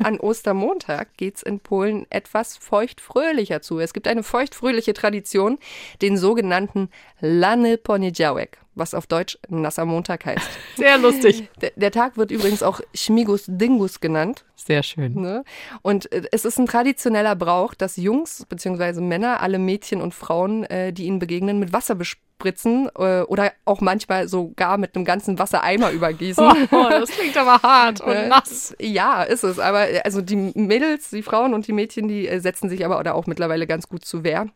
An 0.04 0.20
Ostermontag 0.20 1.16
geht's 1.18 1.44
in 1.44 1.60
Polen 1.60 2.08
etwas 2.10 2.58
feuchtfröhlicher 2.58 3.62
zu. 3.62 3.78
Es 3.80 3.94
gibt 3.94 4.08
eine 4.08 4.24
feuchtfröhliche 4.24 4.94
Tradition, 4.94 5.60
den 6.02 6.18
sogenannten 6.18 6.90
Lany 7.20 7.78
Poniedziałek, 7.78 8.58
was 8.78 8.94
auf 8.94 9.08
Deutsch 9.08 9.38
nasser 9.50 9.86
Montag 9.86 10.26
heißt. 10.26 10.48
Sehr 10.76 10.98
lustig. 10.98 11.50
Der, 11.62 11.72
der 11.76 11.92
Tag 11.92 12.18
wird 12.18 12.32
übrigens 12.32 12.64
auch 12.64 12.82
Schmigus 12.94 13.46
Dingus 13.48 14.00
genannt. 14.00 14.46
Sehr 14.56 14.84
schön. 14.84 15.14
Ne? 15.20 15.44
Und 15.82 16.12
äh, 16.12 16.24
es 16.32 16.46
ist 16.46 16.60
ein 16.60 16.66
traditioneller 16.66 17.36
Brauch, 17.36 17.74
dass 17.74 17.98
Jungs 17.98 18.46
bzw. 18.48 19.02
Männer 19.02 19.42
alle 19.42 19.60
Mädchen 19.60 20.02
und 20.02 20.14
Frauen, 20.14 20.64
äh, 20.66 20.94
die 20.94 21.06
ihnen 21.06 21.20
begegnen, 21.20 21.60
mit 21.60 21.74
Wasser 21.74 21.96
bespritzen 21.96 22.90
äh, 22.98 23.22
oder 23.22 23.54
auch 23.66 23.82
manchmal 23.82 24.28
sogar 24.28 24.78
mit 24.78 24.96
einem 24.96 25.06
ganzen 25.06 25.40
Wassereimer 25.40 25.92
übergießen. 25.92 26.46
Oh, 26.72 26.88
das 26.90 27.10
klingt 27.10 27.38
aber 27.38 27.62
hart 27.62 28.02
und 28.02 28.12
Äh, 28.14 28.28
nass. 28.28 28.76
Ja, 28.80 29.24
ist 29.24 29.44
es. 29.44 29.60
Aber 29.60 29.90
äh, 29.90 30.02
also 30.04 30.22
die 30.22 30.36
Mädels, 30.36 31.10
die 31.10 31.24
Frauen 31.24 31.54
und 31.54 31.68
die 31.68 31.74
Mädchen, 31.74 32.08
die 32.08 32.28
setzen 32.40 32.70
sich 32.70 32.86
aber 32.86 33.00
oder 33.00 33.16
auch 33.16 33.26
mittlerweile 33.26 33.68
ganz 33.68 33.88
gut 33.88 34.06
zu 34.06 34.24
Wehr. 34.24 34.48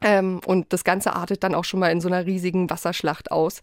Ähm, 0.00 0.40
und 0.46 0.72
das 0.72 0.84
Ganze 0.84 1.14
artet 1.14 1.42
dann 1.42 1.54
auch 1.54 1.64
schon 1.64 1.80
mal 1.80 1.90
in 1.90 2.00
so 2.00 2.08
einer 2.08 2.24
riesigen 2.24 2.70
Wasserschlacht 2.70 3.32
aus. 3.32 3.60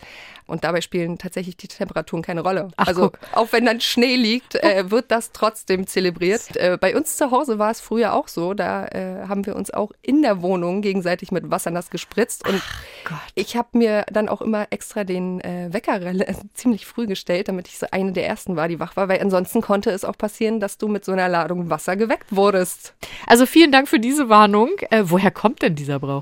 Und 0.48 0.64
dabei 0.64 0.82
spielen 0.82 1.18
tatsächlich 1.18 1.56
die 1.58 1.68
Temperaturen 1.68 2.22
keine 2.22 2.42
Rolle. 2.42 2.68
Ach, 2.76 2.88
also 2.88 3.10
guck. 3.12 3.20
auch 3.32 3.52
wenn 3.52 3.66
dann 3.66 3.80
Schnee 3.80 4.16
liegt, 4.16 4.56
äh, 4.56 4.84
wird 4.92 5.12
das 5.12 5.32
trotzdem 5.32 5.88
zelebriert. 5.88 6.56
Äh, 6.58 6.78
bei 6.80 6.96
uns 6.96 7.16
zu 7.16 7.32
Hause 7.32 7.58
war 7.58 7.72
es 7.72 7.80
früher 7.80 8.14
auch 8.14 8.28
so. 8.28 8.54
Da 8.54 8.86
äh, 8.88 9.28
haben 9.28 9.46
wir 9.46 9.56
uns 9.56 9.72
auch 9.72 9.92
in 10.02 10.22
der 10.22 10.42
Wohnung 10.42 10.82
gegenseitig 10.82 11.32
mit 11.32 11.50
Wassernass 11.50 11.90
gespritzt. 11.90 12.48
Und 12.48 12.62
Gott. 13.06 13.18
ich 13.34 13.56
habe 13.56 13.70
mir 13.78 14.06
dann 14.12 14.28
auch 14.28 14.42
immer 14.42 14.68
extra 14.72 15.04
den 15.06 15.40
äh, 15.42 15.70
Wecker 15.72 16.02
ziemlich 16.54 16.86
früh 16.86 17.08
gestellt, 17.08 17.48
damit 17.48 17.68
ich 17.68 17.80
so 17.80 17.88
eine 17.92 18.12
der 18.12 18.28
ersten 18.28 18.56
war, 18.56 18.68
die 18.68 18.80
wach 18.80 18.96
war, 18.98 19.08
weil 19.08 19.22
ansonsten 19.22 19.62
konnte 19.62 19.90
es 19.92 20.04
auch 20.04 20.18
passieren, 20.18 20.60
dass 20.60 20.78
du 20.78 20.90
mit 20.90 21.06
so 21.06 21.14
einer 21.14 21.30
Ladung 21.30 21.70
Wasser 21.70 21.96
geweckt 21.96 22.36
wurdest. 22.36 22.94
Also 23.26 23.46
vielen 23.46 23.72
Dank 23.72 23.88
für 23.88 24.00
diese 24.00 24.28
Warnung. 24.30 24.70
Äh, 24.90 25.04
woher 25.06 25.32
kommt 25.32 25.62
denn 25.62 25.76
dieser 25.76 26.00
Brauch? 26.00 26.15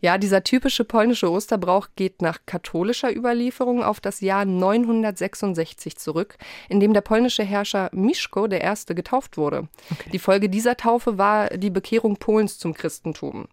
Ja, 0.00 0.18
dieser 0.18 0.44
typische 0.44 0.84
polnische 0.84 1.30
Osterbrauch 1.30 1.88
geht 1.96 2.22
nach 2.22 2.38
katholischer 2.46 3.14
Überlieferung 3.14 3.82
auf 3.82 4.00
das 4.00 4.20
Jahr 4.20 4.44
966 4.44 5.96
zurück, 5.96 6.36
in 6.68 6.80
dem 6.80 6.92
der 6.92 7.00
polnische 7.00 7.42
Herrscher 7.42 7.90
Mischko 7.92 8.46
I. 8.46 8.94
getauft 8.94 9.36
wurde. 9.36 9.68
Die 10.12 10.18
Folge 10.18 10.48
dieser 10.48 10.76
Taufe 10.76 11.18
war 11.18 11.48
die 11.50 11.70
Bekehrung 11.70 12.16
Polens 12.16 12.58
zum 12.58 12.74
Christentum. 12.74 13.46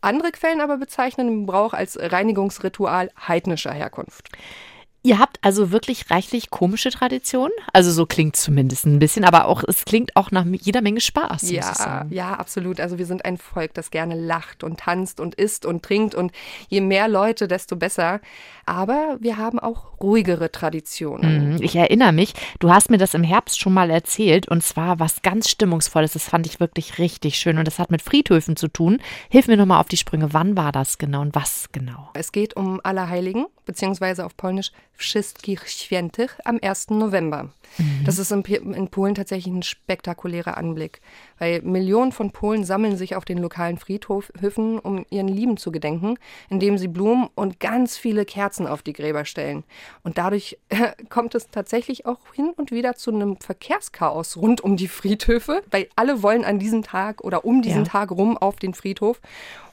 Andere 0.00 0.30
Quellen 0.30 0.60
aber 0.60 0.76
bezeichnen 0.76 1.26
den 1.26 1.46
Brauch 1.46 1.72
als 1.72 1.98
Reinigungsritual 2.00 3.10
heidnischer 3.26 3.72
Herkunft. 3.72 4.28
Ihr 5.06 5.20
habt 5.20 5.38
also 5.42 5.70
wirklich 5.70 6.10
reichlich 6.10 6.50
komische 6.50 6.90
Traditionen? 6.90 7.52
Also 7.72 7.92
so 7.92 8.06
klingt 8.06 8.34
zumindest 8.34 8.86
ein 8.86 8.98
bisschen, 8.98 9.24
aber 9.24 9.46
auch 9.46 9.62
es 9.62 9.84
klingt 9.84 10.16
auch 10.16 10.32
nach 10.32 10.44
jeder 10.44 10.80
Menge 10.80 11.00
Spaß, 11.00 11.48
Ja, 11.48 12.06
ja, 12.10 12.32
absolut. 12.34 12.80
Also 12.80 12.98
wir 12.98 13.06
sind 13.06 13.24
ein 13.24 13.36
Volk, 13.38 13.72
das 13.74 13.92
gerne 13.92 14.18
lacht 14.18 14.64
und 14.64 14.80
tanzt 14.80 15.20
und 15.20 15.36
isst 15.36 15.64
und 15.64 15.84
trinkt 15.84 16.16
und 16.16 16.32
je 16.68 16.80
mehr 16.80 17.06
Leute, 17.06 17.46
desto 17.46 17.76
besser. 17.76 18.20
Aber 18.64 19.16
wir 19.20 19.36
haben 19.36 19.60
auch 19.60 20.00
ruhigere 20.00 20.50
Traditionen. 20.50 21.52
Mhm, 21.52 21.62
Ich 21.62 21.76
erinnere 21.76 22.10
mich, 22.10 22.34
du 22.58 22.72
hast 22.72 22.90
mir 22.90 22.98
das 22.98 23.14
im 23.14 23.22
Herbst 23.22 23.60
schon 23.60 23.74
mal 23.74 23.90
erzählt 23.90 24.48
und 24.48 24.64
zwar 24.64 24.98
was 24.98 25.22
ganz 25.22 25.48
Stimmungsvolles. 25.48 26.14
Das 26.14 26.24
fand 26.24 26.48
ich 26.48 26.58
wirklich 26.58 26.98
richtig 26.98 27.38
schön 27.38 27.58
und 27.58 27.68
das 27.68 27.78
hat 27.78 27.92
mit 27.92 28.02
Friedhöfen 28.02 28.56
zu 28.56 28.66
tun. 28.66 28.98
Hilf 29.30 29.46
mir 29.46 29.56
nochmal 29.56 29.78
auf 29.78 29.86
die 29.86 29.98
Sprünge. 29.98 30.32
Wann 30.32 30.56
war 30.56 30.72
das 30.72 30.98
genau 30.98 31.20
und 31.20 31.36
was 31.36 31.68
genau? 31.70 32.10
Es 32.14 32.32
geht 32.32 32.56
um 32.56 32.80
Allerheiligen, 32.82 33.46
beziehungsweise 33.66 34.24
auf 34.24 34.36
Polnisch 34.36 34.72
Wszystkich 34.92 35.60
Świętych 35.66 36.38
am 36.44 36.58
1. 36.62 36.88
November. 36.90 37.50
Das 38.06 38.18
ist 38.18 38.32
in, 38.32 38.42
in 38.42 38.88
Polen 38.88 39.14
tatsächlich 39.14 39.52
ein 39.52 39.62
spektakulärer 39.62 40.56
Anblick, 40.56 41.02
weil 41.38 41.60
Millionen 41.60 42.12
von 42.12 42.30
Polen 42.30 42.64
sammeln 42.64 42.96
sich 42.96 43.14
auf 43.16 43.26
den 43.26 43.36
lokalen 43.36 43.76
Friedhöfen, 43.76 44.78
um 44.78 45.04
ihren 45.10 45.28
Lieben 45.28 45.58
zu 45.58 45.70
gedenken, 45.70 46.16
indem 46.48 46.78
sie 46.78 46.88
Blumen 46.88 47.28
und 47.34 47.60
ganz 47.60 47.98
viele 47.98 48.24
Kerzen 48.24 48.66
auf 48.66 48.82
die 48.82 48.94
Gräber 48.94 49.26
stellen. 49.26 49.64
Und 50.02 50.16
dadurch 50.16 50.56
kommt 51.10 51.34
es 51.34 51.50
tatsächlich 51.50 52.06
auch 52.06 52.20
hin 52.32 52.54
und 52.56 52.70
wieder 52.70 52.94
zu 52.94 53.12
einem 53.12 53.36
Verkehrschaos 53.36 54.38
rund 54.38 54.62
um 54.62 54.78
die 54.78 54.88
Friedhöfe, 54.88 55.62
weil 55.70 55.88
alle 55.96 56.22
wollen 56.22 56.44
an 56.44 56.58
diesem 56.58 56.82
Tag 56.82 57.22
oder 57.22 57.44
um 57.44 57.60
diesen 57.60 57.84
Ja. 57.84 57.90
Tag 57.90 58.10
rum 58.12 58.38
auf 58.38 58.56
den 58.56 58.72
Friedhof. 58.72 59.20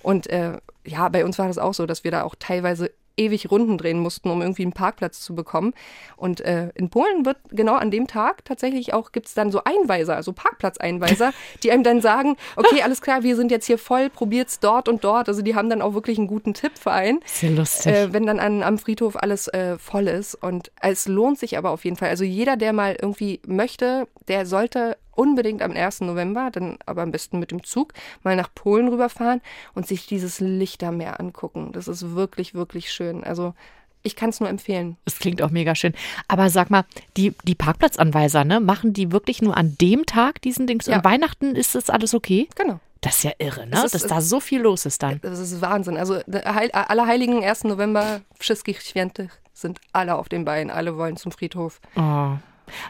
Und 0.01 0.27
äh, 0.27 0.57
ja, 0.85 1.07
bei 1.07 1.23
uns 1.23 1.39
war 1.39 1.47
das 1.47 1.57
auch 1.57 1.73
so, 1.73 1.85
dass 1.85 2.03
wir 2.03 2.11
da 2.11 2.23
auch 2.23 2.35
teilweise 2.37 2.91
ewig 3.17 3.51
Runden 3.51 3.77
drehen 3.77 3.99
mussten, 3.99 4.29
um 4.29 4.41
irgendwie 4.41 4.63
einen 4.63 4.73
Parkplatz 4.73 5.21
zu 5.21 5.35
bekommen. 5.35 5.73
Und 6.17 6.41
äh, 6.41 6.69
in 6.75 6.89
Polen 6.89 7.25
wird 7.25 7.37
genau 7.49 7.75
an 7.75 7.91
dem 7.91 8.07
Tag 8.07 8.45
tatsächlich 8.45 8.93
auch, 8.93 9.11
gibt 9.11 9.27
es 9.27 9.33
dann 9.33 9.51
so 9.51 9.63
Einweiser, 9.63 10.15
also 10.15 10.33
Parkplatzeinweiser, 10.33 11.31
die 11.63 11.71
einem 11.71 11.83
dann 11.83 12.01
sagen, 12.01 12.37
okay, 12.55 12.81
alles 12.81 13.01
klar, 13.01 13.23
wir 13.23 13.35
sind 13.35 13.51
jetzt 13.51 13.65
hier 13.65 13.77
voll, 13.77 14.09
probiert's 14.09 14.59
dort 14.59 14.89
und 14.89 15.03
dort. 15.03 15.29
Also 15.29 15.41
die 15.41 15.55
haben 15.55 15.69
dann 15.69 15.81
auch 15.81 15.93
wirklich 15.93 16.17
einen 16.17 16.27
guten 16.27 16.53
Tipp 16.53 16.73
für 16.77 16.91
einen. 16.91 17.19
Sehr 17.25 17.51
lustig. 17.51 17.93
Äh, 17.93 18.13
wenn 18.13 18.25
dann 18.25 18.39
an, 18.39 18.63
am 18.63 18.77
Friedhof 18.77 19.15
alles 19.15 19.47
äh, 19.47 19.77
voll 19.77 20.07
ist. 20.07 20.35
Und 20.35 20.71
es 20.81 21.07
lohnt 21.07 21.39
sich 21.39 21.57
aber 21.57 21.71
auf 21.71 21.85
jeden 21.85 21.97
Fall. 21.97 22.09
Also 22.09 22.23
jeder, 22.23 22.57
der 22.57 22.73
mal 22.73 22.97
irgendwie 22.99 23.41
möchte, 23.45 24.07
der 24.27 24.45
sollte 24.45 24.97
unbedingt 25.15 25.61
am 25.61 25.71
1. 25.71 26.01
November, 26.01 26.49
dann 26.51 26.77
aber 26.85 27.01
am 27.03 27.11
besten 27.11 27.39
mit 27.39 27.51
dem 27.51 27.63
Zug, 27.63 27.93
mal 28.23 28.35
nach 28.35 28.49
Polen 28.53 28.87
rüberfahren 28.87 29.41
und 29.75 29.87
sich 29.87 30.07
dieses 30.07 30.39
Lichtermeer 30.39 31.19
angucken. 31.19 31.71
Das 31.71 31.87
ist 31.87 32.15
wirklich, 32.15 32.53
wirklich 32.53 32.91
schön. 32.91 33.23
Also 33.23 33.53
ich 34.01 34.15
kann 34.15 34.31
es 34.31 34.39
nur 34.39 34.49
empfehlen. 34.49 34.97
Das 35.05 35.19
klingt 35.19 35.41
auch 35.41 35.49
mega 35.51 35.75
schön. 35.75 35.93
Aber 36.27 36.49
sag 36.49 36.69
mal, 36.69 36.83
die, 37.15 37.33
die 37.43 37.55
Parkplatzanweiser, 37.55 38.43
ne, 38.43 38.59
machen 38.59 38.91
die 38.93 39.11
wirklich 39.11 39.41
nur 39.41 39.55
an 39.55 39.77
dem 39.79 40.05
Tag 40.05 40.41
diesen 40.41 40.67
Dings? 40.67 40.87
Ja. 40.87 40.97
Und 40.97 41.05
Weihnachten 41.05 41.55
ist 41.55 41.75
das 41.75 41.89
alles 41.89 42.13
okay? 42.13 42.49
Genau. 42.55 42.79
Das 43.01 43.17
ist 43.17 43.23
ja 43.23 43.31
irre, 43.37 43.65
ne? 43.67 43.75
Es 43.77 43.93
ist- 43.93 43.93
Dass 43.95 44.07
da 44.07 44.21
so 44.21 44.39
viel 44.39 44.61
los 44.61 44.85
ist 44.85 45.03
dann. 45.03 45.19
Das 45.21 45.37
ist 45.39 45.61
Wahnsinn. 45.61 45.97
Also 45.97 46.19
Heil 46.33 46.71
alle 46.71 47.05
Heiligen 47.05 47.43
1. 47.43 47.65
November, 47.65 48.21
Wszystkich 48.39 48.81
Świętych, 48.81 49.29
sind 49.53 49.79
alle 49.91 50.15
auf 50.15 50.27
den 50.29 50.43
Beinen. 50.45 50.69
Alle 50.71 50.97
wollen 50.97 51.15
zum 51.17 51.31
Friedhof. 51.31 51.79
Oh. 51.95 52.33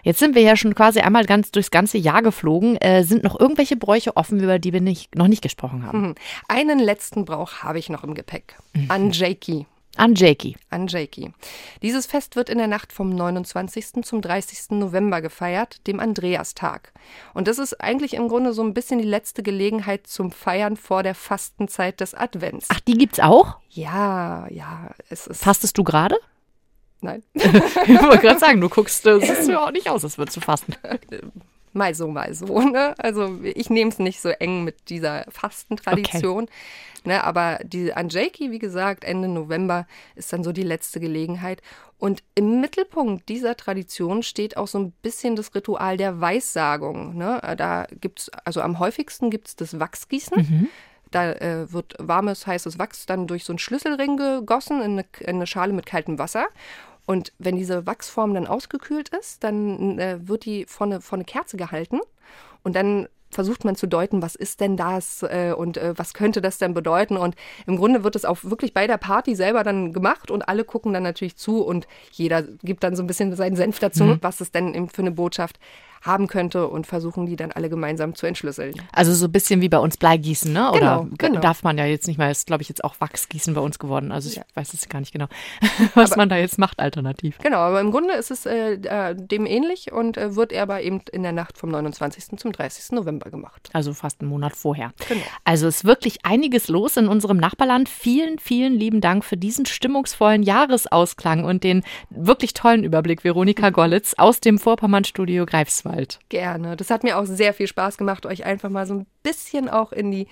Jetzt 0.03 0.19
sind 0.19 0.35
wir 0.35 0.41
ja 0.41 0.55
schon 0.55 0.75
quasi 0.75 0.99
einmal 0.99 1.25
ganz 1.25 1.51
durchs 1.51 1.71
ganze 1.71 1.97
Jahr 1.97 2.21
geflogen. 2.21 2.77
Äh, 2.77 3.03
sind 3.03 3.23
noch 3.23 3.39
irgendwelche 3.39 3.75
Bräuche 3.75 4.15
offen, 4.17 4.39
über 4.41 4.59
die 4.59 4.73
wir 4.73 4.81
nicht, 4.81 5.15
noch 5.15 5.27
nicht 5.27 5.41
gesprochen 5.41 5.85
haben? 5.85 6.01
Mhm. 6.01 6.15
Einen 6.47 6.79
letzten 6.79 7.25
Brauch 7.25 7.63
habe 7.63 7.79
ich 7.79 7.89
noch 7.89 8.03
im 8.03 8.13
Gepäck. 8.13 8.55
Anjaki. 8.89 9.65
An 9.95 10.15
Jakey. 10.15 10.55
Anjaki. 10.71 11.33
Dieses 11.83 12.07
Fest 12.07 12.35
wird 12.35 12.49
in 12.49 12.57
der 12.57 12.67
Nacht 12.67 12.91
vom 12.91 13.09
29. 13.09 14.03
zum 14.03 14.21
30. 14.21 14.71
November 14.71 15.21
gefeiert, 15.21 15.85
dem 15.85 15.99
Andreastag. 15.99 16.91
Und 17.35 17.47
das 17.47 17.59
ist 17.59 17.79
eigentlich 17.79 18.15
im 18.15 18.27
Grunde 18.27 18.53
so 18.53 18.63
ein 18.63 18.73
bisschen 18.73 18.97
die 18.97 19.07
letzte 19.07 19.43
Gelegenheit 19.43 20.07
zum 20.07 20.31
Feiern 20.31 20.77
vor 20.77 21.03
der 21.03 21.13
Fastenzeit 21.13 21.99
des 21.99 22.15
Advents. 22.15 22.69
Ach, 22.69 22.79
die 22.79 22.97
gibt's 22.97 23.19
auch? 23.19 23.57
Ja, 23.69 24.47
ja, 24.49 24.89
es 25.09 25.27
ist. 25.27 25.43
Fastest 25.43 25.77
du 25.77 25.83
gerade? 25.83 26.17
Nein. 27.03 27.21
Ich 27.33 28.01
wollte 28.01 28.19
gerade 28.19 28.39
sagen, 28.39 28.61
du 28.61 28.69
guckst, 28.69 29.05
äh, 29.05 29.19
siehst 29.19 29.49
ja 29.49 29.65
auch 29.65 29.71
nicht 29.71 29.89
aus, 29.89 30.03
als 30.03 30.17
würdest 30.17 30.37
du 30.37 30.41
fasten. 30.41 30.73
Mal 31.73 31.93
so, 31.95 32.07
mal 32.07 32.33
so. 32.33 32.61
Ne? 32.61 32.95
Also 32.97 33.39
ich 33.43 33.69
nehme 33.69 33.89
es 33.91 33.99
nicht 33.99 34.21
so 34.21 34.29
eng 34.29 34.63
mit 34.63 34.89
dieser 34.89 35.25
Fastentradition. 35.29 36.47
Ne? 37.03 37.23
Aber 37.23 37.59
die 37.63 37.93
Anjaki, 37.93 38.51
wie 38.51 38.59
gesagt, 38.59 39.03
Ende 39.03 39.27
November 39.27 39.85
ist 40.15 40.31
dann 40.31 40.43
so 40.43 40.51
die 40.51 40.63
letzte 40.63 40.99
Gelegenheit. 40.99 41.61
Und 41.97 42.23
im 42.35 42.61
Mittelpunkt 42.61 43.27
dieser 43.27 43.57
Tradition 43.57 44.23
steht 44.23 44.55
auch 44.55 44.67
so 44.67 44.77
ein 44.77 44.91
bisschen 45.01 45.35
das 45.35 45.53
Ritual 45.55 45.97
der 45.97 46.21
Weissagung. 46.21 47.17
Ne? 47.17 47.41
Da 47.57 47.87
gibt's, 47.99 48.29
also 48.45 48.61
am 48.61 48.79
häufigsten 48.79 49.29
gibt 49.29 49.47
es 49.49 49.55
das 49.55 49.79
Wachsgießen. 49.79 50.69
Da 51.11 51.31
äh, 51.33 51.71
wird 51.71 51.95
warmes, 51.99 52.47
heißes 52.47 52.79
Wachs 52.79 53.05
dann 53.05 53.27
durch 53.27 53.43
so 53.45 53.53
einen 53.53 53.59
Schlüsselring 53.59 54.17
gegossen 54.17 54.81
in 54.81 54.91
eine, 54.93 55.05
in 55.19 55.35
eine 55.35 55.47
Schale 55.47 55.71
mit 55.71 55.85
kaltem 55.85 56.17
Wasser. 56.17 56.47
Und 57.05 57.33
wenn 57.37 57.55
diese 57.55 57.85
Wachsform 57.85 58.33
dann 58.33 58.47
ausgekühlt 58.47 59.09
ist, 59.09 59.43
dann 59.43 59.99
äh, 59.99 60.19
wird 60.21 60.45
die 60.45 60.65
vor 60.65 60.87
eine, 60.87 61.01
vor 61.01 61.17
eine 61.17 61.25
Kerze 61.25 61.57
gehalten 61.57 61.99
und 62.63 62.75
dann 62.75 63.07
versucht 63.33 63.65
man 63.65 63.75
zu 63.75 63.87
deuten, 63.87 64.21
was 64.21 64.35
ist 64.35 64.61
denn 64.61 64.77
das 64.77 65.23
äh, 65.23 65.53
und 65.57 65.77
äh, 65.77 65.93
was 65.97 66.13
könnte 66.13 66.39
das 66.39 66.59
denn 66.59 66.73
bedeuten. 66.73 67.17
Und 67.17 67.35
im 67.65 67.77
Grunde 67.77 68.03
wird 68.03 68.15
es 68.15 68.25
auch 68.25 68.43
wirklich 68.43 68.73
bei 68.73 68.87
der 68.87 68.97
Party 68.97 69.35
selber 69.35 69.63
dann 69.63 69.91
gemacht 69.91 70.31
und 70.31 70.47
alle 70.47 70.63
gucken 70.63 70.93
dann 70.93 71.03
natürlich 71.03 71.35
zu 71.35 71.63
und 71.63 71.87
jeder 72.11 72.43
gibt 72.43 72.83
dann 72.83 72.95
so 72.95 73.03
ein 73.03 73.07
bisschen 73.07 73.35
seinen 73.35 73.55
Senf 73.55 73.79
dazu, 73.79 74.03
mhm. 74.03 74.17
was 74.21 74.39
es 74.39 74.51
denn 74.51 74.87
für 74.89 75.01
eine 75.01 75.11
Botschaft 75.11 75.59
haben 76.03 76.27
könnte 76.27 76.67
und 76.67 76.85
versuchen 76.85 77.25
die 77.25 77.35
dann 77.35 77.51
alle 77.51 77.69
gemeinsam 77.69 78.13
zu 78.13 78.25
entschlüsseln. 78.25 78.73
Also 78.91 79.13
so 79.13 79.25
ein 79.25 79.31
bisschen 79.31 79.61
wie 79.61 79.69
bei 79.69 79.79
uns 79.79 79.97
Bleigießen, 79.97 80.51
ne? 80.51 80.69
Oder 80.71 81.07
genau, 81.09 81.15
genau. 81.17 81.39
darf 81.39 81.63
man 81.63 81.77
ja 81.77 81.85
jetzt 81.85 82.07
nicht 82.07 82.17
mehr, 82.17 82.29
ist 82.29 82.47
glaube 82.47 82.61
ich 82.61 82.69
jetzt 82.69 82.83
auch 82.83 82.95
Wachsgießen 82.99 83.53
bei 83.53 83.61
uns 83.61 83.79
geworden. 83.79 84.11
Also 84.11 84.29
ich 84.29 84.35
ja. 84.35 84.43
weiß 84.53 84.73
es 84.73 84.89
gar 84.89 84.99
nicht 84.99 85.13
genau, 85.13 85.27
was 85.95 86.11
aber, 86.11 86.21
man 86.21 86.29
da 86.29 86.37
jetzt 86.37 86.59
macht 86.59 86.79
alternativ. 86.79 87.37
Genau, 87.39 87.57
aber 87.57 87.79
im 87.79 87.91
Grunde 87.91 88.13
ist 88.15 88.31
es 88.31 88.45
äh, 88.45 88.73
äh, 88.73 89.15
dem 89.15 89.45
ähnlich 89.45 89.91
und 89.91 90.17
äh, 90.17 90.35
wird 90.35 90.51
er 90.51 90.63
aber 90.63 90.81
eben 90.81 91.01
in 91.11 91.23
der 91.23 91.31
Nacht 91.31 91.57
vom 91.57 91.69
29. 91.69 92.37
zum 92.37 92.51
30. 92.51 92.91
November 92.91 93.29
gemacht. 93.29 93.69
Also 93.71 93.93
fast 93.93 94.21
einen 94.21 94.29
Monat 94.29 94.55
vorher. 94.55 94.91
Genau. 95.07 95.21
Also 95.45 95.67
ist 95.67 95.85
wirklich 95.85 96.25
einiges 96.25 96.67
los 96.67 96.97
in 96.97 97.07
unserem 97.07 97.37
Nachbarland. 97.37 97.87
Vielen, 97.87 98.39
vielen 98.39 98.73
lieben 98.73 98.99
Dank 98.99 99.23
für 99.23 99.37
diesen 99.37 99.65
stimmungsvollen 99.65 100.43
Jahresausklang 100.43 101.45
und 101.45 101.63
den 101.63 101.83
wirklich 102.09 102.53
tollen 102.53 102.83
Überblick, 102.83 103.23
Veronika 103.23 103.69
Gollitz 103.69 104.15
aus 104.17 104.41
dem 104.41 104.59
Vorpommernstudio 104.59 105.45
Greifswald. 105.45 105.92
Greifswald. 105.93 106.19
Gerne. 106.29 106.75
Das 106.75 106.89
hat 106.89 107.03
mir 107.03 107.17
auch 107.17 107.25
sehr 107.25 107.53
viel 107.53 107.67
Spaß 107.67 107.97
gemacht, 107.97 108.25
euch 108.25 108.45
einfach 108.45 108.69
mal 108.69 108.85
so 108.85 108.95
ein 108.95 109.05
bisschen 109.23 109.69
auch 109.69 109.91
in 109.91 110.11
die 110.11 110.27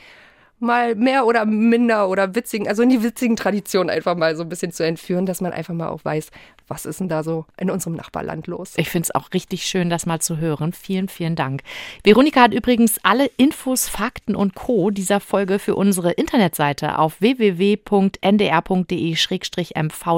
mal 0.59 0.93
mehr 0.93 1.25
oder 1.25 1.45
minder 1.45 2.07
oder 2.07 2.35
witzigen, 2.35 2.67
also 2.67 2.83
in 2.83 2.89
die 2.89 3.01
witzigen 3.01 3.35
Traditionen 3.35 3.89
einfach 3.89 4.15
mal 4.15 4.35
so 4.35 4.43
ein 4.43 4.49
bisschen 4.49 4.71
zu 4.71 4.85
entführen, 4.85 5.25
dass 5.25 5.41
man 5.41 5.53
einfach 5.53 5.73
mal 5.73 5.89
auch 5.89 6.05
weiß, 6.05 6.29
was 6.71 6.85
ist 6.85 7.01
denn 7.01 7.09
da 7.09 7.21
so 7.21 7.45
in 7.57 7.69
unserem 7.69 7.95
Nachbarland 7.95 8.47
los. 8.47 8.71
Ich 8.77 8.89
finde 8.89 9.07
es 9.07 9.13
auch 9.13 9.33
richtig 9.33 9.65
schön, 9.65 9.89
das 9.89 10.05
mal 10.05 10.21
zu 10.21 10.37
hören. 10.37 10.71
Vielen, 10.71 11.09
vielen 11.09 11.35
Dank. 11.35 11.63
Veronika 12.05 12.43
hat 12.43 12.53
übrigens 12.53 12.97
alle 13.03 13.25
Infos, 13.35 13.89
Fakten 13.89 14.37
und 14.37 14.55
Co. 14.55 14.89
dieser 14.89 15.19
Folge 15.19 15.59
für 15.59 15.75
unsere 15.75 16.13
Internetseite 16.13 16.97
auf 16.97 17.19
www.ndr.de-mv 17.19 18.21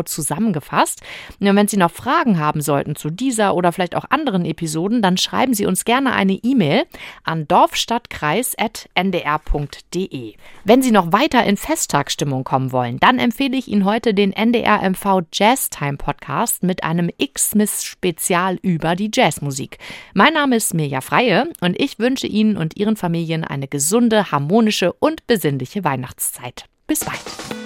zusammengefasst. 0.06 1.02
Und 1.40 1.56
wenn 1.56 1.68
Sie 1.68 1.78
noch 1.78 1.90
Fragen 1.90 2.38
haben 2.38 2.62
sollten 2.62 2.96
zu 2.96 3.10
dieser 3.10 3.56
oder 3.56 3.72
vielleicht 3.72 3.96
auch 3.96 4.06
anderen 4.12 4.46
Episoden, 4.46 5.02
dann 5.02 5.18
schreiben 5.18 5.56
Sie 5.56 5.66
uns 5.66 5.86
gerne 5.86 6.14
eine 6.14 6.34
E-Mail 6.34 6.84
an 7.24 7.48
dorfstadtkreis.ndr.de. 7.48 10.34
Wenn 10.66 10.82
Sie 10.84 10.92
noch 10.92 11.12
weiter 11.12 11.44
in 11.46 11.58
Festtagsstimmung 11.58 12.44
kommen 12.44 12.72
wollen, 12.72 13.00
dann 13.00 13.18
empfehle 13.18 13.58
ich 13.58 13.70
Ihnen 13.70 13.86
heute 13.86 14.14
den 14.14 14.34
NDR 14.34 14.88
MV 14.88 15.22
Jazz 15.32 15.72
Time 15.72 15.98
Podcast 15.98 16.43
mit 16.62 16.84
einem 16.84 17.10
X-Miss 17.18 17.84
Spezial 17.84 18.58
über 18.62 18.96
die 18.96 19.10
Jazzmusik. 19.14 19.78
Mein 20.14 20.34
Name 20.34 20.58
ist 20.58 20.74
Mirja 20.74 21.02
Freie 21.02 21.52
und 21.62 21.80
ich 21.80 22.00
wünsche 22.00 22.28
Ihnen 22.28 22.58
und 22.58 22.78
Ihren 22.78 22.96
Familien 22.96 23.44
eine 23.44 23.68
gesunde, 23.68 24.32
harmonische 24.32 24.94
und 24.94 25.26
besinnliche 25.28 25.84
Weihnachtszeit. 25.84 26.66
Bis 26.88 27.06
bald. 27.06 27.22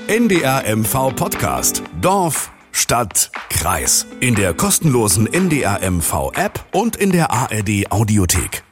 NDR 0.07 0.63
MV 0.75 1.15
Podcast. 1.15 1.83
Dorf, 2.01 2.51
Stadt, 2.71 3.31
Kreis. 3.49 4.05
In 4.19 4.35
der 4.35 4.53
kostenlosen 4.53 5.31
NDR 5.31 5.79
MV 5.89 6.31
App 6.35 6.63
und 6.71 6.95
in 6.95 7.11
der 7.11 7.31
ARD 7.31 7.91
Audiothek. 7.91 8.66